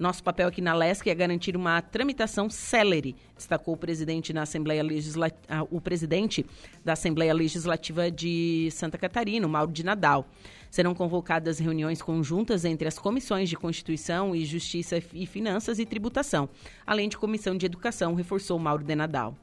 Nosso 0.00 0.24
papel 0.24 0.48
aqui 0.48 0.62
na 0.62 0.72
LESC 0.72 1.10
é 1.10 1.14
garantir 1.14 1.54
uma 1.54 1.82
tramitação 1.82 2.48
célere, 2.48 3.14
destacou 3.36 3.74
o 3.74 3.76
presidente, 3.76 4.32
na 4.32 4.40
Assembleia 4.44 4.82
Legislativa, 4.82 5.68
o 5.70 5.78
presidente 5.78 6.46
da 6.82 6.94
Assembleia 6.94 7.34
Legislativa 7.34 8.10
de 8.10 8.70
Santa 8.72 8.96
Catarina, 8.96 9.46
Mauro 9.46 9.70
de 9.70 9.84
Nadal. 9.84 10.26
Serão 10.70 10.94
convocadas 10.94 11.58
reuniões 11.58 12.00
conjuntas 12.00 12.64
entre 12.64 12.88
as 12.88 12.98
comissões 12.98 13.50
de 13.50 13.56
Constituição 13.56 14.34
e 14.34 14.46
Justiça 14.46 15.02
e 15.12 15.26
Finanças 15.26 15.78
e 15.78 15.84
Tributação, 15.84 16.48
além 16.86 17.06
de 17.06 17.18
Comissão 17.18 17.54
de 17.54 17.66
Educação, 17.66 18.14
reforçou 18.14 18.58
Mauro 18.58 18.82
de 18.82 18.94
Nadal. 18.94 19.36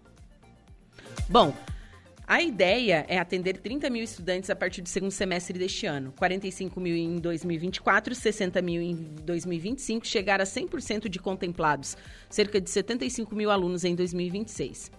Bom, 1.30 1.54
a 2.28 2.42
ideia 2.42 3.06
é 3.08 3.18
atender 3.18 3.58
30 3.58 3.90
mil 3.90 4.04
estudantes 4.04 4.50
a 4.50 4.56
partir 4.56 4.82
do 4.82 4.90
segundo 4.90 5.12
semestre 5.12 5.58
deste 5.58 5.86
ano, 5.86 6.14
45 6.18 6.78
mil 6.78 6.94
em 6.94 7.16
2024, 7.16 8.14
60 8.14 8.62
mil 8.62 8.82
em 8.82 8.96
2025, 9.24 10.06
chegar 10.06 10.42
a 10.42 10.44
100% 10.44 11.08
de 11.08 11.20
contemplados, 11.20 11.96
cerca 12.30 12.60
de 12.60 12.70
75 12.70 13.34
mil 13.34 13.50
alunos 13.50 13.86
em 13.86 13.96
2026, 13.96 14.92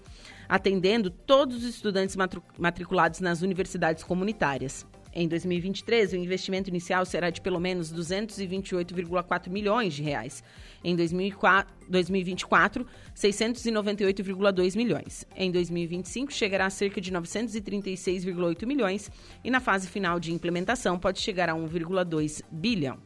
atendendo 0.48 1.10
todos 1.10 1.58
os 1.58 1.64
estudantes 1.64 2.16
matriculados 2.58 3.20
nas 3.20 3.42
universidades 3.42 4.02
comunitárias. 4.02 4.86
Em 5.20 5.26
2023, 5.26 6.12
o 6.12 6.16
investimento 6.16 6.70
inicial 6.70 7.04
será 7.04 7.28
de 7.28 7.40
pelo 7.40 7.58
menos 7.58 7.92
228,4 7.92 9.50
milhões 9.50 9.94
de 9.94 10.00
reais. 10.00 10.44
Em 10.84 10.94
2024, 10.94 12.86
698,2 13.16 14.76
milhões. 14.76 15.24
Em 15.34 15.50
2025, 15.50 16.32
chegará 16.32 16.66
a 16.66 16.70
cerca 16.70 17.00
de 17.00 17.10
936,8 17.10 18.64
milhões 18.64 19.10
e 19.42 19.50
na 19.50 19.58
fase 19.58 19.88
final 19.88 20.20
de 20.20 20.32
implementação 20.32 20.96
pode 20.96 21.18
chegar 21.18 21.48
a 21.48 21.54
1,2 21.54 22.40
bilhão. 22.52 22.98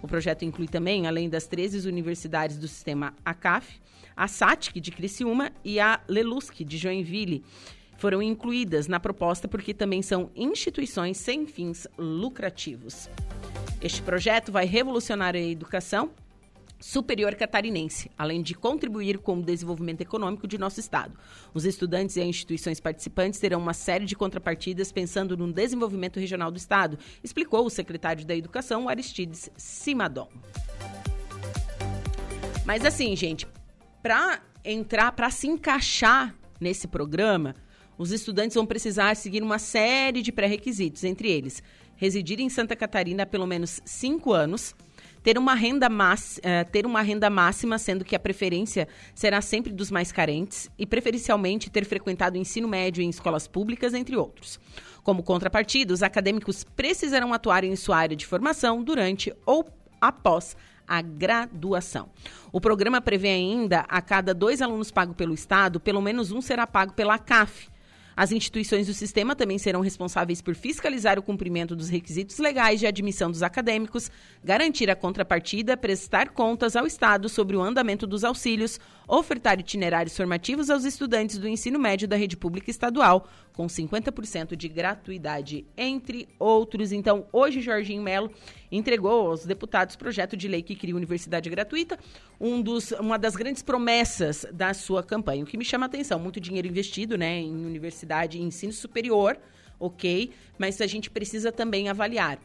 O 0.00 0.08
projeto 0.08 0.46
inclui 0.46 0.68
também, 0.68 1.06
além 1.06 1.28
das 1.28 1.46
13 1.46 1.86
universidades 1.86 2.56
do 2.56 2.66
sistema 2.66 3.12
ACAF, 3.22 3.78
a 4.16 4.26
SATIC 4.26 4.80
de 4.80 4.90
Criciúma 4.90 5.52
e 5.62 5.78
a 5.78 6.00
LELUSC 6.08 6.64
de 6.64 6.78
Joinville, 6.78 7.44
foram 7.98 8.22
incluídas 8.22 8.86
na 8.86 8.98
proposta 8.98 9.46
porque 9.46 9.74
também 9.74 10.00
são 10.00 10.30
instituições 10.34 11.18
sem 11.18 11.46
fins 11.46 11.86
lucrativos. 11.98 13.10
Este 13.82 14.00
projeto 14.00 14.50
vai 14.50 14.64
revolucionar 14.64 15.34
a 15.34 15.38
educação 15.38 16.10
superior 16.80 17.34
catarinense, 17.34 18.08
além 18.16 18.40
de 18.40 18.54
contribuir 18.54 19.18
com 19.18 19.38
o 19.38 19.42
desenvolvimento 19.42 20.00
econômico 20.00 20.46
de 20.46 20.56
nosso 20.56 20.78
estado. 20.78 21.18
Os 21.52 21.64
estudantes 21.64 22.14
e 22.16 22.20
as 22.20 22.26
instituições 22.26 22.78
participantes 22.78 23.40
terão 23.40 23.58
uma 23.60 23.74
série 23.74 24.04
de 24.04 24.14
contrapartidas 24.14 24.92
pensando 24.92 25.36
no 25.36 25.52
desenvolvimento 25.52 26.20
regional 26.20 26.52
do 26.52 26.56
estado, 26.56 26.96
explicou 27.22 27.66
o 27.66 27.70
secretário 27.70 28.24
da 28.24 28.36
Educação, 28.36 28.88
Aristides 28.88 29.50
Simadon. 29.56 30.28
Mas 32.64 32.84
assim, 32.84 33.16
gente, 33.16 33.44
para 34.00 34.40
entrar, 34.64 35.10
para 35.12 35.30
se 35.30 35.48
encaixar 35.48 36.32
nesse 36.60 36.86
programa, 36.86 37.56
os 37.98 38.12
estudantes 38.12 38.54
vão 38.54 38.64
precisar 38.64 39.14
seguir 39.16 39.42
uma 39.42 39.58
série 39.58 40.22
de 40.22 40.32
pré-requisitos, 40.32 41.04
entre 41.04 41.28
eles 41.30 41.62
residir 41.98 42.40
em 42.40 42.48
Santa 42.48 42.76
Catarina 42.76 43.24
há 43.24 43.26
pelo 43.26 43.46
menos 43.46 43.82
cinco 43.84 44.32
anos, 44.32 44.74
ter 45.20 45.36
uma 45.36 45.52
renda, 45.54 45.88
uh, 45.88 46.70
ter 46.70 46.86
uma 46.86 47.02
renda 47.02 47.28
máxima, 47.28 47.76
sendo 47.76 48.04
que 48.04 48.14
a 48.14 48.20
preferência 48.20 48.86
será 49.14 49.42
sempre 49.42 49.72
dos 49.72 49.90
mais 49.90 50.12
carentes, 50.12 50.70
e 50.78 50.86
preferencialmente 50.86 51.68
ter 51.68 51.84
frequentado 51.84 52.38
o 52.38 52.40
ensino 52.40 52.68
médio 52.68 53.02
em 53.02 53.10
escolas 53.10 53.48
públicas, 53.48 53.92
entre 53.94 54.16
outros. 54.16 54.60
Como 55.02 55.24
contrapartida, 55.24 55.92
os 55.92 56.02
acadêmicos 56.02 56.62
precisarão 56.62 57.34
atuar 57.34 57.64
em 57.64 57.74
sua 57.74 57.98
área 57.98 58.16
de 58.16 58.24
formação 58.24 58.82
durante 58.82 59.34
ou 59.44 59.68
após 60.00 60.56
a 60.86 61.02
graduação. 61.02 62.10
O 62.52 62.60
programa 62.60 63.00
prevê 63.00 63.30
ainda 63.30 63.80
a 63.88 64.00
cada 64.00 64.32
dois 64.32 64.62
alunos 64.62 64.92
pagos 64.92 65.16
pelo 65.16 65.34
Estado, 65.34 65.80
pelo 65.80 66.00
menos 66.00 66.30
um 66.30 66.40
será 66.40 66.64
pago 66.64 66.92
pela 66.92 67.18
CAF 67.18 67.68
as 68.18 68.32
instituições 68.32 68.88
do 68.88 68.92
sistema 68.92 69.36
também 69.36 69.58
serão 69.58 69.80
responsáveis 69.80 70.42
por 70.42 70.52
fiscalizar 70.56 71.20
o 71.20 71.22
cumprimento 71.22 71.76
dos 71.76 71.88
requisitos 71.88 72.38
legais 72.38 72.80
de 72.80 72.86
admissão 72.88 73.30
dos 73.30 73.44
acadêmicos, 73.44 74.10
garantir 74.42 74.90
a 74.90 74.96
contrapartida, 74.96 75.76
prestar 75.76 76.30
contas 76.30 76.74
ao 76.74 76.84
Estado 76.84 77.28
sobre 77.28 77.56
o 77.56 77.62
andamento 77.62 78.08
dos 78.08 78.24
auxílios, 78.24 78.80
ofertar 79.08 79.58
itinerários 79.58 80.14
formativos 80.14 80.68
aos 80.68 80.84
estudantes 80.84 81.38
do 81.38 81.48
ensino 81.48 81.78
médio 81.78 82.06
da 82.06 82.14
rede 82.14 82.36
pública 82.36 82.70
estadual, 82.70 83.26
com 83.54 83.66
50% 83.66 84.54
de 84.54 84.68
gratuidade, 84.68 85.64
entre 85.76 86.28
outros. 86.38 86.92
Então, 86.92 87.26
hoje, 87.32 87.62
Jorginho 87.62 88.02
Melo 88.02 88.30
entregou 88.70 89.30
aos 89.30 89.46
deputados 89.46 89.96
projeto 89.96 90.36
de 90.36 90.46
lei 90.46 90.62
que 90.62 90.76
cria 90.76 90.94
universidade 90.94 91.48
gratuita, 91.48 91.98
um 92.38 92.60
dos, 92.60 92.92
uma 92.92 93.18
das 93.18 93.34
grandes 93.34 93.62
promessas 93.62 94.46
da 94.52 94.74
sua 94.74 95.02
campanha. 95.02 95.42
O 95.42 95.46
que 95.46 95.56
me 95.56 95.64
chama 95.64 95.86
a 95.86 95.88
atenção, 95.88 96.18
muito 96.18 96.38
dinheiro 96.38 96.68
investido 96.68 97.16
né, 97.16 97.40
em 97.40 97.64
universidade 97.64 98.36
e 98.36 98.42
ensino 98.42 98.72
superior, 98.72 99.38
ok, 99.80 100.30
mas 100.58 100.80
a 100.82 100.86
gente 100.86 101.08
precisa 101.08 101.50
também 101.50 101.88
avaliar 101.88 102.38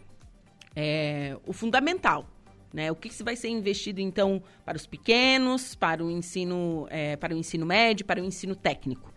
é, 0.75 1.37
o 1.45 1.51
fundamental. 1.51 2.27
Né? 2.73 2.91
O 2.91 2.95
que, 2.95 3.07
que 3.07 3.23
vai 3.23 3.35
ser 3.35 3.49
investido, 3.49 4.01
então, 4.01 4.41
para 4.65 4.75
os 4.75 4.87
pequenos, 4.87 5.75
para 5.75 6.03
o 6.03 6.09
ensino, 6.09 6.87
é, 6.89 7.15
para 7.15 7.35
o 7.35 7.37
ensino 7.37 7.67
médio, 7.67 8.03
para 8.03 8.19
o 8.19 8.25
ensino 8.25 8.55
técnico. 8.55 9.13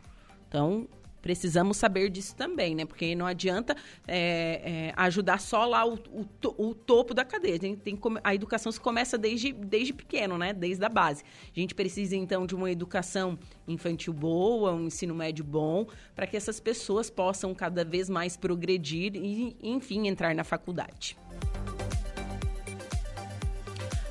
Então, 0.46 0.86
precisamos 1.26 1.76
saber 1.76 2.08
disso 2.08 2.36
também, 2.36 2.72
né? 2.74 2.84
Porque 2.84 3.16
não 3.16 3.26
adianta 3.26 3.74
é, 4.06 4.60
é, 4.62 4.92
ajudar 4.94 5.40
só 5.40 5.66
lá 5.66 5.84
o, 5.84 5.94
o, 5.94 6.68
o, 6.68 6.72
topo 6.72 7.12
da 7.12 7.24
cadeia. 7.24 7.56
A, 7.56 7.58
tem, 7.58 7.98
a 8.22 8.32
educação 8.32 8.70
se 8.70 8.78
começa 8.78 9.18
desde, 9.18 9.52
desde 9.52 9.92
pequeno, 9.92 10.38
né? 10.38 10.52
Desde 10.52 10.84
a 10.84 10.88
base. 10.88 11.24
A 11.44 11.58
gente 11.58 11.74
precisa, 11.74 12.14
então, 12.14 12.46
de 12.46 12.54
uma 12.54 12.70
educação 12.70 13.36
infantil 13.66 14.12
boa, 14.12 14.72
um 14.72 14.86
ensino 14.86 15.16
médio 15.16 15.44
bom, 15.44 15.88
para 16.14 16.28
que 16.28 16.36
essas 16.36 16.60
pessoas 16.60 17.10
possam 17.10 17.52
cada 17.54 17.84
vez 17.84 18.08
mais 18.08 18.36
progredir 18.36 19.16
e, 19.16 19.56
enfim, 19.60 20.06
entrar 20.06 20.32
na 20.32 20.44
faculdade. 20.44 21.16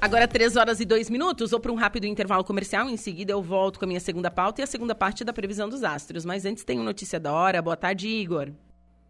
Agora, 0.05 0.27
3 0.27 0.55
horas 0.55 0.79
e 0.79 0.85
2 0.85 1.09
minutos, 1.09 1.49
vou 1.49 1.59
para 1.59 1.71
um 1.71 1.75
rápido 1.75 2.05
intervalo 2.05 2.43
comercial. 2.43 2.87
Em 2.87 2.95
seguida, 2.95 3.31
eu 3.31 3.41
volto 3.41 3.79
com 3.79 3.85
a 3.85 3.87
minha 3.87 3.99
segunda 3.99 4.29
pauta 4.29 4.61
e 4.61 4.63
a 4.63 4.67
segunda 4.67 4.93
parte 4.93 5.23
da 5.23 5.33
previsão 5.33 5.67
dos 5.67 5.83
astros. 5.83 6.23
Mas 6.23 6.45
antes, 6.45 6.63
tem 6.63 6.77
uma 6.77 6.85
notícia 6.85 7.19
da 7.19 7.33
hora. 7.33 7.59
Boa 7.59 7.75
tarde, 7.75 8.07
Igor. 8.07 8.51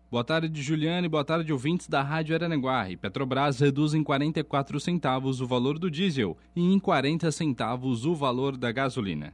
Boa 0.09 0.23
tarde, 0.23 0.61
Juliane. 0.61 1.09
Boa 1.09 1.25
tarde, 1.25 1.51
ouvintes 1.51 1.89
da 1.89 2.01
Rádio 2.01 2.33
Aranaguá. 2.33 2.89
E 2.89 2.95
Petrobras 2.95 3.59
reduz 3.59 3.93
em 3.93 4.01
44 4.05 4.79
centavos 4.79 5.41
o 5.41 5.45
valor 5.45 5.77
do 5.77 5.91
diesel 5.91 6.37
e 6.55 6.61
em 6.61 6.79
40 6.79 7.29
centavos 7.29 8.05
o 8.05 8.15
valor 8.15 8.55
da 8.55 8.71
gasolina. 8.71 9.33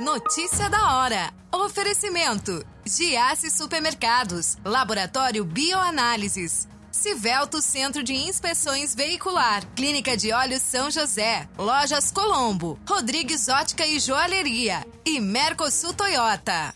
Notícia 0.00 0.70
da 0.70 0.96
hora. 0.96 1.30
Oferecimento: 1.52 2.64
Giasse 2.86 3.50
Supermercados, 3.50 4.56
Laboratório 4.64 5.44
Bioanálises. 5.44 6.66
Civelto 7.00 7.62
Centro 7.62 8.02
de 8.02 8.12
Inspeções 8.12 8.94
Veicular, 8.94 9.64
Clínica 9.74 10.14
de 10.18 10.34
Olhos 10.34 10.60
São 10.60 10.90
José, 10.90 11.48
Lojas 11.56 12.10
Colombo, 12.10 12.78
Rodrigues 12.86 13.48
Ótica 13.48 13.86
e 13.86 13.98
Joalheria 13.98 14.86
e 15.02 15.18
Mercosul 15.18 15.94
Toyota. 15.94 16.74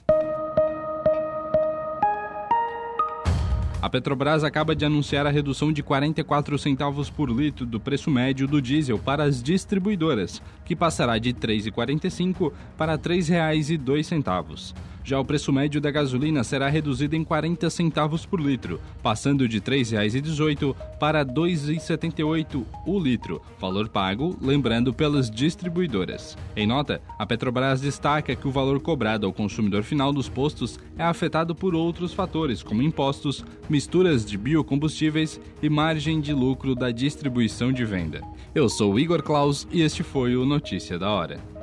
A 3.82 3.90
Petrobras 3.90 4.42
acaba 4.42 4.74
de 4.74 4.86
anunciar 4.86 5.26
a 5.26 5.30
redução 5.30 5.70
de 5.70 5.82
44 5.82 6.58
centavos 6.58 7.10
por 7.10 7.30
litro 7.30 7.66
do 7.66 7.78
preço 7.78 8.10
médio 8.10 8.48
do 8.48 8.62
diesel 8.62 8.98
para 8.98 9.24
as 9.24 9.42
distribuidoras, 9.42 10.40
que 10.64 10.74
passará 10.74 11.18
de 11.18 11.32
R$ 11.32 11.34
3,45 11.34 12.50
para 12.78 12.92
R$ 12.92 12.98
3,02. 12.98 14.72
Já 15.04 15.20
o 15.20 15.24
preço 15.24 15.52
médio 15.52 15.82
da 15.82 15.90
gasolina 15.90 16.42
será 16.42 16.70
reduzido 16.70 17.14
em 17.14 17.22
40 17.22 17.68
centavos 17.68 18.24
por 18.24 18.40
litro, 18.40 18.80
passando 19.02 19.46
de 19.46 19.58
R$ 19.58 19.64
3,18 19.64 20.74
para 20.98 21.18
R$ 21.18 21.26
2,78 21.26 22.64
o 22.86 22.98
litro, 22.98 23.42
valor 23.60 23.86
pago, 23.90 24.34
lembrando, 24.40 24.94
pelas 24.94 25.30
distribuidoras. 25.30 26.38
Em 26.56 26.66
nota, 26.66 27.02
a 27.18 27.26
Petrobras 27.26 27.82
destaca 27.82 28.34
que 28.34 28.48
o 28.48 28.50
valor 28.50 28.80
cobrado 28.80 29.26
ao 29.26 29.32
consumidor 29.32 29.82
final 29.82 30.10
dos 30.10 30.30
postos 30.30 30.80
é 30.96 31.02
afetado 31.02 31.54
por 31.54 31.74
outros 31.74 32.14
fatores, 32.14 32.62
como 32.62 32.80
impostos, 32.80 33.44
misturas 33.68 34.24
de 34.24 34.38
biocombustíveis 34.38 35.38
e 35.62 35.68
margem 35.68 36.18
de 36.18 36.32
lucro 36.32 36.74
da 36.74 36.90
distribuição 36.90 37.70
de 37.70 37.84
venda. 37.84 38.22
Eu 38.54 38.70
sou 38.70 38.98
Igor 38.98 39.22
Klaus 39.22 39.68
e 39.70 39.82
este 39.82 40.02
foi 40.02 40.34
o 40.34 40.46
Notícia 40.46 40.98
da 40.98 41.10
Hora. 41.10 41.53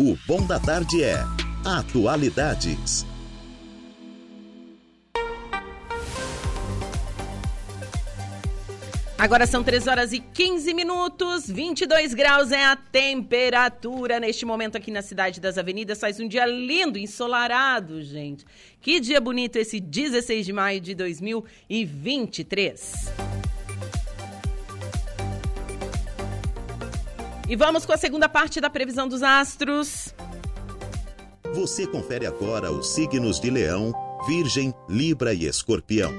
O 0.00 0.16
Bom 0.28 0.46
da 0.46 0.60
Tarde 0.60 1.02
é 1.02 1.16
Atualidades. 1.64 3.04
Agora 9.18 9.44
são 9.44 9.64
3 9.64 9.88
horas 9.88 10.12
e 10.12 10.20
15 10.20 10.72
minutos, 10.72 11.50
22 11.50 12.14
graus 12.14 12.52
é 12.52 12.64
a 12.64 12.76
temperatura 12.76 14.20
neste 14.20 14.46
momento 14.46 14.76
aqui 14.76 14.92
na 14.92 15.02
Cidade 15.02 15.40
das 15.40 15.58
Avenidas. 15.58 15.98
Faz 15.98 16.20
um 16.20 16.28
dia 16.28 16.46
lindo, 16.46 16.96
ensolarado, 16.96 18.00
gente. 18.00 18.44
Que 18.80 19.00
dia 19.00 19.20
bonito 19.20 19.56
esse 19.56 19.80
16 19.80 20.46
de 20.46 20.52
maio 20.52 20.80
de 20.80 20.94
2023. 20.94 23.47
E 27.48 27.56
vamos 27.56 27.86
com 27.86 27.92
a 27.94 27.96
segunda 27.96 28.28
parte 28.28 28.60
da 28.60 28.68
previsão 28.68 29.08
dos 29.08 29.22
astros. 29.22 30.14
Você 31.54 31.86
confere 31.86 32.26
agora 32.26 32.70
os 32.70 32.90
signos 32.90 33.40
de 33.40 33.48
Leão, 33.48 33.94
Virgem, 34.26 34.74
Libra 34.86 35.32
e 35.32 35.46
Escorpião. 35.46 36.12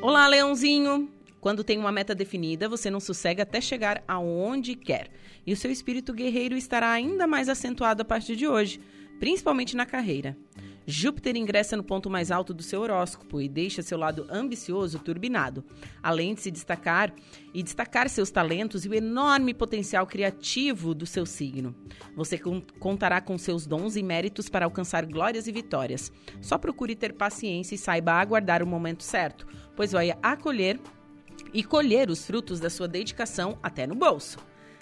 Olá, 0.00 0.28
Leãozinho! 0.28 1.10
Quando 1.40 1.64
tem 1.64 1.78
uma 1.78 1.90
meta 1.90 2.14
definida, 2.14 2.68
você 2.68 2.90
não 2.90 3.00
sossega 3.00 3.42
até 3.42 3.60
chegar 3.60 4.04
aonde 4.06 4.76
quer. 4.76 5.10
E 5.44 5.52
o 5.52 5.56
seu 5.56 5.70
espírito 5.70 6.12
guerreiro 6.12 6.56
estará 6.56 6.92
ainda 6.92 7.26
mais 7.26 7.48
acentuado 7.48 8.02
a 8.02 8.04
partir 8.04 8.36
de 8.36 8.46
hoje, 8.46 8.80
principalmente 9.18 9.74
na 9.74 9.84
carreira. 9.84 10.36
Júpiter 10.90 11.36
ingressa 11.36 11.76
no 11.76 11.84
ponto 11.84 12.10
mais 12.10 12.30
alto 12.30 12.52
do 12.52 12.62
seu 12.62 12.80
horóscopo 12.80 13.40
e 13.40 13.48
deixa 13.48 13.80
seu 13.80 13.96
lado 13.96 14.26
ambicioso 14.28 14.98
turbinado, 14.98 15.64
além 16.02 16.34
de 16.34 16.40
se 16.40 16.50
destacar 16.50 17.14
e 17.54 17.62
destacar 17.62 18.08
seus 18.08 18.30
talentos 18.30 18.84
e 18.84 18.88
o 18.88 18.94
enorme 18.94 19.54
potencial 19.54 20.06
criativo 20.06 20.92
do 20.92 21.06
seu 21.06 21.24
signo. 21.24 21.74
Você 22.16 22.38
contará 22.78 23.20
com 23.20 23.38
seus 23.38 23.66
dons 23.66 23.94
e 23.94 24.02
méritos 24.02 24.48
para 24.48 24.64
alcançar 24.64 25.06
glórias 25.06 25.46
e 25.46 25.52
vitórias. 25.52 26.10
Só 26.40 26.58
procure 26.58 26.96
ter 26.96 27.12
paciência 27.12 27.74
e 27.74 27.78
saiba 27.78 28.12
aguardar 28.12 28.62
o 28.62 28.66
momento 28.66 29.04
certo, 29.04 29.46
pois 29.76 29.92
vai 29.92 30.12
acolher 30.22 30.80
e 31.54 31.62
colher 31.62 32.10
os 32.10 32.26
frutos 32.26 32.58
da 32.58 32.68
sua 32.68 32.88
dedicação 32.88 33.58
até 33.62 33.86
no 33.86 33.94
bolso. 33.94 34.38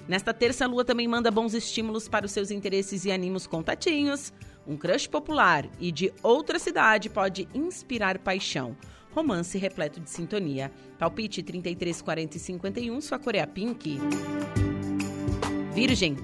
Nesta 0.06 0.32
terça, 0.32 0.64
a 0.64 0.68
lua 0.68 0.84
também 0.84 1.06
manda 1.06 1.30
bons 1.30 1.52
estímulos 1.52 2.08
para 2.08 2.24
os 2.24 2.32
seus 2.32 2.50
interesses 2.50 3.04
e 3.04 3.12
animos 3.12 3.46
contatinhos. 3.46 4.32
Um 4.68 4.76
crush 4.76 5.06
popular 5.06 5.66
e 5.80 5.90
de 5.90 6.12
outra 6.22 6.58
cidade 6.58 7.08
pode 7.08 7.48
inspirar 7.54 8.18
paixão. 8.18 8.76
Romance 9.12 9.56
repleto 9.56 9.98
de 9.98 10.10
sintonia. 10.10 10.70
Palpite 10.98 11.42
33, 11.42 12.02
40 12.02 12.36
e 12.36 12.40
51, 12.40 13.00
sua 13.00 13.18
cor 13.18 13.34
é 13.34 13.46
pink. 13.46 13.98
Virgem. 15.72 16.18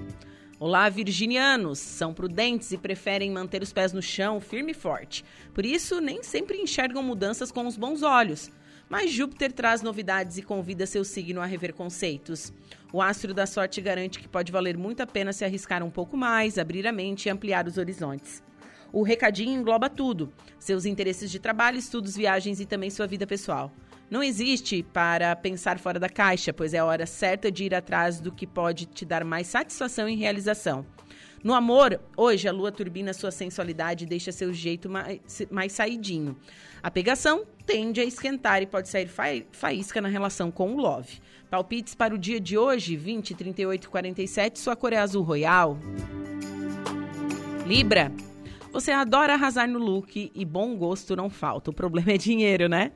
Olá, 0.59 0.87
virginianos! 0.89 1.79
São 1.79 2.13
prudentes 2.13 2.71
e 2.71 2.77
preferem 2.77 3.31
manter 3.31 3.63
os 3.63 3.73
pés 3.73 3.91
no 3.91 4.01
chão 4.01 4.39
firme 4.39 4.73
e 4.73 4.75
forte. 4.75 5.25
Por 5.51 5.65
isso, 5.65 5.99
nem 5.99 6.21
sempre 6.21 6.59
enxergam 6.59 7.01
mudanças 7.01 7.51
com 7.51 7.65
os 7.65 7.75
bons 7.75 8.03
olhos. 8.03 8.51
Mas 8.89 9.11
Júpiter 9.11 9.51
traz 9.51 9.81
novidades 9.81 10.37
e 10.37 10.41
convida 10.41 10.85
seu 10.85 11.03
signo 11.03 11.41
a 11.41 11.45
rever 11.45 11.73
conceitos. 11.73 12.53
O 12.93 13.01
astro 13.01 13.33
da 13.33 13.45
sorte 13.45 13.81
garante 13.81 14.19
que 14.19 14.27
pode 14.27 14.51
valer 14.51 14.77
muito 14.77 15.01
a 15.01 15.07
pena 15.07 15.33
se 15.33 15.43
arriscar 15.43 15.83
um 15.83 15.89
pouco 15.89 16.15
mais, 16.15 16.57
abrir 16.57 16.85
a 16.85 16.91
mente 16.91 17.25
e 17.25 17.29
ampliar 17.29 17.67
os 17.67 17.77
horizontes. 17.77 18.43
O 18.93 19.01
recadinho 19.01 19.59
engloba 19.59 19.89
tudo: 19.89 20.31
seus 20.59 20.85
interesses 20.85 21.31
de 21.31 21.39
trabalho, 21.39 21.77
estudos, 21.77 22.15
viagens 22.15 22.59
e 22.59 22.65
também 22.65 22.89
sua 22.89 23.07
vida 23.07 23.25
pessoal. 23.25 23.71
Não 24.09 24.21
existe 24.21 24.83
para 24.83 25.35
pensar 25.35 25.79
fora 25.79 25.99
da 25.99 26.07
caixa, 26.07 26.53
pois 26.53 26.75
é 26.75 26.77
a 26.77 26.85
hora 26.85 27.07
certa 27.07 27.51
de 27.51 27.63
ir 27.63 27.73
atrás 27.73 28.21
do 28.21 28.31
que 28.31 28.45
pode 28.45 28.85
te 28.85 29.03
dar 29.03 29.23
mais 29.25 29.47
satisfação 29.47 30.07
e 30.07 30.15
realização. 30.15 30.85
No 31.43 31.53
amor, 31.53 31.99
hoje 32.17 32.47
a 32.47 32.51
lua 32.51 32.71
turbina 32.71 33.13
sua 33.13 33.31
sensualidade 33.31 34.03
e 34.03 34.07
deixa 34.07 34.31
seu 34.31 34.51
jeito 34.53 34.89
mais, 34.89 35.19
mais 35.51 35.73
saidinho. 35.73 36.35
A 36.81 36.89
pegação 36.89 37.45
tende 37.65 38.01
a 38.01 38.03
esquentar 38.03 38.61
e 38.61 38.65
pode 38.65 38.89
sair 38.89 39.07
fa 39.07 39.23
faísca 39.51 40.01
na 40.01 40.07
relação 40.07 40.51
com 40.51 40.73
o 40.73 40.77
love. 40.77 41.19
Palpites 41.49 41.95
para 41.95 42.13
o 42.13 42.17
dia 42.17 42.39
de 42.39 42.57
hoje, 42.57 42.95
20, 42.95 43.35
38 43.35 43.85
e 43.85 43.87
47, 43.87 44.59
sua 44.59 44.75
cor 44.75 44.93
é 44.93 44.97
azul 44.97 45.23
royal. 45.23 45.77
Libra. 47.65 48.11
Você 48.75 48.91
adora 48.91 49.35
arrasar 49.35 49.69
no 49.69 49.79
look 49.79 50.29
e 50.35 50.43
bom 50.43 50.75
gosto 50.75 51.15
não 51.15 51.29
falta. 51.29 51.69
O 51.71 51.73
problema 51.73 52.11
é 52.11 52.17
dinheiro, 52.17 52.67
né? 52.67 52.91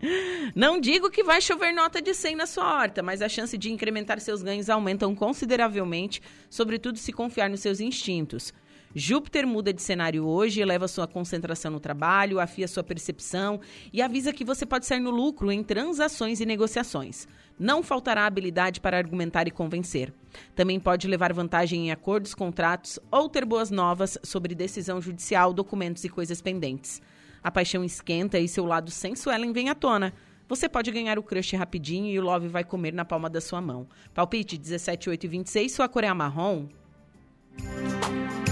Não 0.53 0.77
digo 0.77 1.09
que 1.09 1.23
vai 1.23 1.39
chover 1.39 1.71
nota 1.71 2.01
de 2.01 2.13
100 2.13 2.35
na 2.35 2.45
sua 2.45 2.81
horta, 2.81 3.01
mas 3.01 3.21
a 3.21 3.29
chance 3.29 3.57
de 3.57 3.71
incrementar 3.71 4.19
seus 4.19 4.43
ganhos 4.43 4.69
aumentam 4.69 5.15
consideravelmente, 5.15 6.21
sobretudo 6.49 6.97
se 6.97 7.13
confiar 7.13 7.49
nos 7.49 7.61
seus 7.61 7.79
instintos. 7.79 8.53
Júpiter 8.93 9.47
muda 9.47 9.71
de 9.71 9.81
cenário 9.81 10.25
hoje, 10.25 10.59
eleva 10.59 10.85
sua 10.85 11.07
concentração 11.07 11.71
no 11.71 11.79
trabalho, 11.79 12.41
afia 12.41 12.67
sua 12.67 12.83
percepção 12.83 13.61
e 13.93 14.01
avisa 14.01 14.33
que 14.33 14.43
você 14.43 14.65
pode 14.65 14.85
sair 14.85 14.99
no 14.99 15.11
lucro 15.11 15.49
em 15.49 15.63
transações 15.63 16.41
e 16.41 16.45
negociações. 16.45 17.25
Não 17.59 17.83
faltará 17.83 18.25
habilidade 18.25 18.79
para 18.79 18.97
argumentar 18.97 19.45
e 19.45 19.51
convencer. 19.51 20.13
Também 20.55 20.79
pode 20.79 21.09
levar 21.09 21.33
vantagem 21.33 21.87
em 21.87 21.91
acordos, 21.91 22.33
contratos 22.33 22.97
ou 23.11 23.27
ter 23.27 23.43
boas 23.43 23.69
novas 23.69 24.17
sobre 24.23 24.55
decisão 24.55 25.01
judicial, 25.01 25.51
documentos 25.51 26.05
e 26.05 26.09
coisas 26.09 26.41
pendentes. 26.41 27.01
A 27.43 27.51
paixão 27.51 27.83
esquenta 27.83 28.39
e 28.39 28.47
seu 28.47 28.65
lado 28.65 28.89
sensual 28.89 29.41
vem 29.51 29.69
à 29.69 29.75
tona. 29.75 30.13
Você 30.47 30.69
pode 30.69 30.89
ganhar 30.89 31.19
o 31.19 31.23
crush 31.23 31.53
rapidinho 31.55 32.07
e 32.07 32.17
o 32.17 32.23
love 32.23 32.47
vai 32.47 32.63
comer 32.63 32.93
na 32.93 33.03
palma 33.03 33.29
da 33.29 33.41
sua 33.41 33.59
mão. 33.59 33.87
Palpite 34.13 34.57
17, 34.57 35.09
8 35.09 35.25
e 35.25 35.27
26, 35.27 35.71
sua 35.71 35.89
cor 35.89 36.03
é 36.05 36.13
marrom. 36.13 36.67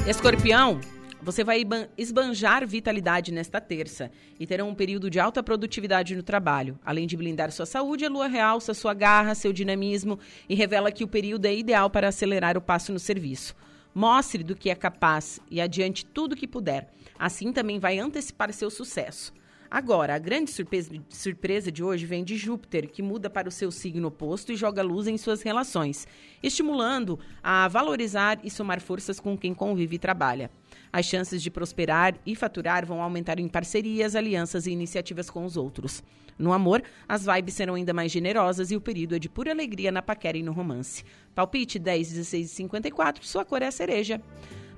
Escorpião, 0.05 0.79
você 1.27 1.43
vai 1.43 1.61
esbanjar 1.97 2.65
vitalidade 2.65 3.33
nesta 3.33 3.59
terça 3.59 4.09
e 4.39 4.47
terá 4.47 4.63
um 4.63 4.73
período 4.73 5.09
de 5.09 5.19
alta 5.19 5.43
produtividade 5.43 6.15
no 6.15 6.23
trabalho. 6.23 6.79
Além 6.85 7.05
de 7.05 7.17
blindar 7.17 7.51
sua 7.51 7.65
saúde, 7.65 8.05
a 8.05 8.09
lua 8.09 8.27
realça 8.27 8.73
sua 8.73 8.93
garra, 8.93 9.35
seu 9.35 9.51
dinamismo 9.51 10.17
e 10.47 10.55
revela 10.55 10.89
que 10.89 11.03
o 11.03 11.07
período 11.07 11.45
é 11.45 11.53
ideal 11.53 11.89
para 11.89 12.07
acelerar 12.07 12.55
o 12.55 12.61
passo 12.61 12.93
no 12.93 12.99
serviço. 12.99 13.53
Mostre 13.93 14.41
do 14.41 14.55
que 14.55 14.69
é 14.69 14.75
capaz 14.75 15.41
e 15.51 15.59
adiante 15.59 16.05
tudo 16.05 16.33
que 16.33 16.47
puder. 16.47 16.93
Assim 17.19 17.51
também 17.51 17.77
vai 17.77 17.99
antecipar 17.99 18.53
seu 18.53 18.69
sucesso. 18.69 19.33
Agora, 19.69 20.15
a 20.15 20.17
grande 20.17 20.49
surpresa, 20.49 20.91
surpresa 21.09 21.71
de 21.71 21.83
hoje 21.83 22.05
vem 22.05 22.23
de 22.23 22.37
Júpiter, 22.37 22.89
que 22.89 23.01
muda 23.01 23.29
para 23.29 23.49
o 23.49 23.51
seu 23.51 23.69
signo 23.69 24.07
oposto 24.07 24.51
e 24.51 24.55
joga 24.55 24.81
luz 24.81 25.07
em 25.07 25.17
suas 25.17 25.41
relações, 25.41 26.07
estimulando 26.41 27.19
a 27.43 27.67
valorizar 27.67 28.39
e 28.43 28.49
somar 28.49 28.79
forças 28.79 29.19
com 29.19 29.37
quem 29.37 29.53
convive 29.53 29.97
e 29.97 29.99
trabalha. 29.99 30.49
As 30.91 31.05
chances 31.05 31.43
de 31.43 31.51
prosperar 31.51 32.15
e 32.25 32.35
faturar 32.35 32.85
vão 32.85 33.01
aumentar 33.01 33.39
em 33.39 33.47
parcerias, 33.47 34.15
alianças 34.15 34.67
e 34.67 34.71
iniciativas 34.71 35.29
com 35.29 35.43
os 35.43 35.57
outros. 35.57 36.01
No 36.39 36.53
amor, 36.53 36.83
as 37.07 37.25
vibes 37.25 37.55
serão 37.55 37.75
ainda 37.75 37.93
mais 37.93 38.11
generosas 38.11 38.71
e 38.71 38.75
o 38.75 38.81
período 38.81 39.15
é 39.15 39.19
de 39.19 39.27
pura 39.27 39.51
alegria 39.51 39.91
na 39.91 40.01
paquera 40.01 40.37
e 40.37 40.43
no 40.43 40.53
romance. 40.53 41.03
Palpite 41.35 41.77
10, 41.77 42.09
16 42.09 42.45
e 42.45 42.55
54, 42.55 43.25
sua 43.25 43.43
cor 43.43 43.61
é 43.61 43.67
a 43.67 43.71
cereja. 43.71 44.21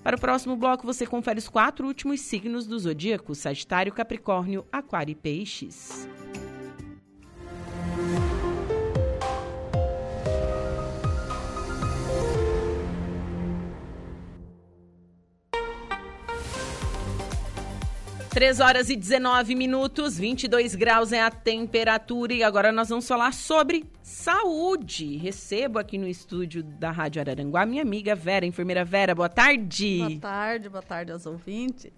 Para 0.04 0.16
o 0.16 0.20
próximo 0.20 0.56
bloco, 0.56 0.86
você 0.86 1.06
confere 1.06 1.40
os 1.40 1.50
quatro 1.50 1.86
últimos 1.86 2.22
signos 2.22 2.66
do 2.66 2.80
zodíaco: 2.80 3.36
Sagitário, 3.36 3.94
Capricórnio, 3.94 4.66
Aquário 4.72 5.12
e 5.12 5.16
Peixes. 5.16 6.08
3 18.40 18.62
horas 18.62 18.90
e 18.90 18.96
19 18.96 19.54
minutos, 19.54 20.18
22 20.18 20.74
graus 20.74 21.12
é 21.12 21.20
a 21.20 21.30
temperatura 21.30 22.34
e 22.34 22.42
agora 22.42 22.72
nós 22.72 22.88
vamos 22.88 23.06
falar 23.06 23.34
sobre 23.34 23.86
saúde. 24.02 25.18
Recebo 25.18 25.78
aqui 25.78 25.98
no 25.98 26.08
estúdio 26.08 26.64
da 26.64 26.90
Rádio 26.90 27.20
Araranguá 27.20 27.66
minha 27.66 27.82
amiga 27.82 28.16
Vera, 28.16 28.46
enfermeira 28.46 28.86
Vera. 28.86 29.14
Boa 29.14 29.28
tarde. 29.28 29.98
Boa 29.98 30.20
tarde, 30.22 30.70
boa 30.70 30.82
tarde 30.82 31.12
aos 31.12 31.26
ouvintes. 31.26 31.92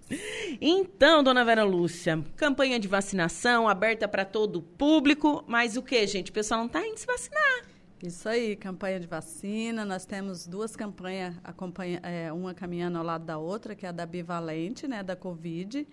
Então, 0.60 1.22
dona 1.22 1.46
Vera 1.46 1.64
Lúcia, 1.64 2.20
campanha 2.36 2.80
de 2.80 2.88
vacinação 2.88 3.70
aberta 3.70 4.08
para 4.08 4.26
todo 4.26 4.56
o 4.56 4.62
público, 4.64 5.44
mas 5.48 5.78
o 5.78 5.84
que, 5.84 6.08
gente? 6.08 6.32
O 6.32 6.34
pessoal 6.34 6.62
não 6.62 6.68
está 6.68 6.84
indo 6.84 6.98
se 6.98 7.06
vacinar. 7.06 7.66
Isso 8.02 8.28
aí, 8.28 8.56
campanha 8.56 9.00
de 9.00 9.06
vacina. 9.06 9.86
Nós 9.86 10.06
temos 10.06 10.48
duas 10.48 10.76
campanhas, 10.76 11.36
é, 12.02 12.34
uma 12.34 12.56
caminhando 12.56 12.98
ao 12.98 13.04
lado 13.04 13.26
da 13.26 13.38
outra, 13.38 13.76
que 13.76 13.86
é 13.86 13.90
a 13.90 13.92
da 13.92 14.08
bivalente, 14.08 14.88
né, 14.88 15.04
da 15.04 15.16
Covid 15.16 15.88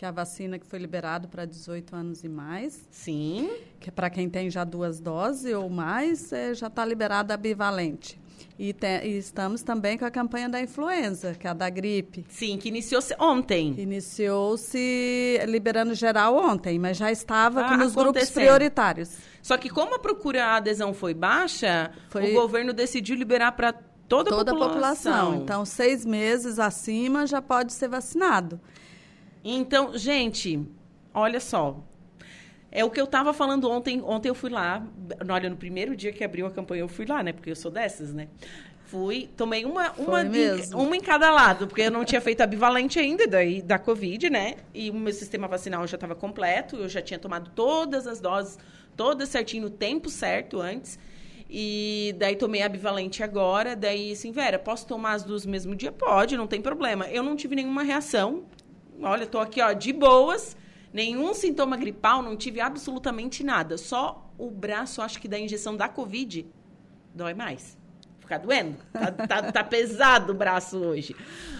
que 0.00 0.06
é 0.06 0.08
a 0.08 0.12
vacina 0.12 0.58
que 0.58 0.64
foi 0.64 0.78
liberada 0.78 1.28
para 1.28 1.44
18 1.44 1.94
anos 1.94 2.24
e 2.24 2.28
mais. 2.28 2.88
Sim. 2.90 3.50
Que 3.78 3.90
é 3.90 3.92
para 3.92 4.08
quem 4.08 4.30
tem 4.30 4.48
já 4.48 4.64
duas 4.64 4.98
doses 4.98 5.54
ou 5.54 5.68
mais, 5.68 6.32
é, 6.32 6.54
já 6.54 6.68
está 6.68 6.86
liberada 6.86 7.34
a 7.34 7.36
bivalente. 7.36 8.18
E, 8.58 8.72
te, 8.72 8.86
e, 9.04 9.18
estamos 9.18 9.60
também 9.60 9.98
com 9.98 10.06
a 10.06 10.10
campanha 10.10 10.48
da 10.48 10.58
influenza, 10.58 11.34
que 11.34 11.46
é 11.46 11.50
a 11.50 11.52
da 11.52 11.68
gripe. 11.68 12.24
Sim, 12.30 12.56
que 12.56 12.68
iniciou-se 12.68 13.14
ontem. 13.20 13.74
Iniciou-se 13.76 15.38
liberando 15.46 15.94
geral 15.94 16.34
ontem, 16.34 16.78
mas 16.78 16.96
já 16.96 17.12
estava 17.12 17.60
ah, 17.60 17.76
nos 17.76 17.94
grupos 17.94 18.30
prioritários. 18.30 19.18
Só 19.42 19.58
que 19.58 19.68
como 19.68 19.96
a 19.96 19.98
procura 19.98 20.46
a 20.46 20.56
adesão 20.56 20.94
foi 20.94 21.12
baixa, 21.12 21.90
foi... 22.08 22.30
o 22.30 22.40
governo 22.40 22.72
decidiu 22.72 23.16
liberar 23.16 23.52
para 23.52 23.74
toda, 24.08 24.30
toda 24.30 24.50
a 24.50 24.54
população. 24.54 25.12
a 25.12 25.16
população. 25.16 25.42
Então, 25.42 25.66
seis 25.66 26.06
meses 26.06 26.58
acima 26.58 27.26
já 27.26 27.42
pode 27.42 27.74
ser 27.74 27.88
vacinado. 27.88 28.58
Então, 29.44 29.96
gente, 29.96 30.60
olha 31.14 31.40
só. 31.40 31.82
É 32.72 32.84
o 32.84 32.90
que 32.90 33.00
eu 33.00 33.04
estava 33.04 33.32
falando 33.32 33.68
ontem. 33.68 34.00
Ontem 34.02 34.28
eu 34.28 34.34
fui 34.34 34.50
lá. 34.50 34.86
Olha, 35.28 35.50
no 35.50 35.56
primeiro 35.56 35.96
dia 35.96 36.12
que 36.12 36.22
abriu 36.22 36.46
a 36.46 36.50
campanha, 36.50 36.82
eu 36.82 36.88
fui 36.88 37.04
lá, 37.04 37.22
né? 37.22 37.32
Porque 37.32 37.50
eu 37.50 37.56
sou 37.56 37.70
dessas, 37.70 38.14
né? 38.14 38.28
Fui, 38.84 39.30
tomei 39.36 39.64
uma, 39.64 39.92
uma, 39.92 40.22
em, 40.24 40.74
uma 40.74 40.96
em 40.96 41.00
cada 41.00 41.30
lado, 41.30 41.68
porque 41.68 41.82
eu 41.82 41.92
não 41.92 42.04
tinha 42.04 42.20
feito 42.20 42.40
a 42.40 42.46
bivalente 42.46 42.98
ainda 42.98 43.24
daí, 43.24 43.62
da 43.62 43.78
Covid, 43.78 44.28
né? 44.28 44.56
E 44.74 44.90
o 44.90 44.94
meu 44.94 45.12
sistema 45.12 45.46
vacinal 45.46 45.86
já 45.86 45.94
estava 45.94 46.16
completo, 46.16 46.74
eu 46.74 46.88
já 46.88 47.00
tinha 47.00 47.16
tomado 47.16 47.52
todas 47.54 48.08
as 48.08 48.20
doses, 48.20 48.58
todas 48.96 49.28
certinho 49.28 49.62
no 49.62 49.70
tempo 49.70 50.10
certo 50.10 50.60
antes. 50.60 50.98
E 51.48 52.16
daí 52.18 52.34
tomei 52.34 52.62
a 52.62 52.68
bivalente 52.68 53.22
agora. 53.22 53.76
Daí, 53.76 54.12
assim, 54.12 54.32
Vera, 54.32 54.58
posso 54.58 54.86
tomar 54.86 55.12
as 55.12 55.22
duas 55.22 55.44
no 55.44 55.52
mesmo 55.52 55.74
dia? 55.76 55.92
Pode, 55.92 56.36
não 56.36 56.48
tem 56.48 56.60
problema. 56.60 57.08
Eu 57.08 57.22
não 57.22 57.36
tive 57.36 57.54
nenhuma 57.54 57.84
reação 57.84 58.44
olha, 59.02 59.26
tô 59.26 59.38
aqui, 59.38 59.60
ó, 59.60 59.72
de 59.72 59.92
boas, 59.92 60.56
nenhum 60.92 61.34
sintoma 61.34 61.76
gripal, 61.76 62.22
não 62.22 62.36
tive 62.36 62.60
absolutamente 62.60 63.44
nada. 63.44 63.76
Só 63.78 64.32
o 64.38 64.50
braço, 64.50 65.02
acho 65.02 65.20
que 65.20 65.28
da 65.28 65.38
injeção 65.38 65.76
da 65.76 65.88
Covid, 65.88 66.46
dói 67.14 67.34
mais. 67.34 67.78
Fica 68.20 68.38
doendo. 68.38 68.76
Tá, 68.92 69.10
tá, 69.10 69.52
tá 69.52 69.64
pesado 69.64 70.32
o 70.32 70.36
braço 70.36 70.78
hoje. 70.78 71.14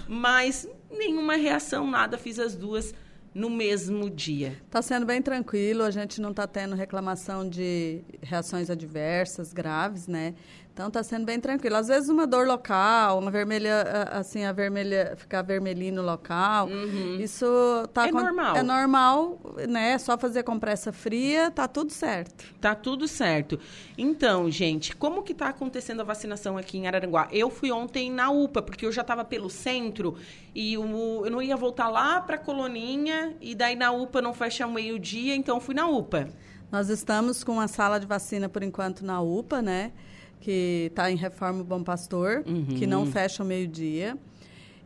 Mas 0.09 0.69
nenhuma 0.91 1.37
reação, 1.37 1.87
nada, 1.91 2.17
fiz 2.17 2.39
as 2.39 2.55
duas 2.55 2.95
no 3.35 3.49
mesmo 3.49 4.11
dia. 4.11 4.57
Está 4.67 4.83
sendo 4.83 5.07
bem 5.07 5.23
tranquilo, 5.23 5.83
a 5.83 5.91
gente 5.91 6.21
não 6.21 6.31
está 6.31 6.47
tendo 6.47 6.75
reclamação 6.75 7.49
de 7.49 8.03
reações 8.21 8.69
adversas 8.71 9.53
graves, 9.53 10.07
né? 10.07 10.35
Então 10.81 10.89
está 10.89 11.03
sendo 11.03 11.27
bem 11.27 11.39
tranquilo. 11.39 11.77
Às 11.77 11.89
vezes 11.89 12.09
uma 12.09 12.27
dor 12.27 12.47
local, 12.47 13.19
uma 13.19 13.31
vermelha, 13.31 13.83
assim, 14.13 14.47
a 14.47 14.53
vermelha, 14.53 15.13
ficar 15.15 15.43
vermelhinho 15.43 15.97
no 15.97 16.03
local. 16.03 16.69
Uhum. 16.69 17.19
Isso 17.21 17.45
tá 17.93 18.09
é 18.09 18.11
normal. 18.11 18.57
É 18.57 18.63
normal, 18.63 19.39
né? 19.69 19.91
É 19.91 19.99
só 19.99 20.17
fazer 20.17 20.43
compressa 20.43 20.91
fria, 20.91 21.51
tá 21.51 21.69
tudo 21.69 21.93
certo. 21.93 22.47
Tá 22.59 22.75
tudo 22.75 23.07
certo. 23.07 23.61
Então, 23.99 24.51
gente, 24.51 24.97
como 24.97 25.23
que 25.23 25.35
tá 25.35 25.51
acontecendo 25.51 26.01
a 26.01 26.05
vacinação 26.05 26.57
aqui 26.57 26.79
em 26.79 26.87
Araranguá? 26.87 27.29
Eu 27.31 27.51
fui 27.51 27.71
ontem 27.71 28.11
na 28.11 28.31
UPA, 28.31 28.63
porque 28.63 28.87
eu 28.87 28.93
já 28.93 29.03
estava 29.03 29.23
pelo 29.23 29.51
centro 29.51 30.17
e 30.55 30.73
eu, 30.73 30.83
eu 31.27 31.31
não 31.31 31.43
ia 31.43 31.59
voltar 31.59 31.91
lá 31.91 32.23
para 32.23 32.39
Coloninha 32.39 33.37
e 33.39 33.55
daí 33.55 33.77
na 33.77 33.93
UPA 33.93 34.23
não 34.23 34.33
fecha 34.33 34.67
meio-dia, 34.67 35.37
então 35.37 35.61
fui 35.61 35.75
na 35.75 35.87
UPA. 35.87 36.31
Nós 36.73 36.89
estamos 36.89 37.45
com 37.45 37.61
a 37.61 37.69
sala 37.69 38.01
de 38.01 38.07
vacina 38.07 38.49
por 38.49 38.63
enquanto 38.63 39.05
na 39.05 39.21
UPA, 39.21 39.61
né? 39.61 39.93
Que 40.41 40.89
está 40.91 41.11
em 41.11 41.17
reforma 41.17 41.63
Bom 41.63 41.85
Pastor, 41.85 42.43
uhum. 42.47 42.65
que 42.65 42.87
não 42.87 43.07
fecha 43.07 43.43
ao 43.43 43.47
meio-dia. 43.47 44.17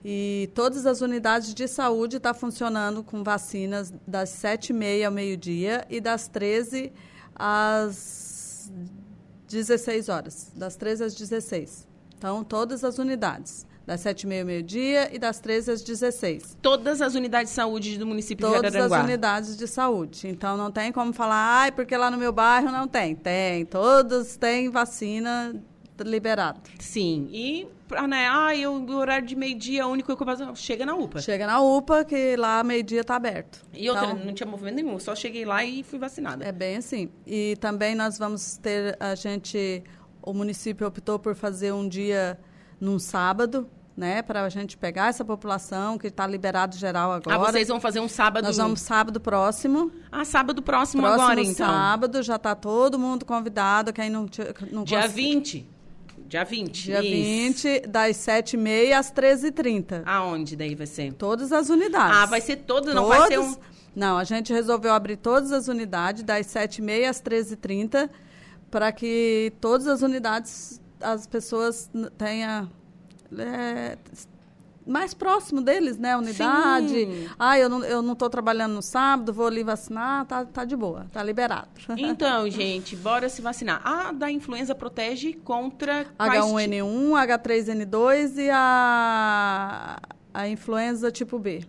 E 0.05 0.51
todas 0.55 0.85
as 0.85 1.01
unidades 1.01 1.55
de 1.55 1.67
saúde 1.67 2.17
estão 2.17 2.35
tá 2.35 2.39
funcionando 2.39 3.03
com 3.03 3.25
vacinas 3.25 3.95
das 4.07 4.29
7h30 4.31 5.07
ao 5.07 5.13
meio-dia 5.13 5.87
e 5.89 6.01
das 6.01 6.29
13 6.29 6.93
às 7.35 8.71
16 9.49 10.09
horas. 10.11 10.53
Das 10.55 10.77
13 10.77 11.05
às 11.05 11.15
16. 11.15 11.89
Então, 12.19 12.45
todas 12.45 12.85
as 12.85 12.99
unidades 12.99 13.67
das 13.87 14.03
7h30 14.03 14.41
ao 14.41 14.47
meio-dia 14.47 15.15
e 15.15 15.19
das 15.19 15.41
13 15.41 15.73
às 15.73 15.83
16. 15.83 16.59
Todas 16.63 17.03
as 17.03 17.15
unidades 17.15 17.51
de 17.51 17.57
saúde 17.57 17.99
do 17.99 18.07
município 18.07 18.47
Todas 18.47 18.61
de 18.61 18.67
Araranguá? 18.67 18.89
Todas 18.89 18.99
as 18.99 19.05
unidades 19.05 19.57
de 19.57 19.67
saúde. 19.67 20.29
Então, 20.29 20.57
não 20.57 20.71
tem 20.71 20.91
como 20.91 21.13
falar, 21.13 21.63
ai, 21.63 21.73
porque 21.73 21.97
lá 21.97 22.11
no 22.11 22.17
meu 22.17 22.33
bairro 22.33 22.71
não 22.71 22.89
tem. 22.89 23.15
Tem, 23.15 23.65
todos 23.67 24.37
têm 24.37 24.71
vacina 24.71 25.55
liberado. 26.03 26.61
Sim, 26.81 27.29
e 27.31 27.69
né, 28.09 28.29
ah, 28.29 28.57
eu, 28.57 28.73
o 28.73 28.97
horário 28.97 29.27
de 29.27 29.37
meio-dia, 29.37 29.87
o 29.87 29.91
único 29.91 30.17
que 30.17 30.23
eu 30.23 30.27
faço, 30.27 30.57
chega 30.57 30.85
na 30.85 30.95
UPA. 30.95 31.21
Chega 31.21 31.47
na 31.47 31.61
UPA, 31.61 32.05
que 32.05 32.35
lá 32.37 32.65
meio-dia 32.65 33.03
está 33.03 33.15
aberto. 33.15 33.63
E 33.73 33.89
outra, 33.89 34.07
então, 34.07 34.25
não 34.25 34.33
tinha 34.33 34.47
movimento 34.47 34.77
nenhum, 34.77 34.99
só 34.99 35.15
cheguei 35.15 35.45
lá 35.45 35.65
e 35.65 35.83
fui 35.83 35.99
vacinada. 35.99 36.45
É 36.45 36.51
bem 36.51 36.77
assim. 36.77 37.11
E 37.27 37.57
também 37.61 37.95
nós 37.95 38.19
vamos 38.19 38.57
ter, 38.57 38.97
a 38.99 39.15
gente, 39.15 39.85
o 40.23 40.33
município 40.33 40.87
optou 40.87 41.19
por 41.19 41.35
fazer 41.35 41.73
um 41.73 41.87
dia 41.87 42.39
num 42.81 42.99
sábado, 42.99 43.69
né, 43.97 44.23
para 44.23 44.43
a 44.43 44.49
gente 44.49 44.77
pegar 44.77 45.09
essa 45.09 45.25
população 45.25 45.97
que 45.97 46.09
está 46.09 46.27
liberado 46.27 46.77
geral 46.77 47.13
agora. 47.13 47.37
Ah, 47.37 47.39
vocês 47.39 47.69
vão 47.69 47.81
fazer 47.81 48.01
um 48.01 48.09
sábado? 48.09 48.45
Nós 48.45 48.57
vamos 48.57 48.81
sábado 48.81 49.21
próximo. 49.21 49.91
Ah, 50.11 50.25
sábado 50.25 50.61
próximo, 50.63 51.03
próximo 51.03 51.23
agora, 51.23 51.41
então. 51.41 51.67
sábado, 51.67 52.23
já 52.23 52.37
está 52.37 52.55
todo 52.55 52.99
mundo 52.99 53.25
convidado, 53.25 53.93
quem 53.93 54.11
não... 54.11 54.27
não 54.73 54.85
Dia 54.85 55.07
20? 55.07 55.75
Dia 56.27 56.45
20. 56.45 56.83
Dia 56.83 57.05
isso. 57.05 57.63
20, 57.63 57.87
das 57.87 58.17
7h30 58.17 58.93
às 58.93 59.13
13h30. 59.13 60.03
Aonde 60.05 60.57
daí 60.57 60.75
vai 60.75 60.87
ser? 60.87 61.13
Todas 61.13 61.53
as 61.53 61.69
unidades. 61.69 62.17
Ah, 62.17 62.27
vai 62.27 62.41
ser 62.41 62.57
todas, 62.57 62.95
não 62.95 63.07
vai 63.07 63.29
ser 63.29 63.39
um... 63.39 63.55
Não, 63.95 64.19
a 64.19 64.25
gente 64.25 64.53
resolveu 64.53 64.93
abrir 64.93 65.17
todas 65.17 65.53
as 65.53 65.69
unidades, 65.69 66.25
das 66.25 66.47
7h30 66.49 67.09
às 67.09 67.23
13h30, 67.23 68.11
para 68.69 68.91
que 68.91 69.53
todas 69.61 69.87
as 69.87 70.03
unidades, 70.03 70.81
as 71.01 71.29
pessoas 71.29 71.89
tenham... 72.19 72.69
é, 73.43 73.97
mais 74.87 75.15
próximo 75.15 75.63
deles, 75.63 75.97
né? 75.97 76.15
Unidade. 76.17 76.89
Sim. 76.89 77.29
Ah, 77.39 77.59
eu 77.59 77.69
não, 77.71 77.83
eu 77.85 78.03
não 78.03 78.15
tô 78.15 78.29
trabalhando 78.29 78.75
no 78.75 78.83
sábado, 78.83 79.33
vou 79.33 79.47
ali 79.47 79.63
vacinar, 79.65 80.27
tá, 80.27 80.45
tá 80.45 80.65
de 80.65 80.77
boa, 80.77 81.07
tá 81.13 81.23
liberado. 81.23 81.69
Então, 81.97 82.49
gente, 82.51 82.95
bora 82.97 83.29
se 83.31 83.41
vacinar. 83.41 83.81
A 83.83 84.13
da 84.13 84.31
influenza 84.31 84.75
protege 84.75 85.33
contra 85.33 86.05
quais 86.19 86.45
ti- 86.45 86.51
H1N1, 86.53 87.11
H3N2 87.27 88.37
e 88.37 88.51
a, 88.51 89.99
a 90.35 90.49
influenza 90.49 91.11
tipo 91.11 91.39
B. 91.39 91.65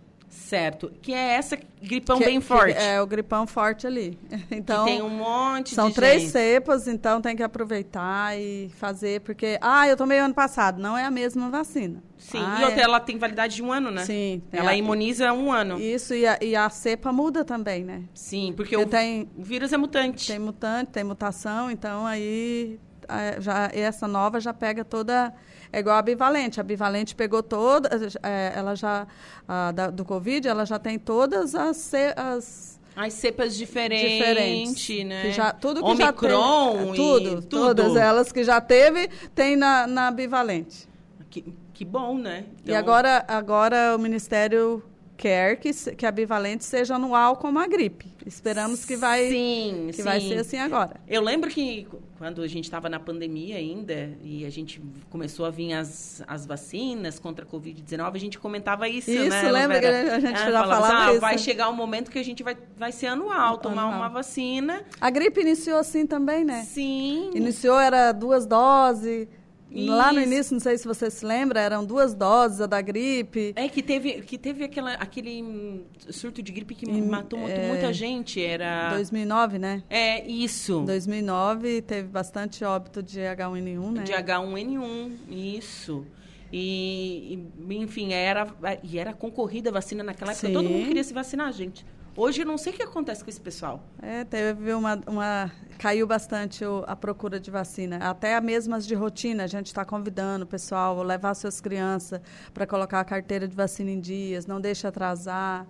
Certo. 0.46 0.92
Que 1.02 1.12
é 1.12 1.34
essa 1.34 1.58
gripão 1.82 2.18
Que- 2.18 2.24
bem 2.24 2.38
que 2.40 2.46
forte. 2.46 2.78
É 2.78 3.02
o 3.02 3.06
gripão 3.06 3.46
forte 3.46 3.84
ali. 3.86 4.16
Então, 4.50 4.84
que 4.84 4.92
tem 4.92 5.02
um 5.02 5.08
monte 5.10 5.74
são 5.74 5.88
de 5.88 5.94
três 5.96 6.22
gente. 6.22 6.30
cepas, 6.32 6.86
então 6.86 7.20
tem 7.20 7.34
que 7.34 7.42
aproveitar 7.42 8.38
e 8.38 8.70
fazer, 8.78 9.20
porque, 9.22 9.58
ah, 9.60 9.88
eu 9.88 9.96
tomei 9.96 10.18
ano 10.20 10.32
passado, 10.34 10.80
não 10.80 10.96
é 10.96 11.04
a 11.04 11.10
mesma 11.10 11.50
vacina. 11.50 12.00
Sim, 12.16 12.38
Ah, 12.40 12.60
e 12.60 12.64
outra, 12.64 12.80
é- 12.80 12.84
ela 12.84 13.00
tem 13.00 13.18
validade 13.18 13.56
de 13.56 13.62
um 13.62 13.72
ano, 13.72 13.90
né? 13.90 14.04
Sim. 14.04 14.40
Ela 14.52 14.72
É, 14.72 14.78
imuniza 14.78 15.32
um 15.32 15.50
ano. 15.52 15.80
Isso, 15.80 16.14
e 16.14 16.24
a, 16.26 16.38
e 16.40 16.54
a 16.54 16.70
cepa 16.70 17.12
muda 17.12 17.44
também, 17.44 17.84
né? 17.84 18.02
Sim, 18.14 18.52
porque 18.56 18.76
Porque 18.76 18.86
o, 18.88 18.88
tem, 18.88 19.28
o 19.36 19.42
vírus 19.42 19.72
é 19.72 19.76
mutante. 19.76 20.26
tem 20.28 20.38
mutante, 20.38 20.90
tem 20.92 21.02
mutação, 21.04 21.70
então 21.70 22.06
aí 22.06 22.78
a- 23.08 23.40
já 23.40 23.70
essa 23.72 24.06
nova 24.08 24.40
já 24.40 24.54
pega 24.54 24.84
toda 24.84 25.32
é 25.76 25.80
igual 25.80 25.96
a 25.96 26.02
bivalente. 26.02 26.58
A 26.58 26.62
bivalente 26.62 27.14
pegou 27.14 27.42
toda, 27.42 27.90
é, 28.22 28.52
ela 28.56 28.74
já 28.74 29.06
a 29.46 29.72
da- 29.72 29.90
do 29.90 30.04
Covid, 30.04 30.48
ela 30.48 30.64
já 30.64 30.78
tem 30.78 30.98
todas 30.98 31.54
as, 31.54 31.92
as 32.16 32.80
As 32.96 33.12
cepas 33.12 33.54
diferentes, 33.54 34.10
diferentes, 34.10 35.04
né? 35.04 35.22
que 35.22 35.32
já 35.32 35.52
tudo 35.52 35.82
que 35.84 35.90
Omicron 35.90 36.72
já 36.72 36.78
teve, 36.78 36.92
e 36.92 36.96
tudo, 36.96 37.30
tudo. 37.42 37.46
todas 37.48 37.94
elas 37.96 38.32
que 38.32 38.42
já 38.42 38.58
teve 38.60 39.08
tem 39.34 39.54
na, 39.54 39.86
na 39.86 40.10
bivalente. 40.10 40.88
Que, 41.28 41.44
que 41.74 41.84
bom, 41.84 42.16
né? 42.16 42.44
E 42.64 42.70
Então, 42.70 42.76
agora 42.78 43.22
agora 43.28 43.94
o 43.94 43.98
Ministério 43.98 44.82
quer 45.16 45.56
que, 45.56 45.72
que 45.94 46.04
a 46.06 46.10
bivalente 46.10 46.64
seja 46.64 46.94
anual 46.96 47.36
como 47.36 47.58
a 47.58 47.66
gripe. 47.66 48.12
Esperamos 48.24 48.84
que 48.84 48.96
vai 48.96 49.28
Sim, 49.28 49.86
que 49.88 49.96
sim. 49.98 50.02
vai 50.02 50.20
ser 50.20 50.38
assim 50.40 50.58
agora. 50.58 51.00
Eu 51.06 51.22
lembro 51.22 51.48
que 51.48 51.86
quando 52.18 52.42
a 52.42 52.46
gente 52.48 52.64
estava 52.64 52.88
na 52.88 52.98
pandemia 52.98 53.56
ainda 53.56 54.10
e 54.22 54.44
a 54.44 54.50
gente 54.50 54.80
começou 55.10 55.44
a 55.46 55.50
vir 55.50 55.72
as, 55.74 56.22
as 56.26 56.44
vacinas 56.44 57.18
contra 57.18 57.44
a 57.44 57.48
Covid-19, 57.48 58.14
a 58.14 58.18
gente 58.18 58.38
comentava 58.38 58.88
isso, 58.88 59.10
Isso, 59.10 59.28
né? 59.28 59.50
lembra 59.52 59.80
Vera? 59.80 60.04
que 60.04 60.10
a 60.10 60.20
gente 60.20 60.40
É, 60.40 60.50
já 60.50 60.64
falava 60.64 61.04
ah, 61.06 61.10
isso. 61.12 61.20
vai 61.20 61.38
chegar 61.38 61.68
um 61.68 61.74
momento 61.76 62.10
que 62.10 62.18
a 62.18 62.24
gente 62.24 62.42
vai, 62.42 62.56
vai 62.76 62.90
ser 62.90 63.06
anual, 63.06 63.58
tomar 63.58 63.82
Anual. 63.82 63.98
uma 64.00 64.08
vacina. 64.08 64.82
A 65.00 65.08
gripe 65.10 65.40
iniciou 65.40 65.78
assim 65.78 66.06
também, 66.06 66.44
né? 66.44 66.62
Sim. 66.64 67.30
Iniciou, 67.34 67.78
era 67.78 68.10
duas 68.12 68.44
doses. 68.46 69.28
Lá 69.70 70.12
no 70.12 70.20
Isso. 70.20 70.32
início, 70.32 70.52
não 70.54 70.60
sei 70.60 70.78
se 70.78 70.86
você 70.86 71.10
se 71.10 71.24
lembra, 71.24 71.60
eram 71.60 71.84
duas 71.84 72.14
doses 72.14 72.60
a 72.60 72.66
da 72.66 72.80
gripe. 72.80 73.52
É 73.56 73.68
que 73.68 73.82
teve, 73.82 74.22
que 74.22 74.38
teve 74.38 74.64
aquela, 74.64 74.92
aquele 74.94 75.42
hum, 75.42 75.84
surto 76.08 76.40
de 76.40 76.52
gripe 76.52 76.74
que 76.74 76.88
Em- 76.88 77.02
matou 77.02 77.40
é, 77.48 77.68
muita 77.68 77.92
gente. 77.92 78.40
Era. 78.42 78.90
2009, 78.90 79.58
né? 79.58 79.82
É, 79.90 80.26
isso. 80.26 80.82
2009 80.86 81.82
teve 81.82 82.08
bastante 82.08 82.64
óbito 82.64 83.02
de 83.02 83.20
H1N1, 83.20 83.90
né? 83.92 84.02
De 84.04 84.12
H1N1, 84.12 85.10
isso. 85.28 86.06
E, 86.52 87.40
e, 87.68 87.74
enfim, 87.74 88.12
era, 88.12 88.46
e 88.82 88.98
era 88.98 89.12
concorrida 89.12 89.70
a 89.70 89.72
vacina 89.72 90.04
naquela 90.04 90.30
época. 90.30 90.46
Sim. 90.46 90.54
Todo 90.54 90.68
mundo 90.68 90.86
queria 90.86 91.04
se 91.04 91.12
vacinar, 91.12 91.52
gente. 91.52 91.84
Hoje 92.16 92.42
eu 92.42 92.46
não 92.46 92.56
sei 92.56 92.72
o 92.72 92.76
que 92.76 92.82
acontece 92.82 93.22
com 93.22 93.28
esse 93.28 93.40
pessoal. 93.40 93.82
É, 94.00 94.24
teve 94.24 94.72
uma, 94.72 94.98
uma 95.06 95.52
caiu 95.78 96.06
bastante 96.06 96.64
o- 96.64 96.82
a 96.86 96.96
procura 96.96 97.38
de 97.38 97.50
vacina. 97.50 97.98
Até 97.98 98.40
mesmas 98.40 98.86
de 98.86 98.94
rotina, 98.94 99.44
a 99.44 99.46
gente 99.46 99.66
está 99.66 99.84
convidando 99.84 100.44
o 100.44 100.48
pessoal 100.48 100.98
a 100.98 101.04
levar 101.04 101.34
suas 101.34 101.60
crianças 101.60 102.20
para 102.54 102.66
colocar 102.66 103.00
a 103.00 103.04
carteira 103.04 103.46
de 103.46 103.54
vacina 103.54 103.90
em 103.90 104.00
dias, 104.00 104.46
não 104.46 104.60
deixe 104.60 104.86
atrasar. 104.86 105.66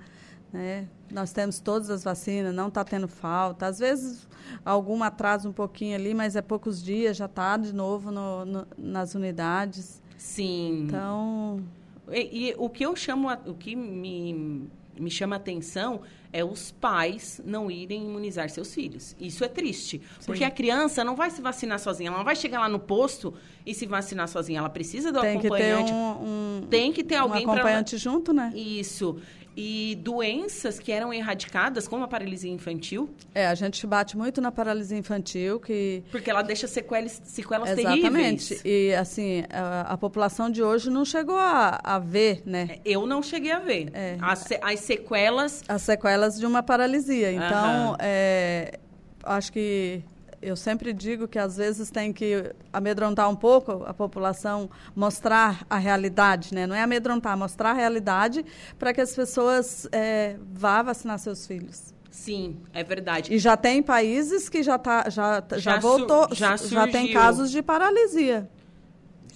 Né? 0.52 0.86
Nós 1.10 1.32
temos 1.32 1.58
todas 1.58 1.90
as 1.90 2.04
vacinas, 2.04 2.54
não 2.54 2.68
está 2.68 2.84
tendo 2.84 3.08
falta. 3.08 3.66
Às 3.66 3.80
vezes 3.80 4.28
algum 4.64 5.02
atrasa 5.02 5.48
um 5.48 5.52
pouquinho 5.52 5.96
ali, 5.96 6.14
mas 6.14 6.36
é 6.36 6.42
poucos 6.42 6.80
dias, 6.80 7.16
já 7.16 7.24
está 7.26 7.56
de 7.56 7.74
novo 7.74 8.12
no- 8.12 8.44
no- 8.44 8.66
nas 8.78 9.16
unidades. 9.16 10.00
Sim. 10.16 10.84
Então, 10.86 11.60
E, 12.08 12.50
e 12.50 12.54
o 12.56 12.70
que 12.70 12.86
eu 12.86 12.94
chamo, 12.94 13.28
o 13.46 13.54
que 13.54 13.74
me, 13.74 14.68
me 14.98 15.10
chama 15.10 15.36
a 15.36 15.38
atenção 15.38 16.00
é 16.32 16.44
os 16.44 16.70
pais 16.70 17.40
não 17.44 17.70
irem 17.70 18.04
imunizar 18.04 18.50
seus 18.50 18.74
filhos. 18.74 19.16
Isso 19.18 19.42
é 19.44 19.48
triste, 19.48 20.02
porque 20.26 20.44
a 20.44 20.50
criança 20.50 21.02
não 21.02 21.16
vai 21.16 21.30
se 21.30 21.40
vacinar 21.40 21.78
sozinha, 21.78 22.08
ela 22.08 22.18
não 22.18 22.24
vai 22.24 22.36
chegar 22.36 22.60
lá 22.60 22.68
no 22.68 22.78
posto 22.78 23.32
e 23.64 23.72
se 23.72 23.86
vacinar 23.86 24.28
sozinha, 24.28 24.58
ela 24.58 24.68
precisa 24.68 25.10
do 25.12 25.20
tem 25.20 25.36
que 25.40 25.48
ter 25.48 25.72
acompanhante. 25.72 25.92
um, 25.92 26.58
um, 26.58 26.66
Tem 26.68 26.92
que 26.92 27.02
ter 27.04 27.16
um 27.16 27.22
alguém 27.22 27.44
pra- 27.44 27.54
acompanhante 27.54 27.96
junto, 27.96 28.32
né? 28.34 28.52
Isso. 28.54 29.16
E 29.56 29.96
doenças 30.02 30.78
que 30.78 30.92
eram 30.92 31.12
erradicadas, 31.14 31.88
como 31.88 32.04
a 32.04 32.08
paralisia 32.08 32.50
infantil, 32.50 33.08
É, 33.34 33.46
a 33.46 33.54
gente 33.54 33.86
bate 33.86 34.16
muito 34.16 34.40
na 34.40 34.52
paralisia 34.52 34.98
infantil, 34.98 35.58
que 35.58 36.02
porque 36.10 36.30
ela 36.30 36.42
deixa 36.42 36.66
sequelas, 36.66 37.20
sequelas 37.24 37.70
Exatamente. 37.70 38.48
terríveis. 38.48 38.62
E, 38.64 38.94
assim, 38.94 39.44
a, 39.50 39.92
a 39.92 39.96
população 39.96 40.50
de 40.50 40.62
hoje 40.62 40.90
não 40.90 41.04
chegou 41.04 41.38
a, 41.38 41.80
a 41.82 41.98
ver, 41.98 42.42
né? 42.44 42.78
Eu 42.84 43.06
não 43.06 43.22
cheguei 43.22 43.52
a 43.52 43.58
ver. 43.58 43.90
É. 43.94 44.16
As, 44.20 44.46
as 44.60 44.80
sequelas 44.80 45.62
As 45.66 45.82
sequelas 45.82 46.38
de 46.38 46.44
uma 46.44 46.62
paralisia. 46.62 47.32
Então, 47.32 47.94
Aham. 47.94 47.96
é, 48.00 48.78
acho 49.24 49.52
que 49.52 50.02
eu 50.46 50.54
sempre 50.54 50.92
digo 50.92 51.26
que 51.26 51.40
às 51.40 51.56
vezes 51.56 51.90
tem 51.90 52.12
que 52.12 52.54
amedrontar 52.72 53.28
um 53.28 53.34
pouco 53.34 53.82
a 53.84 53.92
população, 53.92 54.70
mostrar 54.94 55.66
a 55.68 55.76
realidade, 55.76 56.54
né? 56.54 56.68
Não 56.68 56.76
é 56.76 56.82
amedrontar, 56.82 57.36
mostrar 57.36 57.70
a 57.70 57.72
realidade 57.72 58.46
para 58.78 58.94
que 58.94 59.00
as 59.00 59.12
pessoas 59.12 59.88
é, 59.90 60.36
vá 60.52 60.82
vacinar 60.82 61.18
seus 61.18 61.48
filhos. 61.48 61.92
Sim, 62.12 62.58
é 62.72 62.84
verdade. 62.84 63.34
E 63.34 63.38
já 63.40 63.56
tem 63.56 63.82
países 63.82 64.48
que 64.48 64.62
já, 64.62 64.78
tá, 64.78 65.10
já, 65.10 65.42
já, 65.50 65.58
Já 65.58 65.78
voltou, 65.78 66.28
já 66.30 66.56
já 66.56 66.86
tem 66.86 67.12
casos 67.12 67.50
de 67.50 67.60
paralisia. 67.60 68.48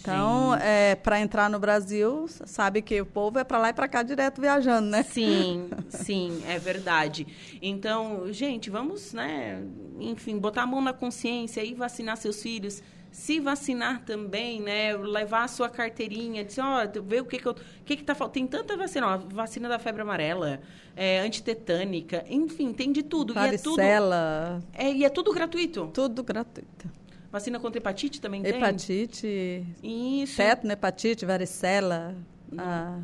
Então, 0.01 0.55
é, 0.55 0.95
para 0.95 1.21
entrar 1.21 1.51
no 1.51 1.59
Brasil, 1.59 2.27
sabe 2.29 2.81
que 2.81 3.01
o 3.01 3.07
povo 3.07 3.39
é 3.39 3.45
para 3.45 3.59
lá 3.59 3.69
e 3.69 3.73
para 3.73 3.87
cá 3.87 4.03
direto 4.03 4.41
viajando, 4.41 4.89
né? 4.89 5.03
Sim, 5.03 5.69
sim, 5.91 6.43
é 6.49 6.59
verdade. 6.59 7.27
Então, 7.61 8.33
gente, 8.33 8.71
vamos, 8.71 9.13
né, 9.13 9.63
enfim, 9.99 10.39
botar 10.39 10.63
a 10.63 10.67
mão 10.67 10.81
na 10.81 10.95
consciência 10.95 11.63
e 11.63 11.75
vacinar 11.75 12.17
seus 12.17 12.43
filhos. 12.43 12.83
Se 13.13 13.41
vacinar 13.41 14.05
também, 14.05 14.61
né? 14.63 14.97
Levar 14.97 15.43
a 15.43 15.49
sua 15.49 15.69
carteirinha, 15.69 16.45
dizer, 16.45 16.61
ó, 16.61 16.87
ver 17.03 17.21
o 17.21 17.25
que 17.25 17.39
que 17.39 17.47
eu, 17.47 17.53
o 17.53 17.85
que 17.85 17.97
que 17.97 18.05
tá 18.05 18.15
faltando. 18.15 18.35
Tem 18.35 18.47
tanta 18.47 18.77
vacina, 18.77 19.07
ó, 19.09 19.19
vacina 19.19 19.69
da 19.69 19.81
febre 19.81 20.03
amarela, 20.03 20.61
é, 20.97 21.19
antitetânica, 21.19 22.25
enfim, 22.31 22.73
tem 22.73 22.93
de 22.93 23.03
tudo. 23.03 23.35
E 23.35 23.37
é 23.37 23.59
tudo, 23.59 23.77
Varicela, 23.77 24.63
é, 24.73 24.93
e 24.93 25.05
é 25.05 25.09
tudo 25.09 25.33
gratuito. 25.33 25.91
tudo 25.93 26.23
gratuito. 26.23 27.00
Vacina 27.33 27.61
contra 27.61 27.79
hepatite 27.79 28.21
também 28.21 28.43
tem? 28.43 28.57
Hepatite, 28.57 29.65
Isso. 29.83 30.37
tétano, 30.37 30.73
hepatite, 30.73 31.25
varicela, 31.25 32.17
a 32.59 32.99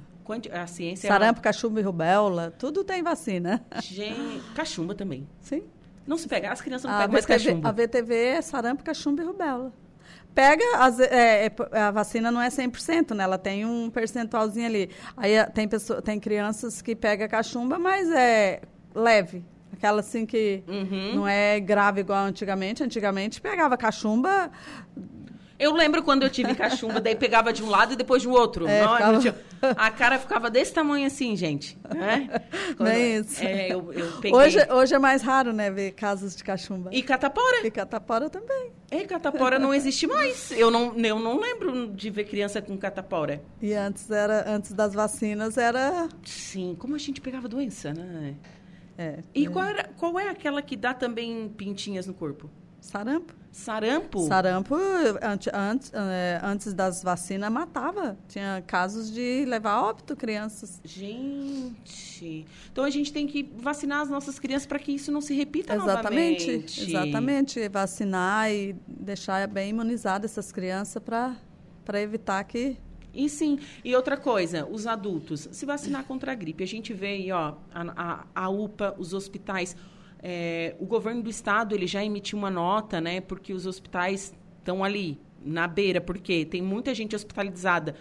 A 0.53 0.67
ciência... 0.67 1.07
sarampo, 1.09 1.41
cachumba 1.41 1.79
e 1.79 1.83
rubéola, 1.83 2.53
tudo 2.59 2.83
tem 2.83 3.03
vacina. 3.03 3.65
Gente, 3.83 4.43
cachumba 4.55 4.95
também. 4.95 5.29
Sim. 5.41 5.63
Não 6.07 6.17
se 6.19 6.27
pega, 6.29 6.51
as 6.53 6.61
crianças 6.61 6.91
não 6.91 6.97
A 6.97 7.01
pegam 7.03 7.13
mais 7.13 7.25
VTV, 7.25 7.45
cachumba. 7.45 7.69
a 7.69 7.73
VTV 7.73 8.15
é 8.15 8.43
sarampo, 8.43 8.83
cachumba 8.85 9.23
e 9.23 9.27
rubéola. 9.27 9.73
Pega, 10.35 10.65
as- 10.79 11.01
é, 11.01 11.47
é, 11.47 11.81
a 11.81 11.91
vacina 11.91 12.31
não 12.31 12.41
é 12.43 12.49
100%, 12.51 13.15
né? 13.15 13.25
Ela 13.25 13.39
tem 13.39 13.65
um 13.65 13.89
percentualzinho 13.89 14.67
ali. 14.67 14.91
Aí 15.17 15.33
tem, 15.55 15.67
pessoa, 15.67 16.03
tem 16.03 16.21
crianças 16.21 16.83
que 16.83 16.95
pegam 16.95 17.27
cachumba, 17.29 17.79
mas 17.79 18.11
é 18.11 18.61
leve. 18.95 19.45
Aquela 19.77 20.01
assim 20.01 20.25
que 20.27 20.63
Uhum. 20.67 21.15
não 21.17 21.29
é 21.29 21.61
grave 21.61 22.01
igual 22.01 22.25
antigamente. 22.25 22.83
Antigamente 22.83 23.41
pegava 23.41 23.77
cachumba, 23.77 24.51
Eu 25.59 25.73
lembro 25.73 26.03
quando 26.03 26.23
eu 26.23 26.29
tive 26.29 26.55
cachumba, 26.55 27.01
daí 27.01 27.17
pegava 27.17 27.51
de 27.51 27.63
um 27.63 27.71
lado 27.71 27.95
e 27.95 27.97
depois 27.97 28.23
do 28.25 28.31
outro. 28.31 28.69
É, 28.69 28.83
Não, 28.85 28.93
ficava- 28.95 29.19
tinha- 29.21 29.35
A 29.75 29.91
cara 29.91 30.19
ficava 30.19 30.51
desse 30.51 30.71
tamanho 30.75 31.07
assim, 31.07 31.35
gente. 31.35 31.79
Né? 31.95 32.29
Quando- 32.77 32.91
Bem 32.91 33.17
isso. 33.17 33.43
É, 33.43 33.73
eu, 33.73 33.91
eu 33.91 34.13
peguei. 34.21 34.39
Hoje, 34.39 34.59
hoje 34.71 34.95
é 34.95 34.99
mais 34.99 35.23
raro, 35.23 35.55
né, 35.55 35.71
ver 35.71 35.93
casos 35.93 36.37
de 36.37 36.45
cachumba. 36.45 36.91
E 36.93 37.03
catapora. 37.03 37.67
E 37.67 37.71
catapora 37.71 38.29
também. 38.29 38.71
É, 38.91 39.05
catapora 39.05 39.59
não 39.59 39.73
existe 39.73 40.07
mais. 40.07 40.51
Eu 40.51 40.71
não, 40.71 40.95
eu 40.95 41.19
não 41.19 41.41
lembro 41.41 41.87
de 41.89 42.11
ver 42.11 42.25
criança 42.25 42.61
com 42.61 42.77
catapora. 42.77 43.43
E 43.63 43.73
antes, 43.73 44.11
era, 44.11 44.45
antes 44.47 44.73
das 44.75 44.93
vacinas 44.93 45.57
era... 45.57 46.07
Sim, 46.23 46.77
como 46.79 46.95
a 46.95 46.99
gente 46.99 47.19
pegava 47.23 47.49
doença, 47.49 47.95
né? 47.95 48.35
É, 48.99 49.23
E 49.35 49.47
qual, 49.47 49.65
era, 49.65 49.85
qual 49.97 50.19
é 50.19 50.29
aquela 50.29 50.63
que 50.63 50.77
dá 50.77 50.95
também 50.95 51.49
pintinhas 51.49 52.07
no 52.07 52.15
corpo? 52.15 52.51
Sarampo. 52.81 53.35
Sarampo? 53.51 54.27
Sarampo, 54.27 54.77
antes, 55.23 55.53
antes, 55.53 55.93
é, 55.95 56.39
antes 56.43 56.75
das 56.75 57.03
vacinas, 57.03 57.51
matava. 57.51 58.17
Tinha 58.29 58.63
casos 58.67 59.11
de 59.11 59.45
levar 59.47 59.81
óbito 59.83 60.15
crianças. 60.15 60.81
Gente. 60.85 62.47
Então 62.71 62.85
a 62.85 62.91
gente 62.91 63.13
tem 63.13 63.27
que 63.27 63.51
vacinar 63.57 64.03
as 64.03 64.11
nossas 64.11 64.39
crianças 64.39 64.67
para 64.67 64.79
que 64.79 64.93
isso 64.93 65.11
não 65.11 65.23
se 65.23 65.35
repita 65.35 65.75
exatamente, 65.75 66.47
novamente. 66.47 66.91
Exatamente. 66.91 67.69
Vacinar 67.69 68.53
e 68.53 68.77
deixar 68.87 69.49
bem 69.49 69.71
imunizadas 69.71 70.33
essas 70.33 70.53
crianças 70.53 71.03
para 71.03 72.01
evitar 72.01 72.45
que 72.45 72.77
e 73.17 73.29
sim, 73.29 73.59
e 73.85 73.95
outra 73.97 74.17
coisa, 74.17 74.67
os 74.67 74.87
adultos, 74.87 75.49
se 75.51 75.65
vacinar 75.65 76.05
contra 76.05 76.33
a 76.33 76.35
gripe. 76.35 76.63
A 76.63 76.67
gente 76.67 76.93
vê 76.93 77.09
aí, 77.09 77.33
ó, 77.33 77.55
a, 77.75 78.27
a, 78.35 78.45
a 78.45 78.49
UPA, 78.49 78.95
os 78.99 79.15
hospitais. 79.15 79.77
É, 80.23 80.75
o 80.79 80.87
governo 80.87 81.23
do 81.23 81.31
estado 81.31 81.75
ele 81.75 81.87
já 81.87 82.05
emitiu 82.05 82.39
uma 82.39 82.51
nota, 82.51 83.01
né? 83.01 83.21
Porque 83.21 83.53
os 83.53 83.67
hospitais 83.67 84.35
estão 84.59 84.83
ali 84.83 85.19
na 85.45 85.69
beira, 85.69 86.01
porque 86.01 86.45
tem 86.45 86.61
muita 86.61 86.93
gente 86.95 87.15
hospitalizada 87.15 87.95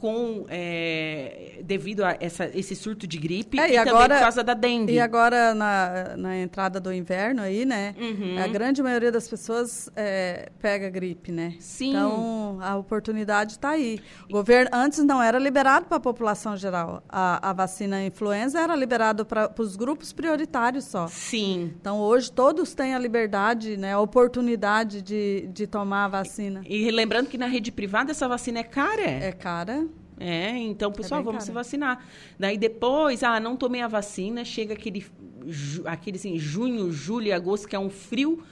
com 0.00 0.46
é, 0.48 1.60
devido 1.62 2.04
a 2.04 2.16
essa, 2.18 2.50
esse 2.54 2.74
surto 2.74 3.06
de 3.06 3.18
gripe 3.18 3.60
é, 3.60 3.70
e, 3.70 3.72
e 3.74 3.76
agora, 3.76 4.02
também 4.02 4.16
por 4.16 4.22
causa 4.22 4.42
da 4.42 4.54
dengue. 4.54 4.92
E 4.94 5.00
agora, 5.00 5.54
na, 5.54 6.16
na 6.16 6.38
entrada 6.38 6.80
do 6.80 6.92
inverno 6.92 7.42
aí, 7.42 7.64
né? 7.64 7.94
Uhum. 7.98 8.42
A 8.42 8.48
grande 8.48 8.82
maioria 8.82 9.12
das 9.12 9.28
pessoas 9.28 9.90
é, 9.94 10.50
pega 10.60 10.88
gripe, 10.88 11.30
né? 11.30 11.54
Sim. 11.60 11.90
Então, 11.90 12.58
a 12.60 12.76
oportunidade 12.76 13.52
está 13.52 13.70
aí. 13.70 14.00
O 14.28 14.32
governo, 14.32 14.70
antes 14.72 15.04
não 15.04 15.22
era 15.22 15.38
liberado 15.38 15.86
para 15.86 15.98
a 15.98 16.00
população 16.00 16.56
geral. 16.56 17.02
A, 17.08 17.50
a 17.50 17.52
vacina 17.52 18.02
influenza 18.02 18.58
era 18.58 18.74
liberado 18.74 19.26
para 19.26 19.52
os 19.58 19.76
grupos 19.76 20.12
prioritários 20.12 20.84
só. 20.84 21.06
Sim. 21.08 21.74
Então, 21.78 21.98
hoje, 21.98 22.32
todos 22.32 22.74
têm 22.74 22.94
a 22.94 22.98
liberdade, 22.98 23.76
né? 23.76 23.92
A 23.92 24.00
oportunidade 24.00 25.02
de, 25.02 25.48
de 25.52 25.66
tomar 25.66 26.06
a 26.06 26.08
vacina. 26.08 26.62
E, 26.66 26.86
e 26.86 26.90
lembrando 26.90 27.28
que 27.28 27.36
na 27.36 27.46
rede 27.46 27.70
privada 27.70 28.12
essa 28.12 28.26
vacina 28.26 28.60
é 28.60 28.64
cara. 28.64 29.02
É 29.02 29.32
cara. 29.32 29.86
É, 30.20 30.50
então, 30.58 30.92
pessoal, 30.92 31.22
é 31.22 31.24
vamos 31.24 31.38
caro. 31.38 31.46
se 31.46 31.52
vacinar. 31.52 32.04
Daí 32.38 32.58
depois, 32.58 33.22
ah, 33.22 33.40
não 33.40 33.56
tomei 33.56 33.80
a 33.80 33.88
vacina, 33.88 34.44
chega 34.44 34.74
aquele, 34.74 35.06
aquele 35.86 36.18
assim, 36.18 36.38
junho, 36.38 36.92
julho 36.92 37.28
e 37.28 37.32
agosto, 37.32 37.66
que 37.66 37.74
é 37.74 37.78
um 37.78 37.88
frio, 37.88 38.42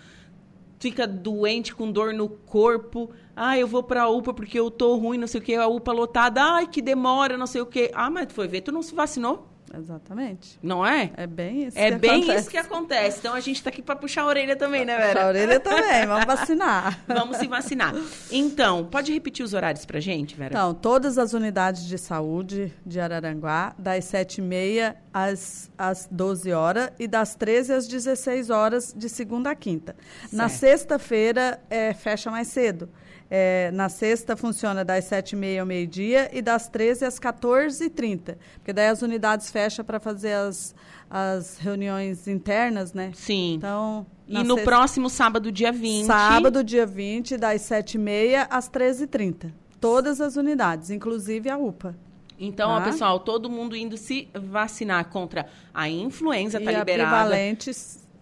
fica 0.78 1.06
doente, 1.06 1.74
com 1.74 1.92
dor 1.92 2.14
no 2.14 2.26
corpo. 2.26 3.10
Ah, 3.36 3.58
eu 3.58 3.66
vou 3.66 3.82
pra 3.82 4.08
UPA 4.08 4.32
porque 4.32 4.58
eu 4.58 4.70
tô 4.70 4.96
ruim, 4.96 5.18
não 5.18 5.26
sei 5.26 5.40
o 5.42 5.44
que, 5.44 5.54
a 5.54 5.68
UPA 5.68 5.92
lotada. 5.92 6.42
Ai, 6.42 6.66
que 6.66 6.80
demora, 6.80 7.36
não 7.36 7.46
sei 7.46 7.60
o 7.60 7.66
que. 7.66 7.90
Ah, 7.94 8.08
mas 8.08 8.32
foi 8.32 8.48
ver, 8.48 8.62
tu 8.62 8.72
não 8.72 8.82
se 8.82 8.94
vacinou? 8.94 9.46
Exatamente. 9.76 10.58
Não 10.62 10.84
é? 10.84 11.10
É 11.16 11.26
bem 11.26 11.66
isso 11.66 11.78
é 11.78 11.90
que 11.90 11.98
bem 11.98 12.10
acontece. 12.10 12.40
isso 12.40 12.50
que 12.50 12.56
acontece. 12.56 13.18
Então 13.18 13.34
a 13.34 13.40
gente 13.40 13.56
está 13.56 13.70
aqui 13.70 13.82
para 13.82 13.96
puxar 13.96 14.22
a 14.22 14.26
orelha 14.26 14.56
também, 14.56 14.84
né, 14.84 14.96
Vera? 14.96 15.08
Puxar 15.08 15.24
a 15.24 15.28
orelha 15.28 15.60
também, 15.60 16.06
vamos 16.06 16.24
vacinar. 16.24 17.00
vamos 17.06 17.36
se 17.36 17.46
vacinar. 17.46 17.94
Então, 18.30 18.84
pode 18.84 19.12
repetir 19.12 19.44
os 19.44 19.54
horários 19.54 19.84
para 19.84 20.00
gente, 20.00 20.36
Vera? 20.36 20.54
Então, 20.54 20.74
todas 20.74 21.18
as 21.18 21.32
unidades 21.32 21.84
de 21.86 21.98
saúde 21.98 22.72
de 22.84 23.00
Araranguá, 23.00 23.74
das 23.78 24.04
7h30 24.04 24.94
às, 25.12 25.70
às 25.76 26.08
12 26.10 26.52
horas 26.52 26.90
e 26.98 27.06
das 27.06 27.34
13 27.34 27.72
às 27.72 27.88
16 27.88 28.50
horas 28.50 28.94
de 28.96 29.08
segunda 29.08 29.50
a 29.50 29.54
quinta. 29.54 29.96
Certo. 30.20 30.36
Na 30.36 30.48
sexta-feira, 30.48 31.60
é, 31.68 31.92
fecha 31.92 32.30
mais 32.30 32.48
cedo. 32.48 32.88
É, 33.30 33.70
na 33.72 33.88
sexta 33.88 34.36
funciona 34.36 34.84
das 34.84 35.04
7h30 35.04 35.60
ao 35.60 35.66
meio-dia 35.66 36.30
e 36.32 36.40
das 36.40 36.68
13 36.68 37.04
às 37.04 37.20
14h30. 37.20 38.36
Porque 38.54 38.72
daí 38.72 38.88
as 38.88 39.02
unidades 39.02 39.50
fecham 39.50 39.84
para 39.84 40.00
fazer 40.00 40.32
as, 40.32 40.74
as 41.10 41.58
reuniões 41.58 42.26
internas, 42.26 42.92
né? 42.94 43.12
Sim. 43.14 43.54
Então. 43.54 44.06
E 44.26 44.42
no 44.42 44.54
sexta... 44.54 44.70
próximo 44.70 45.10
sábado, 45.10 45.52
dia 45.52 45.72
20. 45.72 46.06
Sábado, 46.06 46.64
dia 46.64 46.86
20, 46.86 47.36
das 47.36 47.62
7h30 47.62 48.46
às 48.48 48.68
13h30. 48.70 49.52
Todas 49.80 50.20
as 50.20 50.36
unidades, 50.36 50.90
inclusive 50.90 51.48
a 51.50 51.56
UPA. 51.56 51.94
Então, 52.38 52.68
tá? 52.68 52.76
ó, 52.76 52.80
pessoal, 52.82 53.20
todo 53.20 53.50
mundo 53.50 53.76
indo 53.76 53.96
se 53.96 54.28
vacinar 54.34 55.08
contra 55.08 55.46
a 55.74 55.88
influenza, 55.88 56.60
tá 56.60 56.72
e 56.72 56.76
liberada. 56.76 57.16
A 57.16 57.22
bivalente, 57.24 57.70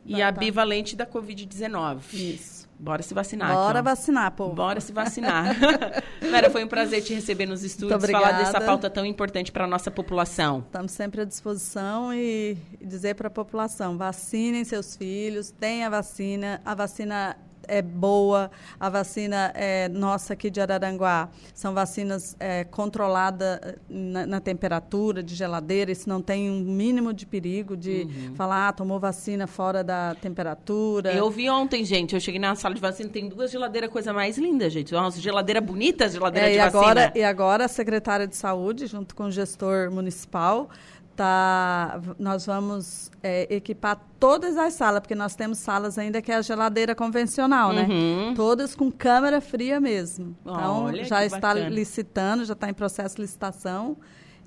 e 0.04 0.22
a 0.22 0.32
bivalente 0.32 0.96
da 0.96 1.07
Covid-19. 1.07 2.00
Isso. 2.12 2.55
Bora 2.79 3.03
se 3.03 3.14
vacinar. 3.14 3.55
Bora 3.55 3.83
vacinar, 3.83 4.31
povo. 4.33 4.55
Bora 4.55 4.81
se 4.81 4.93
vacinar. 4.93 5.57
Vera, 6.20 6.51
foi 6.51 6.62
um 6.64 6.68
prazer 6.68 7.03
te 7.03 7.14
receber 7.14 7.47
nos 7.47 7.62
estúdios, 7.64 8.11
falar 8.11 8.33
dessa 8.33 8.61
pauta 8.61 8.91
tão 8.91 9.07
importante 9.07 9.51
para 9.51 9.64
a 9.64 9.66
nossa 9.66 9.91
população. 9.91 10.62
Estamos 10.66 10.93
sempre 10.93 11.22
à 11.22 11.24
disposição 11.24 12.12
e 12.12 12.57
dizer 12.81 13.14
para 13.14 13.29
a 13.29 13.31
população: 13.31 13.97
vacinem 13.97 14.64
seus 14.64 14.95
filhos, 14.95 15.51
tenha 15.51 15.89
vacina. 15.89 16.61
A 16.64 16.74
vacina 16.74 17.37
é 17.69 17.83
boa, 17.83 18.51
a 18.79 18.89
vacina 18.89 19.53
é 19.55 19.89
nossa 19.89 20.33
aqui 20.33 20.51
de 20.51 20.61
Araranguá 20.61 21.29
são 21.55 21.75
vacinas 21.75 22.37
é, 22.39 22.64
controladas 22.64 23.61
na, 23.89 24.27
na, 24.27 24.41
temperatura, 24.41 25.23
de 25.23 25.35
geladeira, 25.35 25.91
isso 25.91 26.09
não 26.09 26.21
tem 26.21 26.51
um 26.51 26.61
mínimo 26.61 27.12
de 27.12 27.27
perigo 27.27 27.77
de 27.77 28.03
uhum. 28.03 28.35
falar, 28.35 28.69
ah, 28.69 28.73
tomou 28.73 28.99
vacina 28.99 29.47
fora 29.47 29.83
da 29.83 30.14
temperatura. 30.14 31.12
Eu 31.12 31.31
vi 31.31 31.49
ontem, 31.49 31.85
gente, 31.85 32.14
eu 32.14 32.21
cheguei 32.21 32.41
na 32.41 32.55
sala 32.55 32.75
de 32.75 32.81
vacina, 32.81 33.09
tem 33.09 33.29
duas 33.29 33.51
geladeiras, 33.51 33.91
coisa 33.91 34.12
mais 34.12 34.39
linda, 34.39 34.69
gente. 34.69 34.93
Nossa, 34.93 35.21
geladeira 35.21 35.61
bonita, 35.61 36.09
geladeira 36.09 36.49
é, 36.49 36.53
de 36.53 36.57
e 36.57 36.59
vacina. 36.59 36.81
Agora, 36.81 37.12
e 37.14 37.23
agora 37.23 37.64
a 37.64 37.69
secretária 37.69 38.27
de 38.27 38.37
saúde, 38.37 38.87
junto 38.87 39.14
com 39.14 39.25
o 39.25 39.31
gestor 39.31 39.91
municipal, 39.91 40.69
tá, 41.17 42.01
nós 42.19 42.45
vamos 42.45 43.11
é, 43.23 43.53
equipar 43.55 44.01
todas 44.21 44.57
as 44.57 44.75
salas, 44.75 45.01
porque 45.01 45.14
nós 45.14 45.35
temos 45.35 45.59
salas 45.59 45.99
ainda 45.99 46.21
que 46.21 46.31
é 46.31 46.37
a 46.37 46.43
geladeira 46.43 46.95
convencional, 46.95 47.73
né? 47.73 47.87
uhum. 47.89 48.29
né? 48.29 48.35
Todas 48.37 48.77
com 48.77 48.93
câmera 48.93 49.41
fria 49.41 49.81
mesmo. 49.81 50.37
Então, 50.43 50.85
Olha, 50.85 51.05
já 51.05 51.25
está 51.25 51.55
bacana. 51.55 51.69
licitando, 51.69 52.45
já 52.45 52.53
está 52.53 52.69
em 52.69 52.75
processo 52.75 53.17
de 53.17 53.23
licitação 53.23 53.97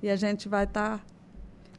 e 0.02 0.08
a 0.08 0.16
gente 0.16 0.48
vai 0.48 0.64
estar 0.64 0.98
tá 0.98 1.04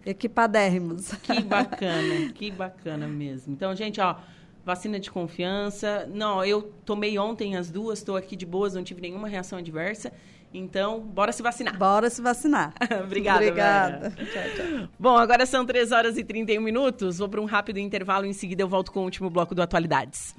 equipadérrimos. 0.06 1.12
Que 1.24 1.42
bacana, 1.42 2.32
que 2.34 2.52
bacana 2.52 3.08
mesmo. 3.08 3.54
Então, 3.54 3.74
gente, 3.76 4.02
ó, 4.02 4.18
vacina 4.66 5.00
de 5.00 5.10
confiança. 5.10 6.08
Não, 6.14 6.44
eu 6.44 6.72
tomei 6.86 7.18
ontem 7.18 7.56
as 7.56 7.72
duas, 7.72 8.00
estou 8.00 8.18
aqui 8.18 8.36
de 8.36 8.46
boas, 8.46 8.74
não 8.74 8.84
tive 8.84 9.02
nenhuma 9.02 9.28
reação 9.28 9.58
adversa. 9.60 10.12
Então, 10.54 11.00
bora 11.00 11.32
se 11.32 11.42
vacinar. 11.42 11.78
Bora 11.78 12.10
se 12.10 12.22
vacinar. 12.22 12.74
Obrigada. 13.04 13.40
Obrigada. 13.40 14.10
Tchau, 14.12 14.26
tchau. 14.26 14.90
Bom, 15.00 15.18
agora 15.18 15.46
são 15.46 15.66
3 15.66 15.92
horas 15.92 16.18
e 16.18 16.24
31 16.24 16.62
minutos. 16.62 17.20
Vou 17.20 17.30
para 17.30 17.42
um 17.42 17.46
rápido 17.46 17.78
intervalo. 17.78 18.26
Em 18.26 18.34
seguida, 18.34 18.62
eu 18.62 18.68
volto 18.68 18.92
com 18.92 19.00
o 19.00 19.04
último 19.04 19.30
bloco 19.30 19.56
do 19.56 19.62
Atualidades. 19.62 20.36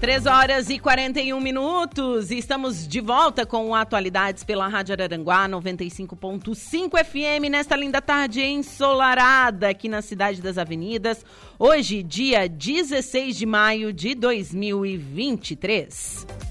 Três 0.00 0.26
horas 0.26 0.70
e 0.70 0.78
41 0.78 1.40
minutos. 1.40 2.30
Estamos 2.30 2.86
de 2.86 3.00
volta 3.00 3.44
com 3.44 3.74
Atualidades 3.74 4.44
pela 4.44 4.68
Rádio 4.68 4.92
Araranguá 4.92 5.48
95.5 5.48 7.04
FM 7.04 7.50
nesta 7.50 7.74
linda 7.74 8.00
tarde 8.00 8.40
ensolarada 8.40 9.68
aqui 9.68 9.88
na 9.88 10.00
Cidade 10.00 10.40
das 10.40 10.56
Avenidas. 10.56 11.24
Hoje, 11.58 12.04
dia 12.04 12.48
16 12.48 13.36
de 13.36 13.44
maio 13.44 13.92
de 13.92 14.14
2023. 14.14 16.47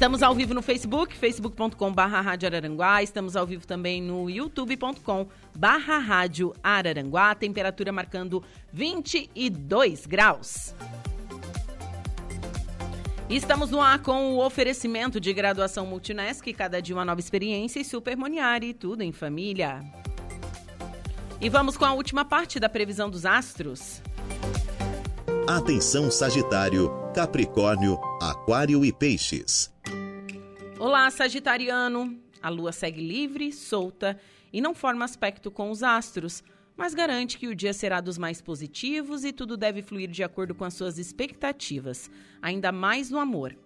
Estamos 0.00 0.22
ao 0.22 0.34
vivo 0.34 0.54
no 0.54 0.62
Facebook, 0.62 1.14
facebook.com 1.14 1.92
Araranguá. 1.94 3.02
Estamos 3.02 3.36
ao 3.36 3.46
vivo 3.46 3.66
também 3.66 4.00
no 4.00 4.30
youtube.com 4.30 5.28
barra 5.54 5.98
Rádio 5.98 6.54
Araranguá. 6.62 7.34
Temperatura 7.34 7.92
marcando 7.92 8.42
22 8.72 10.06
graus. 10.06 10.74
Estamos 13.28 13.70
no 13.70 13.78
ar 13.78 13.98
com 13.98 14.36
o 14.36 14.42
oferecimento 14.42 15.20
de 15.20 15.34
graduação 15.34 15.84
Multunesc, 15.84 16.50
cada 16.54 16.80
dia 16.80 16.96
uma 16.96 17.04
nova 17.04 17.20
experiência 17.20 17.78
e 17.78 17.84
Super 17.84 18.16
Moniari, 18.16 18.72
tudo 18.72 19.02
em 19.02 19.12
família. 19.12 19.82
E 21.38 21.50
vamos 21.50 21.76
com 21.76 21.84
a 21.84 21.92
última 21.92 22.24
parte 22.24 22.58
da 22.58 22.70
previsão 22.70 23.10
dos 23.10 23.26
astros. 23.26 24.00
Atenção 25.46 26.10
Sagitário, 26.10 26.90
Capricórnio, 27.14 27.98
Aquário 28.20 28.84
e 28.84 28.92
Peixes. 28.92 29.72
Olá, 30.78 31.10
Sagitariano. 31.10 32.20
A 32.42 32.48
lua 32.48 32.72
segue 32.72 33.00
livre, 33.00 33.50
solta 33.52 34.18
e 34.52 34.60
não 34.60 34.74
forma 34.74 35.04
aspecto 35.04 35.50
com 35.50 35.70
os 35.70 35.82
astros, 35.82 36.44
mas 36.76 36.94
garante 36.94 37.38
que 37.38 37.48
o 37.48 37.54
dia 37.54 37.72
será 37.72 38.00
dos 38.00 38.16
mais 38.16 38.40
positivos 38.40 39.24
e 39.24 39.32
tudo 39.32 39.56
deve 39.56 39.82
fluir 39.82 40.10
de 40.10 40.22
acordo 40.22 40.54
com 40.54 40.64
as 40.64 40.74
suas 40.74 40.98
expectativas, 40.98 42.10
ainda 42.40 42.70
mais 42.70 43.10
no 43.10 43.18
amor. 43.18 43.56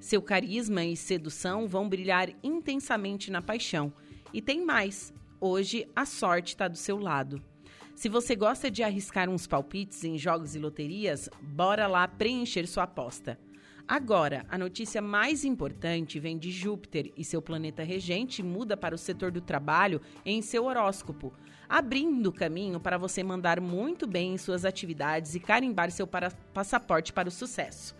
Seu 0.00 0.20
carisma 0.20 0.84
e 0.84 0.96
sedução 0.96 1.66
vão 1.66 1.88
brilhar 1.88 2.28
intensamente 2.42 3.30
na 3.30 3.40
paixão. 3.40 3.92
E 4.32 4.42
tem 4.42 4.64
mais: 4.64 5.12
hoje 5.40 5.88
a 5.94 6.04
sorte 6.04 6.48
está 6.48 6.68
do 6.68 6.76
seu 6.76 6.98
lado. 6.98 7.42
Se 8.00 8.08
você 8.08 8.34
gosta 8.34 8.70
de 8.70 8.82
arriscar 8.82 9.28
uns 9.28 9.46
palpites 9.46 10.04
em 10.04 10.16
jogos 10.16 10.54
e 10.54 10.58
loterias, 10.58 11.28
bora 11.38 11.86
lá 11.86 12.08
preencher 12.08 12.66
sua 12.66 12.84
aposta. 12.84 13.38
Agora, 13.86 14.46
a 14.48 14.56
notícia 14.56 15.02
mais 15.02 15.44
importante 15.44 16.18
vem 16.18 16.38
de 16.38 16.50
Júpiter 16.50 17.12
e 17.14 17.22
seu 17.22 17.42
planeta 17.42 17.82
regente 17.82 18.42
muda 18.42 18.74
para 18.74 18.94
o 18.94 18.98
setor 18.98 19.30
do 19.30 19.42
trabalho 19.42 20.00
em 20.24 20.40
seu 20.40 20.64
horóscopo, 20.64 21.34
abrindo 21.68 22.32
caminho 22.32 22.80
para 22.80 22.96
você 22.96 23.22
mandar 23.22 23.60
muito 23.60 24.06
bem 24.06 24.32
em 24.32 24.38
suas 24.38 24.64
atividades 24.64 25.34
e 25.34 25.38
carimbar 25.40 25.90
seu 25.90 26.08
passaporte 26.54 27.12
para 27.12 27.28
o 27.28 27.30
sucesso. 27.30 27.94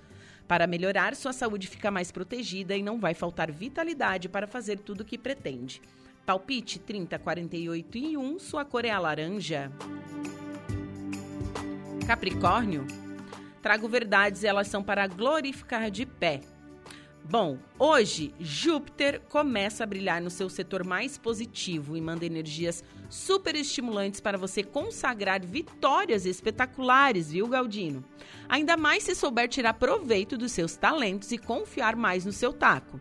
Para 0.48 0.66
melhorar, 0.66 1.14
sua 1.14 1.34
saúde 1.34 1.68
fica 1.68 1.90
mais 1.90 2.11
protegida 2.11 2.74
e 2.74 2.82
não 2.82 2.98
vai 2.98 3.12
faltar 3.12 3.53
vitalidade 3.53 4.30
para 4.30 4.46
fazer 4.46 4.78
tudo 4.78 5.03
o 5.03 5.05
que 5.05 5.18
pretende. 5.18 5.82
Palpite 6.25 6.79
30, 6.79 7.18
48 7.18 7.99
e 7.99 8.16
1, 8.16 8.39
sua 8.39 8.64
cor 8.64 8.85
é 8.85 8.91
a 8.91 8.99
laranja. 8.99 9.73
Capricórnio, 12.07 12.87
trago 13.62 13.89
verdades, 13.89 14.45
elas 14.45 14.68
são 14.68 14.83
para 14.83 15.07
glorificar 15.07 15.91
de 15.91 16.07
pé. 16.07 16.41
Bom, 17.25 17.59
hoje 17.79 18.35
Júpiter 18.41 19.21
começa 19.29 19.85
a 19.85 19.87
brilhar 19.87 20.21
no 20.21 20.31
seu 20.31 20.49
setor 20.49 20.85
mais 20.85 21.18
positivo 21.18 21.97
e 21.97 22.01
manda 22.01 22.25
energias 22.25 22.83
super 23.09 23.55
estimulantes 23.55 24.21
para 24.21 24.39
você 24.39 24.62
consagrar 24.62 25.45
vitórias 25.45 26.27
espetaculares, 26.27 27.31
viu, 27.31 27.47
Galdino? 27.47 28.05
Ainda 28.49 28.77
mais 28.77 29.05
se 29.05 29.14
souber 29.14 29.49
tirar 29.49 29.75
proveito 29.75 30.37
dos 30.37 30.53
seus 30.53 30.77
talentos 30.77 31.31
e 31.31 31.39
confiar 31.39 31.95
mais 31.95 32.25
no 32.25 32.33
seu 32.33 32.53
taco. 32.53 33.01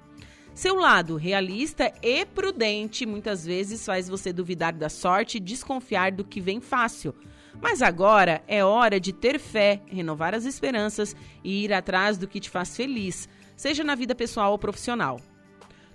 Seu 0.60 0.76
lado 0.76 1.16
realista 1.16 1.89
e 2.03 2.26
prudente 2.26 3.05
muitas 3.05 3.45
vezes 3.45 3.86
faz 3.86 4.10
você 4.10 4.34
duvidar 4.34 4.74
da 4.74 4.89
sorte 4.89 5.38
e 5.38 5.39
desconfiar 5.39 6.12
do 6.12 6.26
que 6.26 6.41
vem 6.41 6.60
fácil. 6.60 7.16
Mas 7.62 7.82
agora 7.82 8.43
é 8.45 8.62
hora 8.62 8.99
de 8.99 9.14
ter 9.14 9.39
fé, 9.39 9.82
renovar 9.86 10.36
as 10.36 10.43
esperanças 10.43 11.16
e 11.45 11.64
ir 11.64 11.72
atrás 11.72 12.18
do 12.18 12.28
que 12.28 12.41
te 12.41 12.49
faz 12.49 12.76
feliz, 12.76 13.30
seja 13.55 13.86
na 13.86 13.95
vida 13.95 14.14
pessoal 14.14 14.51
ou 14.51 14.60
profissional. 14.60 15.22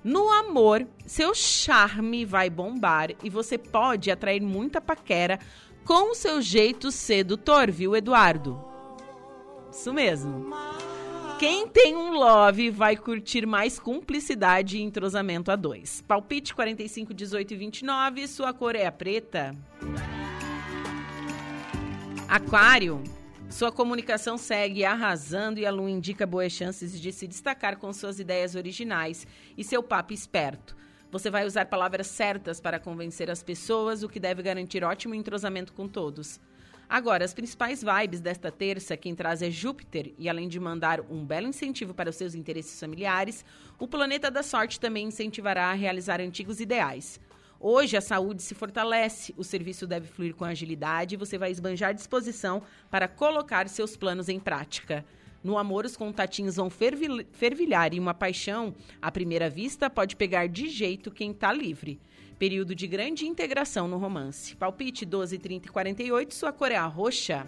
No 0.03 0.33
amor, 0.33 0.89
seu 1.05 1.35
charme 1.35 2.25
vai 2.25 2.49
bombar 2.49 3.11
e 3.23 3.29
você 3.29 3.59
pode 3.59 4.11
atrair 4.11 4.41
muita 4.41 4.81
paquera 4.81 5.39
com 5.85 6.13
o 6.13 6.15
seu 6.15 6.41
jeito 6.41 6.91
sedutor, 6.91 7.71
viu, 7.71 7.95
Eduardo? 7.95 8.59
Isso 9.71 9.93
mesmo. 9.93 10.49
Quem 11.47 11.69
tem 11.69 11.95
um 11.95 12.15
love 12.15 12.71
vai 12.71 12.97
curtir 12.97 13.45
mais 13.45 13.79
cumplicidade 13.79 14.79
e 14.79 14.83
entrosamento 14.83 15.51
a 15.51 15.57
dois. 15.57 16.01
Palpite 16.01 16.55
45, 16.55 17.13
18 17.13 17.53
e 17.53 17.57
29, 17.59 18.27
sua 18.27 18.55
cor 18.55 18.75
é 18.75 18.87
a 18.87 18.91
preta. 18.91 19.55
Aquário, 22.27 23.05
sua 23.51 23.71
comunicação 23.71 24.39
segue 24.39 24.87
arrasando 24.87 25.61
e 25.61 25.67
a 25.67 25.71
lua 25.71 25.91
indica 25.91 26.27
boas 26.27 26.51
chances 26.51 26.99
de 26.99 27.13
se 27.13 27.29
destacar 27.29 27.77
com 27.77 27.93
suas 27.93 28.19
ideias 28.19 28.55
originais 28.55 29.27
e 29.55 29.63
seu 29.63 29.83
papo 29.83 30.15
esperto. 30.15 30.75
Você 31.11 31.29
vai 31.29 31.45
usar 31.45 31.67
palavras 31.67 32.07
certas 32.07 32.59
para 32.59 32.81
convencer 32.81 33.31
as 33.31 33.43
pessoas, 33.43 34.03
o 34.03 34.09
que 34.09 34.19
deve 34.19 34.43
garantir 34.43 34.83
ótimo 34.83 35.15
entrosamento 35.15 35.75
com 35.75 35.87
todos. 35.87 36.41
Agora, 36.89 37.25
as 37.25 37.33
principais 37.33 37.83
vibes 37.83 38.21
desta 38.21 38.51
terça, 38.51 38.97
quem 38.97 39.15
traz 39.15 39.43
é 39.43 39.51
Júpiter, 39.51 40.13
e 40.19 40.29
além 40.29 40.49
de 40.49 40.61
mandar 40.61 41.01
um 41.01 41.25
belo 41.25 41.49
incentivo 41.49 41.95
para 41.95 42.11
os 42.11 42.17
seus 42.17 42.35
interesses 42.35 42.79
familiares, 42.79 43.45
o 43.79 43.89
planeta 43.89 44.31
da 44.31 44.43
sorte 44.43 44.79
também 44.79 45.07
incentivará 45.07 45.71
a 45.71 45.75
realizar 45.75 46.21
antigos 46.21 46.61
ideais. 46.61 47.19
Hoje 47.59 47.97
a 47.97 48.01
saúde 48.01 48.43
se 48.43 48.55
fortalece, 48.55 49.35
o 49.39 49.43
serviço 49.43 49.87
deve 49.87 50.07
fluir 50.07 50.35
com 50.35 50.45
agilidade 50.45 51.15
e 51.15 51.19
você 51.19 51.39
vai 51.39 51.51
esbanjar 51.51 51.95
disposição 51.95 52.63
para 52.91 53.09
colocar 53.09 53.67
seus 53.69 53.97
planos 53.97 54.29
em 54.29 54.39
prática. 54.39 55.05
No 55.43 55.57
amor, 55.59 55.85
os 55.85 55.97
contatinhos 55.97 56.57
vão 56.57 56.71
fervilhar 56.71 57.95
e 57.95 58.01
uma 58.01 58.15
paixão, 58.15 58.75
à 59.01 59.11
primeira 59.11 59.49
vista, 59.49 59.91
pode 59.91 60.17
pegar 60.17 60.47
de 60.47 60.69
jeito 60.69 61.11
quem 61.11 61.31
está 61.31 61.53
livre. 61.53 62.01
Período 62.39 62.75
de 62.75 62.89
grande 62.89 63.27
integração 63.27 63.87
no 63.87 63.97
romance. 63.97 64.57
Palpite 64.57 65.07
12, 65.07 65.39
30 65.39 65.69
e 65.69 65.71
48, 65.71 66.35
sua 66.35 66.53
cor 66.53 66.73
é 66.73 66.77
a 66.77 66.87
roxa. 66.87 67.47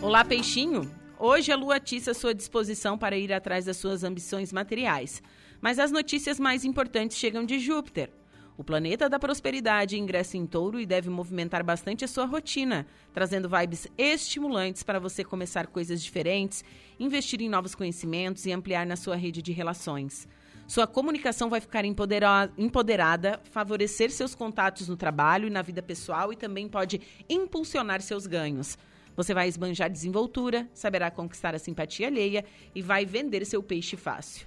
Olá, 0.00 0.24
peixinho. 0.24 0.88
Hoje 1.18 1.50
a 1.50 1.56
lua 1.56 1.76
atiça 1.76 2.14
sua 2.14 2.32
disposição 2.32 2.96
para 2.96 3.16
ir 3.16 3.32
atrás 3.32 3.64
das 3.64 3.76
suas 3.78 4.04
ambições 4.04 4.52
materiais. 4.52 5.20
Mas 5.60 5.80
as 5.80 5.90
notícias 5.90 6.38
mais 6.38 6.64
importantes 6.64 7.16
chegam 7.16 7.44
de 7.44 7.58
Júpiter. 7.58 8.10
O 8.56 8.62
planeta 8.62 9.08
da 9.08 9.18
prosperidade 9.18 9.98
ingressa 9.98 10.36
em 10.36 10.46
touro 10.46 10.78
e 10.78 10.86
deve 10.86 11.10
movimentar 11.10 11.64
bastante 11.64 12.04
a 12.04 12.08
sua 12.08 12.26
rotina, 12.26 12.86
trazendo 13.12 13.48
vibes 13.48 13.88
estimulantes 13.98 14.82
para 14.82 15.00
você 15.00 15.24
começar 15.24 15.66
coisas 15.66 16.02
diferentes, 16.02 16.64
investir 16.98 17.42
em 17.42 17.48
novos 17.48 17.74
conhecimentos 17.74 18.46
e 18.46 18.52
ampliar 18.52 18.86
na 18.86 18.96
sua 18.96 19.16
rede 19.16 19.42
de 19.42 19.52
relações. 19.52 20.28
Sua 20.68 20.84
comunicação 20.84 21.48
vai 21.48 21.60
ficar 21.60 21.84
empoderada, 21.84 23.40
favorecer 23.50 24.10
seus 24.10 24.34
contatos 24.34 24.88
no 24.88 24.96
trabalho 24.96 25.46
e 25.46 25.50
na 25.50 25.62
vida 25.62 25.80
pessoal 25.80 26.32
e 26.32 26.36
também 26.36 26.68
pode 26.68 27.00
impulsionar 27.28 28.02
seus 28.02 28.26
ganhos. 28.26 28.76
Você 29.14 29.32
vai 29.32 29.46
esbanjar 29.46 29.88
desenvoltura, 29.88 30.68
saberá 30.74 31.08
conquistar 31.10 31.54
a 31.54 31.58
simpatia 31.58 32.08
alheia 32.08 32.44
e 32.74 32.82
vai 32.82 33.06
vender 33.06 33.46
seu 33.46 33.62
peixe 33.62 33.96
fácil. 33.96 34.46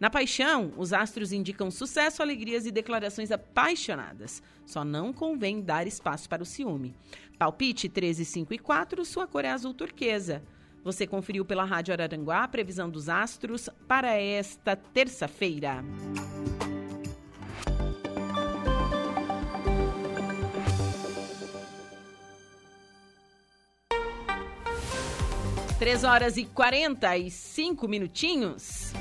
Na 0.00 0.10
paixão, 0.10 0.72
os 0.76 0.92
astros 0.92 1.30
indicam 1.30 1.70
sucesso, 1.70 2.20
alegrias 2.20 2.66
e 2.66 2.70
declarações 2.70 3.30
apaixonadas. 3.30 4.42
Só 4.66 4.84
não 4.84 5.12
convém 5.12 5.60
dar 5.60 5.86
espaço 5.86 6.28
para 6.28 6.42
o 6.42 6.46
ciúme. 6.46 6.96
Palpite 7.38 7.88
13, 7.88 8.24
5 8.24 8.54
e 8.54 8.58
4, 8.58 9.04
sua 9.04 9.26
cor 9.26 9.44
é 9.44 9.50
azul 9.50 9.72
turquesa. 9.72 10.42
Você 10.82 11.06
conferiu 11.06 11.44
pela 11.44 11.64
Rádio 11.64 11.92
Araranguá 11.92 12.44
a 12.44 12.48
previsão 12.48 12.88
dos 12.88 13.08
astros 13.08 13.68
para 13.86 14.16
esta 14.16 14.74
terça-feira. 14.74 15.84
Três 25.78 26.04
horas 26.04 26.36
e 26.36 26.44
quarenta 26.44 27.16
e 27.16 27.30
cinco 27.30 27.88
minutinhos. 27.88 28.92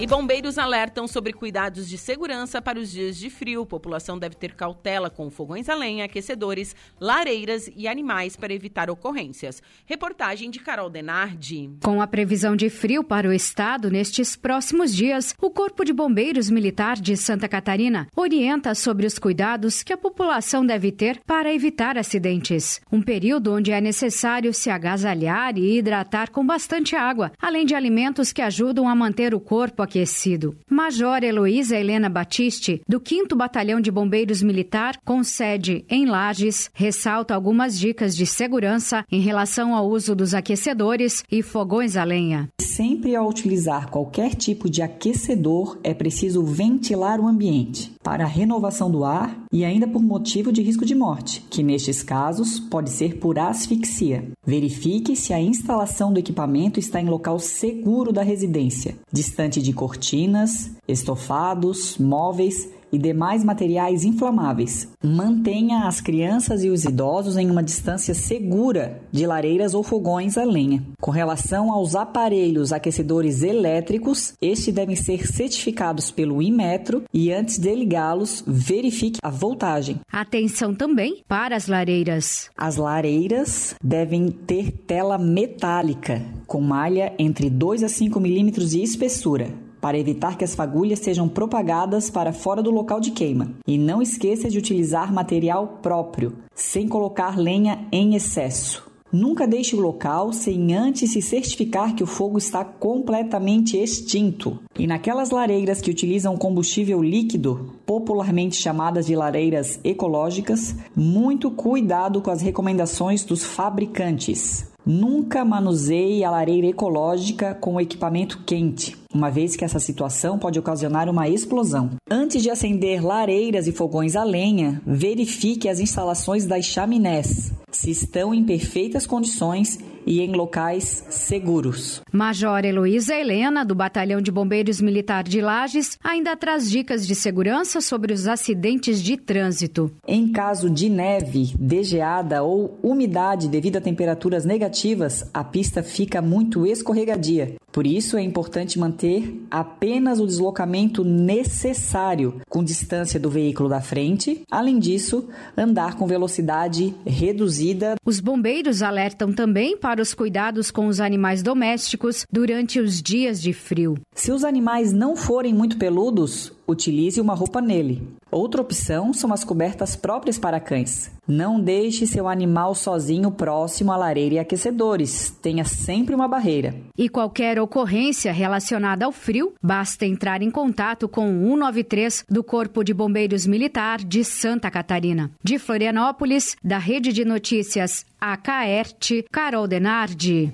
E 0.00 0.06
bombeiros 0.06 0.56
alertam 0.56 1.06
sobre 1.06 1.30
cuidados 1.30 1.86
de 1.86 1.98
segurança 1.98 2.62
para 2.62 2.80
os 2.80 2.90
dias 2.90 3.18
de 3.18 3.28
frio. 3.28 3.66
População 3.66 4.18
deve 4.18 4.34
ter 4.34 4.54
cautela 4.54 5.10
com 5.10 5.30
fogões 5.30 5.68
a 5.68 5.74
lenha, 5.74 6.06
aquecedores, 6.06 6.74
lareiras 6.98 7.68
e 7.76 7.86
animais 7.86 8.34
para 8.34 8.54
evitar 8.54 8.88
ocorrências. 8.88 9.62
Reportagem 9.84 10.50
de 10.50 10.58
Carol 10.58 10.88
Denardi. 10.88 11.72
Com 11.82 12.00
a 12.00 12.06
previsão 12.06 12.56
de 12.56 12.70
frio 12.70 13.04
para 13.04 13.28
o 13.28 13.32
estado 13.32 13.90
nestes 13.90 14.36
próximos 14.36 14.96
dias, 14.96 15.34
o 15.38 15.50
Corpo 15.50 15.84
de 15.84 15.92
Bombeiros 15.92 16.48
Militar 16.48 16.96
de 16.96 17.14
Santa 17.14 17.46
Catarina 17.46 18.08
orienta 18.16 18.74
sobre 18.74 19.04
os 19.04 19.18
cuidados 19.18 19.82
que 19.82 19.92
a 19.92 19.98
população 19.98 20.64
deve 20.64 20.90
ter 20.90 21.20
para 21.26 21.52
evitar 21.52 21.98
acidentes. 21.98 22.80
Um 22.90 23.02
período 23.02 23.52
onde 23.52 23.70
é 23.70 23.82
necessário 23.82 24.54
se 24.54 24.70
agasalhar 24.70 25.58
e 25.58 25.76
hidratar 25.76 26.30
com 26.30 26.46
bastante 26.46 26.96
água, 26.96 27.32
além 27.38 27.66
de 27.66 27.74
alimentos 27.74 28.32
que 28.32 28.40
ajudam 28.40 28.88
a 28.88 28.94
manter 28.94 29.34
o 29.34 29.40
corpo 29.40 29.89
aquecido. 29.90 30.56
Major 30.70 31.24
Heloísa 31.24 31.76
Helena 31.76 32.08
Batiste, 32.08 32.80
do 32.88 33.02
5 33.04 33.34
Batalhão 33.34 33.80
de 33.80 33.90
Bombeiros 33.90 34.40
Militar, 34.40 34.96
com 35.04 35.24
sede 35.24 35.84
em 35.90 36.06
Lages, 36.06 36.70
ressalta 36.72 37.34
algumas 37.34 37.78
dicas 37.78 38.16
de 38.16 38.24
segurança 38.24 39.04
em 39.10 39.20
relação 39.20 39.74
ao 39.74 39.88
uso 39.88 40.14
dos 40.14 40.32
aquecedores 40.32 41.24
e 41.30 41.42
fogões 41.42 41.96
a 41.96 42.04
lenha. 42.04 42.48
Sempre 42.60 43.16
ao 43.16 43.28
utilizar 43.28 43.90
qualquer 43.90 44.34
tipo 44.34 44.70
de 44.70 44.80
aquecedor, 44.80 45.78
é 45.82 45.92
preciso 45.92 46.44
ventilar 46.44 47.20
o 47.20 47.26
ambiente 47.26 47.92
para 48.02 48.24
a 48.24 48.28
renovação 48.28 48.90
do 48.90 49.04
ar 49.04 49.44
e 49.52 49.64
ainda 49.64 49.86
por 49.86 50.02
motivo 50.02 50.52
de 50.52 50.62
risco 50.62 50.86
de 50.86 50.94
morte, 50.94 51.44
que 51.50 51.62
nestes 51.62 52.02
casos 52.02 52.58
pode 52.60 52.90
ser 52.90 53.18
por 53.18 53.38
asfixia. 53.38 54.30
Verifique 54.46 55.16
se 55.16 55.32
a 55.32 55.40
instalação 55.40 56.12
do 56.12 56.18
equipamento 56.18 56.78
está 56.78 57.00
em 57.00 57.06
local 57.06 57.38
seguro 57.38 58.12
da 58.12 58.22
residência, 58.22 58.96
distante 59.12 59.60
de 59.60 59.72
cortinas, 59.80 60.70
estofados, 60.86 61.96
móveis 61.96 62.68
e 62.92 62.98
demais 62.98 63.42
materiais 63.42 64.04
inflamáveis. 64.04 64.88
Mantenha 65.02 65.86
as 65.86 66.00
crianças 66.00 66.62
e 66.62 66.68
os 66.68 66.84
idosos 66.84 67.38
em 67.38 67.50
uma 67.50 67.62
distância 67.62 68.12
segura 68.12 69.00
de 69.10 69.26
lareiras 69.26 69.72
ou 69.72 69.82
fogões 69.82 70.36
a 70.36 70.44
lenha. 70.44 70.82
Com 71.00 71.10
relação 71.10 71.72
aos 71.72 71.94
aparelhos 71.94 72.72
aquecedores 72.72 73.42
elétricos, 73.42 74.34
estes 74.40 74.74
devem 74.74 74.96
ser 74.96 75.26
certificados 75.26 76.10
pelo 76.10 76.42
Inmetro 76.42 77.04
e 77.14 77.32
antes 77.32 77.58
de 77.58 77.74
ligá-los, 77.74 78.44
verifique 78.46 79.18
a 79.22 79.30
voltagem. 79.30 80.00
Atenção 80.12 80.74
também 80.74 81.22
para 81.26 81.56
as 81.56 81.68
lareiras. 81.68 82.50
As 82.54 82.76
lareiras 82.76 83.74
devem 83.82 84.28
ter 84.28 84.72
tela 84.72 85.16
metálica 85.16 86.20
com 86.46 86.60
malha 86.60 87.14
entre 87.18 87.48
2 87.48 87.84
a 87.84 87.88
5 87.88 88.20
milímetros 88.20 88.70
de 88.70 88.82
espessura 88.82 89.69
para 89.80 89.98
evitar 89.98 90.36
que 90.36 90.44
as 90.44 90.54
fagulhas 90.54 90.98
sejam 90.98 91.28
propagadas 91.28 92.10
para 92.10 92.32
fora 92.32 92.62
do 92.62 92.70
local 92.70 93.00
de 93.00 93.10
queima. 93.10 93.52
E 93.66 93.78
não 93.78 94.02
esqueça 94.02 94.48
de 94.48 94.58
utilizar 94.58 95.12
material 95.12 95.78
próprio, 95.82 96.34
sem 96.54 96.86
colocar 96.86 97.38
lenha 97.38 97.86
em 97.90 98.14
excesso. 98.14 98.90
Nunca 99.12 99.44
deixe 99.44 99.74
o 99.74 99.80
local 99.80 100.32
sem 100.32 100.72
antes 100.72 101.10
se 101.10 101.20
certificar 101.20 101.96
que 101.96 102.04
o 102.04 102.06
fogo 102.06 102.38
está 102.38 102.64
completamente 102.64 103.76
extinto. 103.76 104.60
E 104.78 104.86
naquelas 104.86 105.30
lareiras 105.30 105.80
que 105.80 105.90
utilizam 105.90 106.36
combustível 106.36 107.02
líquido, 107.02 107.74
popularmente 107.84 108.54
chamadas 108.54 109.06
de 109.06 109.16
lareiras 109.16 109.80
ecológicas, 109.82 110.76
muito 110.94 111.50
cuidado 111.50 112.22
com 112.22 112.30
as 112.30 112.40
recomendações 112.40 113.24
dos 113.24 113.44
fabricantes. 113.44 114.69
Nunca 114.84 115.44
manuseie 115.44 116.24
a 116.24 116.30
lareira 116.30 116.66
ecológica 116.66 117.54
com 117.54 117.80
equipamento 117.80 118.42
quente, 118.46 118.96
uma 119.14 119.30
vez 119.30 119.54
que 119.54 119.64
essa 119.64 119.78
situação 119.78 120.38
pode 120.38 120.58
ocasionar 120.58 121.08
uma 121.08 121.28
explosão. 121.28 121.90
Antes 122.10 122.42
de 122.42 122.50
acender 122.50 123.04
lareiras 123.04 123.66
e 123.66 123.72
fogões 123.72 124.16
a 124.16 124.24
lenha, 124.24 124.80
verifique 124.86 125.68
as 125.68 125.80
instalações 125.80 126.46
das 126.46 126.64
chaminés, 126.64 127.52
se 127.70 127.90
estão 127.90 128.34
em 128.34 128.44
perfeitas 128.44 129.06
condições 129.06 129.78
e 130.06 130.20
em 130.20 130.32
locais 130.32 131.06
seguros. 131.10 132.00
Major 132.12 132.64
Heloísa 132.64 133.14
Helena, 133.14 133.64
do 133.64 133.74
Batalhão 133.74 134.20
de 134.20 134.30
Bombeiros 134.30 134.80
Militar 134.80 135.24
de 135.24 135.40
Lages, 135.40 135.98
ainda 136.02 136.36
traz 136.36 136.70
dicas 136.70 137.06
de 137.06 137.14
segurança 137.14 137.80
sobre 137.80 138.12
os 138.12 138.26
acidentes 138.26 139.02
de 139.02 139.16
trânsito. 139.16 139.90
Em 140.06 140.32
caso 140.32 140.70
de 140.70 140.88
neve, 140.88 141.54
degeada 141.58 142.42
ou 142.42 142.78
umidade 142.82 143.48
devido 143.48 143.76
a 143.76 143.80
temperaturas 143.80 144.44
negativas, 144.44 145.28
a 145.32 145.44
pista 145.44 145.82
fica 145.82 146.20
muito 146.20 146.66
escorregadia. 146.66 147.56
Por 147.72 147.86
isso 147.86 148.16
é 148.16 148.22
importante 148.22 148.78
manter 148.78 149.40
apenas 149.48 150.18
o 150.18 150.26
deslocamento 150.26 151.04
necessário 151.04 152.40
com 152.48 152.64
distância 152.64 153.20
do 153.20 153.30
veículo 153.30 153.68
da 153.68 153.80
frente. 153.80 154.42
Além 154.50 154.78
disso, 154.78 155.28
andar 155.56 155.94
com 155.94 156.06
velocidade 156.06 156.94
reduzida. 157.06 157.94
Os 158.04 158.18
bombeiros 158.18 158.82
alertam 158.82 159.32
também 159.32 159.76
para 159.76 159.89
os 159.98 160.14
cuidados 160.14 160.70
com 160.70 160.86
os 160.86 161.00
animais 161.00 161.42
domésticos 161.42 162.26
durante 162.30 162.78
os 162.78 163.00
dias 163.02 163.40
de 163.40 163.52
frio. 163.52 163.96
Se 164.14 164.30
os 164.30 164.44
animais 164.44 164.92
não 164.92 165.16
forem 165.16 165.54
muito 165.54 165.78
peludos, 165.78 166.52
utilize 166.68 167.20
uma 167.20 167.34
roupa 167.34 167.60
nele. 167.60 168.06
Outra 168.30 168.60
opção 168.60 169.12
são 169.12 169.32
as 169.32 169.42
cobertas 169.42 169.96
próprias 169.96 170.38
para 170.38 170.60
cães. 170.60 171.10
Não 171.26 171.60
deixe 171.60 172.06
seu 172.06 172.28
animal 172.28 172.74
sozinho 172.74 173.30
próximo 173.30 173.92
à 173.92 173.96
lareira 173.96 174.36
e 174.36 174.38
aquecedores. 174.38 175.30
Tenha 175.42 175.64
sempre 175.64 176.14
uma 176.14 176.28
barreira. 176.28 176.74
E 176.96 177.08
qualquer 177.08 177.58
ocorrência 177.58 178.32
relacionada 178.32 179.04
ao 179.04 179.12
frio, 179.12 179.52
basta 179.62 180.06
entrar 180.06 180.42
em 180.42 180.50
contato 180.50 181.08
com 181.08 181.28
o 181.28 181.50
193 181.50 182.24
do 182.28 182.42
Corpo 182.42 182.84
de 182.84 182.94
Bombeiros 182.94 183.46
Militar 183.46 183.98
de 183.98 184.24
Santa 184.24 184.70
Catarina. 184.70 185.30
De 185.42 185.58
Florianópolis, 185.58 186.56
da 186.62 186.78
Rede 186.78 187.12
de 187.12 187.24
Notícias 187.24 188.04
AKERT, 188.20 189.24
Carol 189.30 189.66
Denardi. 189.66 190.52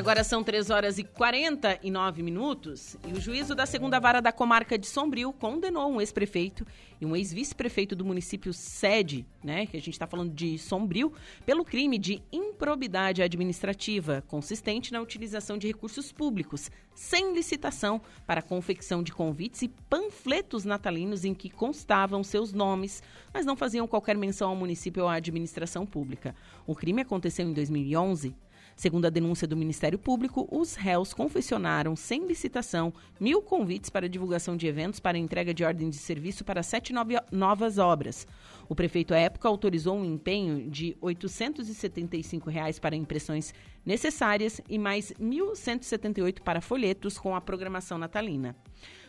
Agora 0.00 0.24
são 0.24 0.42
3 0.42 0.70
horas 0.70 0.96
e 0.96 1.04
49 1.04 2.22
minutos 2.22 2.96
e 3.06 3.12
o 3.12 3.20
juízo 3.20 3.54
da 3.54 3.66
segunda 3.66 4.00
vara 4.00 4.22
da 4.22 4.32
comarca 4.32 4.78
de 4.78 4.86
Sombrio 4.86 5.30
condenou 5.30 5.92
um 5.92 6.00
ex-prefeito 6.00 6.66
e 6.98 7.04
um 7.04 7.14
ex-vice-prefeito 7.14 7.94
do 7.94 8.02
município 8.02 8.50
sede, 8.54 9.26
né, 9.44 9.66
que 9.66 9.76
a 9.76 9.80
gente 9.80 9.90
está 9.90 10.06
falando 10.06 10.32
de 10.32 10.56
Sombrio, 10.56 11.12
pelo 11.44 11.66
crime 11.66 11.98
de 11.98 12.22
improbidade 12.32 13.20
administrativa, 13.22 14.24
consistente 14.26 14.90
na 14.90 15.02
utilização 15.02 15.58
de 15.58 15.66
recursos 15.66 16.10
públicos, 16.10 16.70
sem 16.94 17.34
licitação, 17.34 18.00
para 18.26 18.40
confecção 18.40 19.02
de 19.02 19.12
convites 19.12 19.60
e 19.60 19.68
panfletos 19.68 20.64
natalinos 20.64 21.26
em 21.26 21.34
que 21.34 21.50
constavam 21.50 22.24
seus 22.24 22.54
nomes, 22.54 23.02
mas 23.34 23.44
não 23.44 23.54
faziam 23.54 23.86
qualquer 23.86 24.16
menção 24.16 24.48
ao 24.48 24.56
município 24.56 25.02
ou 25.02 25.10
à 25.10 25.16
administração 25.16 25.84
pública. 25.84 26.34
O 26.66 26.74
crime 26.74 27.02
aconteceu 27.02 27.46
em 27.46 27.52
2011 27.52 28.34
Segundo 28.80 29.04
a 29.04 29.10
denúncia 29.10 29.46
do 29.46 29.58
Ministério 29.58 29.98
Público, 29.98 30.48
os 30.50 30.74
réus 30.74 31.12
confeccionaram, 31.12 31.94
sem 31.94 32.26
licitação, 32.26 32.94
mil 33.20 33.42
convites 33.42 33.90
para 33.90 34.08
divulgação 34.08 34.56
de 34.56 34.66
eventos 34.66 34.98
para 34.98 35.18
entrega 35.18 35.52
de 35.52 35.62
ordem 35.62 35.90
de 35.90 35.98
serviço 35.98 36.46
para 36.46 36.62
sete 36.62 36.90
novas 37.30 37.76
obras. 37.76 38.26
O 38.70 38.74
prefeito 38.74 39.12
à 39.12 39.18
época 39.18 39.46
autorizou 39.46 39.98
um 39.98 40.04
empenho 40.06 40.70
de 40.70 40.96
875 40.98 42.48
reais 42.48 42.78
para 42.78 42.96
impressões 42.96 43.52
necessárias 43.84 44.62
e 44.66 44.78
mais 44.78 45.10
R$ 45.10 45.16
1.178 45.26 46.40
para 46.40 46.62
folhetos 46.62 47.18
com 47.18 47.36
a 47.36 47.40
programação 47.42 47.98
natalina. 47.98 48.56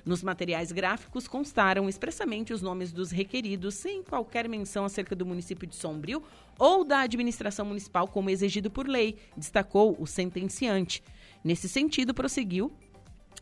Nos 0.06 0.24
materiais 0.24 0.72
gráficos 0.72 1.28
constaram 1.28 1.88
expressamente 1.88 2.54
os 2.54 2.62
nomes 2.62 2.92
dos 2.92 3.12
requeridos, 3.12 3.76
sem 3.76 4.02
qualquer 4.02 4.50
menção 4.50 4.84
acerca 4.84 5.16
do 5.16 5.26
município 5.26 5.68
de 5.68 5.76
Sombrio 5.76 6.24
ou 6.58 6.84
da 6.84 7.02
administração 7.02 7.66
municipal, 7.66 8.08
como 8.08 8.30
exigido 8.30 8.70
por 8.70 8.88
lei, 8.88 9.18
destacou 9.38 9.96
o 10.00 10.08
sentenciante. 10.08 11.04
Nesse 11.44 11.68
sentido, 11.70 12.14
prosseguiu 12.14 12.72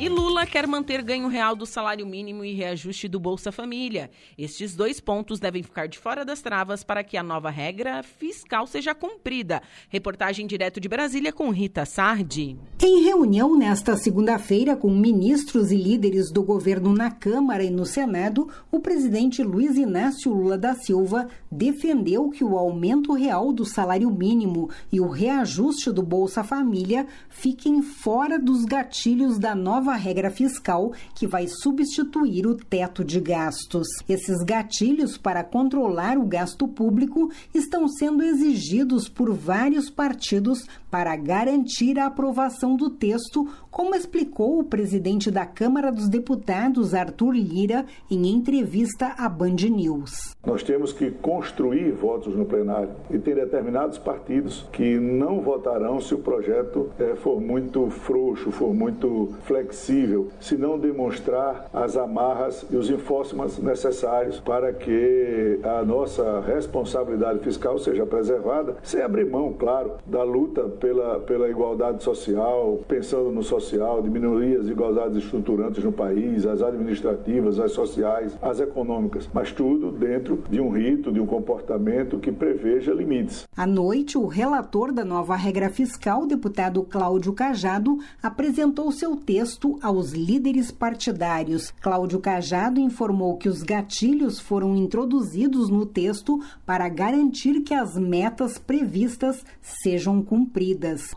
E 0.00 0.08
Lula 0.08 0.46
quer 0.46 0.66
manter 0.66 1.02
ganho 1.02 1.28
real 1.28 1.54
do 1.54 1.66
salário 1.66 2.06
mínimo 2.06 2.42
e 2.42 2.54
reajuste 2.54 3.06
do 3.06 3.20
Bolsa 3.20 3.52
Família. 3.52 4.10
Estes 4.38 4.74
dois 4.74 4.98
pontos 4.98 5.38
devem 5.38 5.62
ficar 5.62 5.88
de 5.88 5.98
fora 5.98 6.24
das 6.24 6.40
travas 6.40 6.82
para 6.82 7.04
que 7.04 7.18
a 7.18 7.22
nova 7.22 7.50
regra 7.50 8.02
fiscal 8.02 8.66
seja 8.66 8.94
cumprida. 8.94 9.60
Reportagem 9.90 10.46
direto 10.46 10.80
de 10.80 10.88
Brasília 10.88 11.34
com 11.34 11.50
Rita 11.50 11.84
Sardi. 11.84 12.56
Em 12.82 13.02
reunião 13.02 13.54
nesta 13.54 13.94
segunda-feira 13.94 14.74
com 14.74 14.90
ministros 14.90 15.70
e 15.70 15.76
líderes 15.76 16.32
do 16.32 16.42
governo 16.42 16.94
na 16.94 17.10
Câmara 17.10 17.62
e 17.62 17.68
no 17.68 17.84
Senado, 17.84 18.48
o 18.72 18.80
presidente 18.80 19.42
Luiz 19.42 19.76
Inácio 19.76 20.32
Lula 20.32 20.56
da 20.56 20.74
Silva 20.76 21.28
defendeu 21.52 22.30
que 22.30 22.42
o 22.42 22.56
aumento 22.56 23.12
real 23.12 23.52
do 23.52 23.66
salário 23.66 24.10
mínimo 24.10 24.70
e 24.90 24.98
o 24.98 25.10
reajuste 25.10 25.92
do 25.92 26.02
Bolsa 26.02 26.42
Família 26.42 27.06
fiquem 27.28 27.82
fora 27.82 28.38
dos 28.38 28.64
gatilhos 28.64 29.38
da 29.38 29.54
nova 29.54 29.89
nova 29.90 29.96
regra 29.96 30.30
fiscal 30.30 30.92
que 31.14 31.26
vai 31.26 31.48
substituir 31.48 32.46
o 32.46 32.54
teto 32.54 33.04
de 33.04 33.18
gastos. 33.18 33.88
Esses 34.08 34.42
gatilhos 34.44 35.18
para 35.18 35.42
controlar 35.42 36.16
o 36.16 36.24
gasto 36.24 36.68
público 36.68 37.30
estão 37.52 37.88
sendo 37.88 38.22
exigidos 38.22 39.08
por 39.08 39.34
vários 39.34 39.90
partidos 39.90 40.64
para 40.90 41.14
garantir 41.16 41.98
a 41.98 42.06
aprovação 42.06 42.76
do 42.76 42.90
texto, 42.90 43.46
como 43.70 43.94
explicou 43.94 44.58
o 44.58 44.64
presidente 44.64 45.30
da 45.30 45.46
Câmara 45.46 45.92
dos 45.92 46.08
Deputados, 46.08 46.94
Arthur 46.94 47.32
Lira, 47.32 47.86
em 48.10 48.26
entrevista 48.26 49.14
à 49.16 49.28
Band 49.28 49.56
News. 49.70 50.36
Nós 50.44 50.62
temos 50.62 50.92
que 50.92 51.10
construir 51.10 51.92
votos 51.92 52.34
no 52.34 52.44
plenário 52.44 52.90
e 53.10 53.18
tem 53.18 53.34
determinados 53.34 53.98
partidos 53.98 54.66
que 54.72 54.98
não 54.98 55.40
votarão 55.40 56.00
se 56.00 56.14
o 56.14 56.18
projeto 56.18 56.90
é, 56.98 57.14
for 57.14 57.40
muito 57.40 57.88
frouxo, 57.90 58.50
for 58.50 58.74
muito 58.74 59.34
flexível, 59.44 60.28
se 60.40 60.56
não 60.56 60.78
demonstrar 60.78 61.68
as 61.72 61.96
amarras 61.96 62.66
e 62.70 62.76
os 62.76 62.90
enforcements 62.90 63.58
necessários 63.58 64.40
para 64.40 64.72
que 64.72 65.60
a 65.62 65.84
nossa 65.84 66.40
responsabilidade 66.40 67.40
fiscal 67.40 67.78
seja 67.78 68.04
preservada, 68.06 68.76
sem 68.82 69.02
abrir 69.02 69.26
mão, 69.26 69.52
claro, 69.52 69.92
da 70.06 70.22
luta 70.22 70.68
pela, 70.80 71.20
pela 71.20 71.48
igualdade 71.48 72.02
social, 72.02 72.80
pensando 72.88 73.30
no 73.30 73.42
social, 73.42 74.02
diminuir 74.02 74.56
as 74.56 74.62
desigualdades 74.62 75.18
estruturantes 75.18 75.84
no 75.84 75.92
país, 75.92 76.46
as 76.46 76.62
administrativas, 76.62 77.60
as 77.60 77.72
sociais, 77.72 78.36
as 78.40 78.58
econômicas, 78.58 79.28
mas 79.32 79.52
tudo 79.52 79.92
dentro 79.92 80.42
de 80.48 80.60
um 80.60 80.70
rito, 80.70 81.12
de 81.12 81.20
um 81.20 81.26
comportamento 81.26 82.18
que 82.18 82.32
preveja 82.32 82.92
limites. 82.92 83.46
À 83.56 83.66
noite, 83.66 84.16
o 84.16 84.26
relator 84.26 84.92
da 84.92 85.04
nova 85.04 85.36
regra 85.36 85.68
fiscal, 85.68 86.26
deputado 86.26 86.82
Cláudio 86.82 87.32
Cajado, 87.32 87.98
apresentou 88.22 88.90
seu 88.90 89.16
texto 89.16 89.78
aos 89.82 90.12
líderes 90.12 90.70
partidários. 90.70 91.72
Cláudio 91.82 92.20
Cajado 92.20 92.80
informou 92.80 93.36
que 93.36 93.48
os 93.48 93.62
gatilhos 93.62 94.40
foram 94.40 94.76
introduzidos 94.76 95.68
no 95.68 95.84
texto 95.84 96.40
para 96.64 96.88
garantir 96.88 97.60
que 97.60 97.74
as 97.74 97.98
metas 97.98 98.56
previstas 98.56 99.44
sejam 99.60 100.22
cumpridas. 100.22 100.69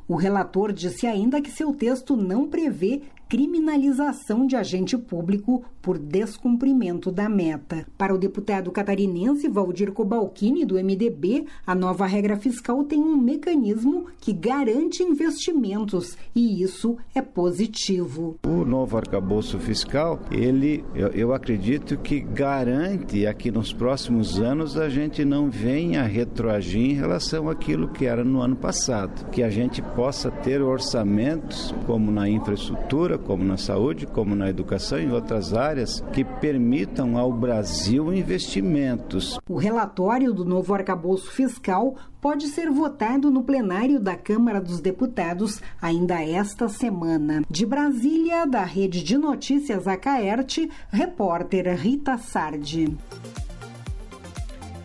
O 0.07 0.15
relator 0.15 0.71
disse 0.71 1.05
ainda 1.07 1.41
que 1.41 1.51
seu 1.51 1.73
texto 1.73 2.15
não 2.15 2.47
prevê 2.47 3.01
criminalização 3.30 4.45
de 4.45 4.55
agente 4.55 4.97
público 4.97 5.65
por 5.84 5.99
descumprimento 5.99 7.11
da 7.11 7.27
meta. 7.27 7.85
Para 7.97 8.15
o 8.15 8.18
deputado 8.18 8.72
catarinense 8.72 9.49
Valdir 9.49 9.91
Cobalcini, 9.91 10.64
do 10.64 10.76
MDB, 10.76 11.45
a 11.68 11.76
nova 11.76 12.07
regra 12.07 12.38
fiscal 12.38 12.85
tem 12.85 13.01
um 13.01 13.18
mecanismo 13.18 14.05
que 14.22 14.31
garante 14.31 15.03
investimentos 15.03 16.18
e 16.34 16.64
isso 16.64 16.97
é 17.14 17.22
positivo. 17.22 18.38
O 18.47 18.64
novo 18.64 18.95
arcabouço 18.95 19.60
fiscal, 19.60 20.22
ele, 20.31 20.85
eu, 20.95 21.10
eu 21.10 21.34
acredito 21.34 21.97
que 21.97 22.22
garante 22.22 23.27
a 23.27 23.34
que 23.34 23.51
nos 23.51 23.73
próximos 23.73 24.39
anos 24.39 24.77
a 24.77 24.88
gente 24.88 25.26
não 25.26 25.49
venha 25.49 26.03
retroagir 26.03 26.91
em 26.91 26.93
relação 26.93 27.49
àquilo 27.49 27.89
que 27.89 28.05
era 28.05 28.23
no 28.23 28.41
ano 28.41 28.55
passado. 28.55 29.30
Que 29.31 29.43
a 29.43 29.49
gente 29.49 29.81
possa 29.81 30.31
ter 30.31 30.61
orçamentos, 30.61 31.76
como 31.85 32.10
na 32.10 32.30
infraestrutura, 32.30 33.18
como 33.18 33.43
na 33.43 33.57
saúde, 33.57 34.07
como 34.07 34.34
na 34.34 34.49
educação 34.49 34.97
e 34.97 35.11
outras 35.11 35.53
áreas, 35.53 35.72
que 36.13 36.23
permitam 36.23 37.17
ao 37.17 37.31
Brasil 37.31 38.13
investimentos. 38.13 39.39
O 39.49 39.57
relatório 39.57 40.31
do 40.31 40.45
novo 40.45 40.73
arcabouço 40.73 41.31
fiscal 41.31 41.95
pode 42.21 42.47
ser 42.47 42.69
votado 42.69 43.31
no 43.31 43.43
plenário 43.43 43.99
da 43.99 44.15
Câmara 44.15 44.61
dos 44.61 44.79
Deputados 44.79 45.61
ainda 45.81 46.21
esta 46.21 46.69
semana. 46.69 47.43
De 47.49 47.65
Brasília, 47.65 48.45
da 48.45 48.63
Rede 48.63 49.03
de 49.03 49.17
Notícias 49.17 49.87
Acaerte, 49.87 50.69
repórter 50.89 51.75
Rita 51.75 52.17
Sardi. 52.17 52.95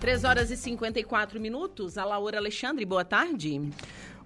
3 0.00 0.24
horas 0.24 0.50
e 0.50 0.56
54 0.56 1.40
minutos. 1.40 1.98
A 1.98 2.04
Laura 2.04 2.38
Alexandre, 2.38 2.84
boa 2.86 3.04
tarde. 3.04 3.60
Boa 3.60 3.64
tarde, 3.64 3.68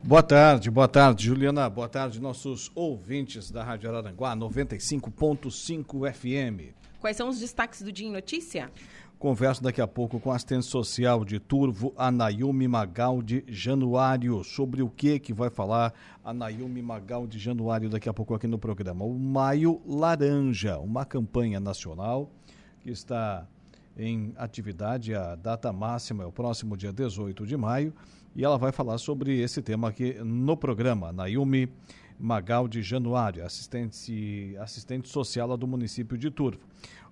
boa 0.04 0.88
tarde, 0.88 1.24
Juliana. 1.24 1.70
Boa 1.70 1.88
tarde, 1.88 2.20
nossos 2.20 2.72
ouvintes 2.74 3.50
da 3.52 3.62
Rádio 3.62 3.88
Araranguá 3.88 4.34
95.5 4.34 6.12
FM. 6.12 6.74
Quais 7.00 7.16
são 7.16 7.28
os 7.28 7.38
destaques 7.38 7.82
do 7.82 7.92
Dia 7.92 8.08
em 8.08 8.12
Notícia? 8.12 8.70
Converso 9.16 9.62
daqui 9.62 9.80
a 9.80 9.86
pouco 9.86 10.18
com 10.18 10.32
a 10.32 10.34
assistente 10.34 10.66
social 10.66 11.24
de 11.24 11.38
Turvo, 11.38 11.94
a 11.96 12.10
Nayumi 12.10 12.66
Magal 12.66 13.22
de 13.22 13.44
Januário. 13.46 14.42
Sobre 14.42 14.82
o 14.82 14.90
que 14.90 15.20
que 15.20 15.32
vai 15.32 15.48
falar 15.48 15.94
a 16.24 16.34
Nayumi 16.34 16.82
Magal 16.82 17.24
de 17.24 17.38
Januário 17.38 17.88
daqui 17.88 18.08
a 18.08 18.12
pouco 18.12 18.34
aqui 18.34 18.48
no 18.48 18.58
programa? 18.58 19.04
O 19.04 19.16
Maio 19.16 19.80
Laranja, 19.86 20.78
uma 20.80 21.04
campanha 21.04 21.60
nacional 21.60 22.28
que 22.80 22.90
está 22.90 23.46
em 23.96 24.32
atividade. 24.36 25.14
A 25.14 25.36
data 25.36 25.72
máxima 25.72 26.24
é 26.24 26.26
o 26.26 26.32
próximo 26.32 26.76
dia 26.76 26.92
18 26.92 27.46
de 27.46 27.56
maio 27.56 27.94
e 28.34 28.44
ela 28.44 28.58
vai 28.58 28.72
falar 28.72 28.98
sobre 28.98 29.40
esse 29.40 29.60
tema 29.60 29.88
aqui 29.88 30.14
no 30.22 30.56
programa. 30.56 31.12
Nayumi 31.12 31.68
Magal 32.18 32.68
de 32.68 32.82
Januário, 32.82 33.44
assistente, 33.44 34.56
assistente 34.60 35.08
social 35.08 35.56
do 35.56 35.66
município 35.66 36.16
de 36.16 36.30
Turvo. 36.30 36.60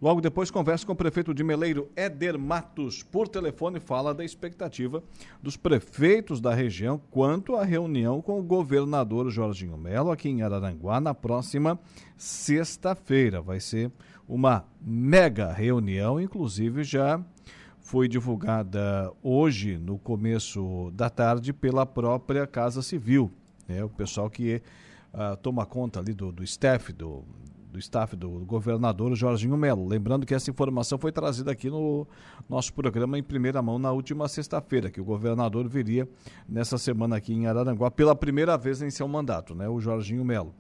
Logo 0.01 0.21
depois 0.21 0.51
conversa 0.51 0.87
com 0.87 0.93
o 0.93 0.97
prefeito 0.97 1.35
de 1.35 1.45
Meleiro, 1.45 1.91
Éder 1.95 2.39
Matos, 2.39 3.03
por 3.03 3.29
telefone 3.29 3.81
fala 3.81 4.15
da 4.15 4.25
expectativa 4.25 5.03
dos 5.43 5.57
prefeitos 5.57 6.41
da 6.41 6.55
região 6.55 6.99
quanto 7.11 7.57
à 7.57 7.65
reunião 7.65 8.23
com 8.23 8.39
o 8.39 8.43
governador 8.43 9.29
Jorginho 9.31 9.77
Melo 9.77 10.11
aqui 10.11 10.29
em 10.29 10.43
Araranguá 10.43 11.01
na 11.01 11.13
próxima 11.13 11.79
sexta-feira. 12.17 13.43
Vai 13.43 13.61
ser 13.61 13.91
uma 14.29 14.65
mega 14.81 15.53
reunião, 15.53 16.21
inclusive 16.21 16.85
já 16.85 17.21
foi 17.91 18.07
divulgada 18.07 19.13
hoje, 19.21 19.77
no 19.77 19.99
começo 19.99 20.93
da 20.95 21.11
tarde, 21.11 21.53
pela 21.53 21.85
própria 21.85 22.47
Casa 22.47 22.83
Civil. 22.83 23.33
Né? 23.67 23.83
O 23.83 23.89
pessoal 23.89 24.31
que 24.31 24.63
uh, 25.13 25.37
toma 25.39 25.67
conta 25.67 25.99
ali 25.99 26.15
do, 26.15 26.31
do 26.31 26.45
staff, 26.45 26.93
do, 26.93 27.25
do 27.73 27.81
staff 27.81 28.15
do 28.15 28.31
governador 28.47 29.13
Jorginho 29.17 29.57
Melo. 29.57 29.89
Lembrando 29.89 30.25
que 30.25 30.33
essa 30.33 30.49
informação 30.49 30.99
foi 30.99 31.11
trazida 31.11 31.51
aqui 31.51 31.69
no 31.69 32.07
nosso 32.49 32.73
programa 32.73 33.19
em 33.19 33.25
primeira 33.25 33.61
mão 33.61 33.77
na 33.77 33.91
última 33.91 34.29
sexta-feira, 34.29 34.89
que 34.89 35.01
o 35.01 35.05
governador 35.05 35.69
viria 35.69 36.09
nessa 36.49 36.79
semana 36.79 37.17
aqui 37.17 37.35
em 37.35 37.49
Araranguá 37.49 37.91
pela 37.91 38.15
primeira 38.15 38.57
vez 38.57 38.81
em 38.81 38.91
seu 38.91 39.09
mandato, 39.09 39.53
né? 39.53 39.69
O 39.69 39.81
Jorginho 39.81 40.25
Melo. 40.25 40.55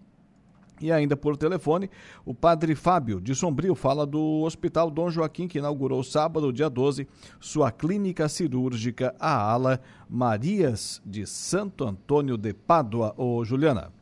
E 0.80 0.90
ainda 0.90 1.16
por 1.16 1.36
telefone, 1.36 1.90
o 2.24 2.34
padre 2.34 2.74
Fábio 2.74 3.20
de 3.20 3.34
Sombrio 3.34 3.74
fala 3.74 4.06
do 4.06 4.42
Hospital 4.42 4.90
Dom 4.90 5.10
Joaquim, 5.10 5.46
que 5.46 5.58
inaugurou 5.58 6.02
sábado, 6.02 6.52
dia 6.52 6.70
12, 6.70 7.06
sua 7.38 7.70
clínica 7.70 8.28
cirúrgica, 8.28 9.14
a 9.20 9.52
ala 9.52 9.80
Marias 10.08 11.02
de 11.04 11.26
Santo 11.26 11.84
Antônio 11.84 12.38
de 12.38 12.54
Pádua. 12.54 13.14
Ô, 13.16 13.44
Juliana. 13.44 13.99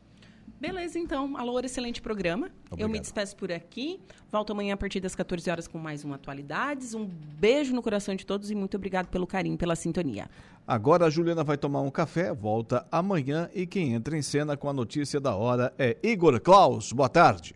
Beleza, 0.59 0.99
então. 0.99 1.37
Alô, 1.37 1.57
excelente 1.61 2.01
programa. 2.01 2.51
Obrigado. 2.65 2.81
Eu 2.81 2.89
me 2.89 2.99
despeço 2.99 3.35
por 3.35 3.51
aqui. 3.51 3.99
Volto 4.29 4.51
amanhã 4.51 4.73
a 4.73 4.77
partir 4.77 4.99
das 4.99 5.15
14 5.15 5.49
horas 5.49 5.67
com 5.67 5.77
mais 5.77 6.03
um 6.03 6.13
Atualidades. 6.13 6.93
Um 6.93 7.05
beijo 7.05 7.73
no 7.73 7.81
coração 7.81 8.13
de 8.13 8.25
todos 8.25 8.51
e 8.51 8.55
muito 8.55 8.75
obrigado 8.75 9.07
pelo 9.07 9.25
carinho, 9.25 9.57
pela 9.57 9.75
sintonia. 9.75 10.29
Agora 10.67 11.05
a 11.05 11.09
Juliana 11.09 11.43
vai 11.43 11.57
tomar 11.57 11.81
um 11.81 11.89
café, 11.89 12.33
volta 12.33 12.85
amanhã 12.91 13.49
e 13.55 13.65
quem 13.65 13.93
entra 13.93 14.17
em 14.17 14.21
cena 14.21 14.57
com 14.57 14.69
a 14.69 14.73
notícia 14.73 15.19
da 15.19 15.33
hora 15.33 15.73
é 15.79 15.97
Igor 16.03 16.39
Klaus. 16.41 16.91
Boa 16.91 17.09
tarde. 17.09 17.55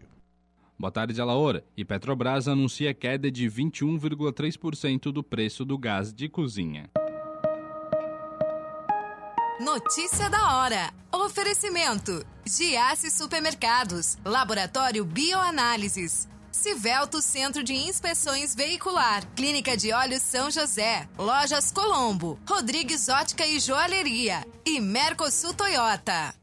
Boa 0.79 0.91
tarde, 0.91 1.19
Alaora. 1.21 1.63
E 1.77 1.85
Petrobras 1.85 2.47
anuncia 2.47 2.93
queda 2.93 3.29
de 3.29 3.47
21,3% 3.49 5.11
do 5.11 5.21
preço 5.21 5.63
do 5.63 5.77
gás 5.77 6.13
de 6.13 6.27
cozinha. 6.27 6.89
Notícia 9.63 10.29
da 10.29 10.57
hora. 10.57 10.93
Oferecimento: 11.09 12.25
Giasse 12.45 13.09
Supermercados, 13.09 14.17
Laboratório 14.25 15.05
Bioanálises, 15.05 16.27
Civelto 16.51 17.21
Centro 17.21 17.63
de 17.63 17.73
Inspeções 17.73 18.53
Veicular, 18.53 19.25
Clínica 19.37 19.77
de 19.77 19.93
Olhos 19.93 20.21
São 20.21 20.51
José, 20.51 21.07
Lojas 21.17 21.71
Colombo, 21.71 22.37
Rodrigues 22.45 23.07
Ótica 23.07 23.47
e 23.47 23.57
Joalheria. 23.57 24.45
E 24.65 24.81
Mercosul 24.81 25.53
Toyota. 25.53 26.35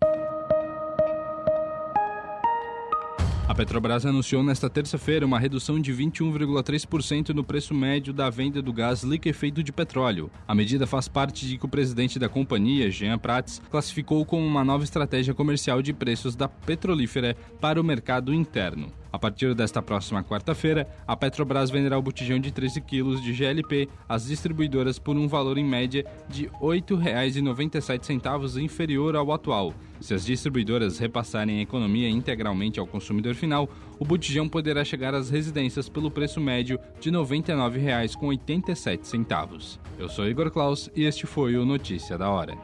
A 3.51 3.55
Petrobras 3.55 4.07
anunciou 4.07 4.45
nesta 4.45 4.71
terça-feira 4.71 5.27
uma 5.27 5.37
redução 5.37 5.81
de 5.81 5.93
21,3% 5.93 7.31
no 7.31 7.43
preço 7.43 7.75
médio 7.75 8.13
da 8.13 8.31
venda 8.31 8.63
do 8.63 8.73
gás 8.73 9.03
liquefeito 9.03 9.61
de 9.61 9.73
petróleo. 9.73 10.31
A 10.47 10.55
medida 10.55 10.87
faz 10.87 11.09
parte 11.09 11.49
de 11.49 11.59
que 11.59 11.67
o 11.67 11.69
presidente 11.69 12.17
da 12.17 12.29
companhia, 12.29 12.93
Jean 12.93 13.19
Prats, 13.19 13.61
classificou 13.69 14.25
como 14.25 14.47
uma 14.47 14.65
nova 14.65 14.85
estratégia 14.85 15.35
comercial 15.35 15.83
de 15.83 15.93
preços 15.93 16.37
da 16.37 16.47
petrolífera 16.47 17.37
para 17.61 17.81
o 17.81 17.83
mercado 17.83 18.33
interno. 18.33 18.93
A 19.13 19.19
partir 19.19 19.55
desta 19.55 19.83
próxima 19.83 20.23
quarta-feira, 20.23 20.87
a 21.07 21.17
Petrobras 21.17 21.71
venderá 21.71 21.99
o 21.99 22.03
botijão 22.03 22.39
de 22.39 22.53
13 22.53 22.81
quilos 22.81 23.23
de 23.23 23.33
GLP 23.33 23.89
às 24.09 24.27
distribuidoras 24.27 24.99
por 24.99 25.17
um 25.17 25.27
valor 25.27 25.59
em 25.59 25.65
média 25.65 26.05
de 26.29 26.47
R$ 26.47 26.53
8,97 26.63 28.63
inferior 28.63 29.17
ao 29.17 29.33
atual. 29.33 29.75
Se 30.01 30.15
as 30.15 30.25
distribuidoras 30.25 30.99
repassarem 30.99 31.59
a 31.59 31.63
economia 31.63 32.09
integralmente 32.09 32.81
ao 32.81 32.87
consumidor 32.87 33.35
final, 33.35 33.69
o 33.99 34.05
botijão 34.05 34.49
poderá 34.49 34.83
chegar 34.85 35.15
às 35.15 35.29
residências 35.29 35.89
pelo 35.89 36.11
preço 36.11 36.41
médio 36.41 36.79
de 37.01 37.11
R$ 37.11 37.17
99,87. 37.17 39.79
Eu 39.99 40.09
sou 40.09 40.27
Igor 40.27 40.51
Klaus 40.51 40.89
e 40.95 41.05
este 41.05 41.27
foi 41.27 41.57
o 41.57 41.67
Notícia 41.67 42.17
da 42.17 42.31
Hora. 42.31 42.57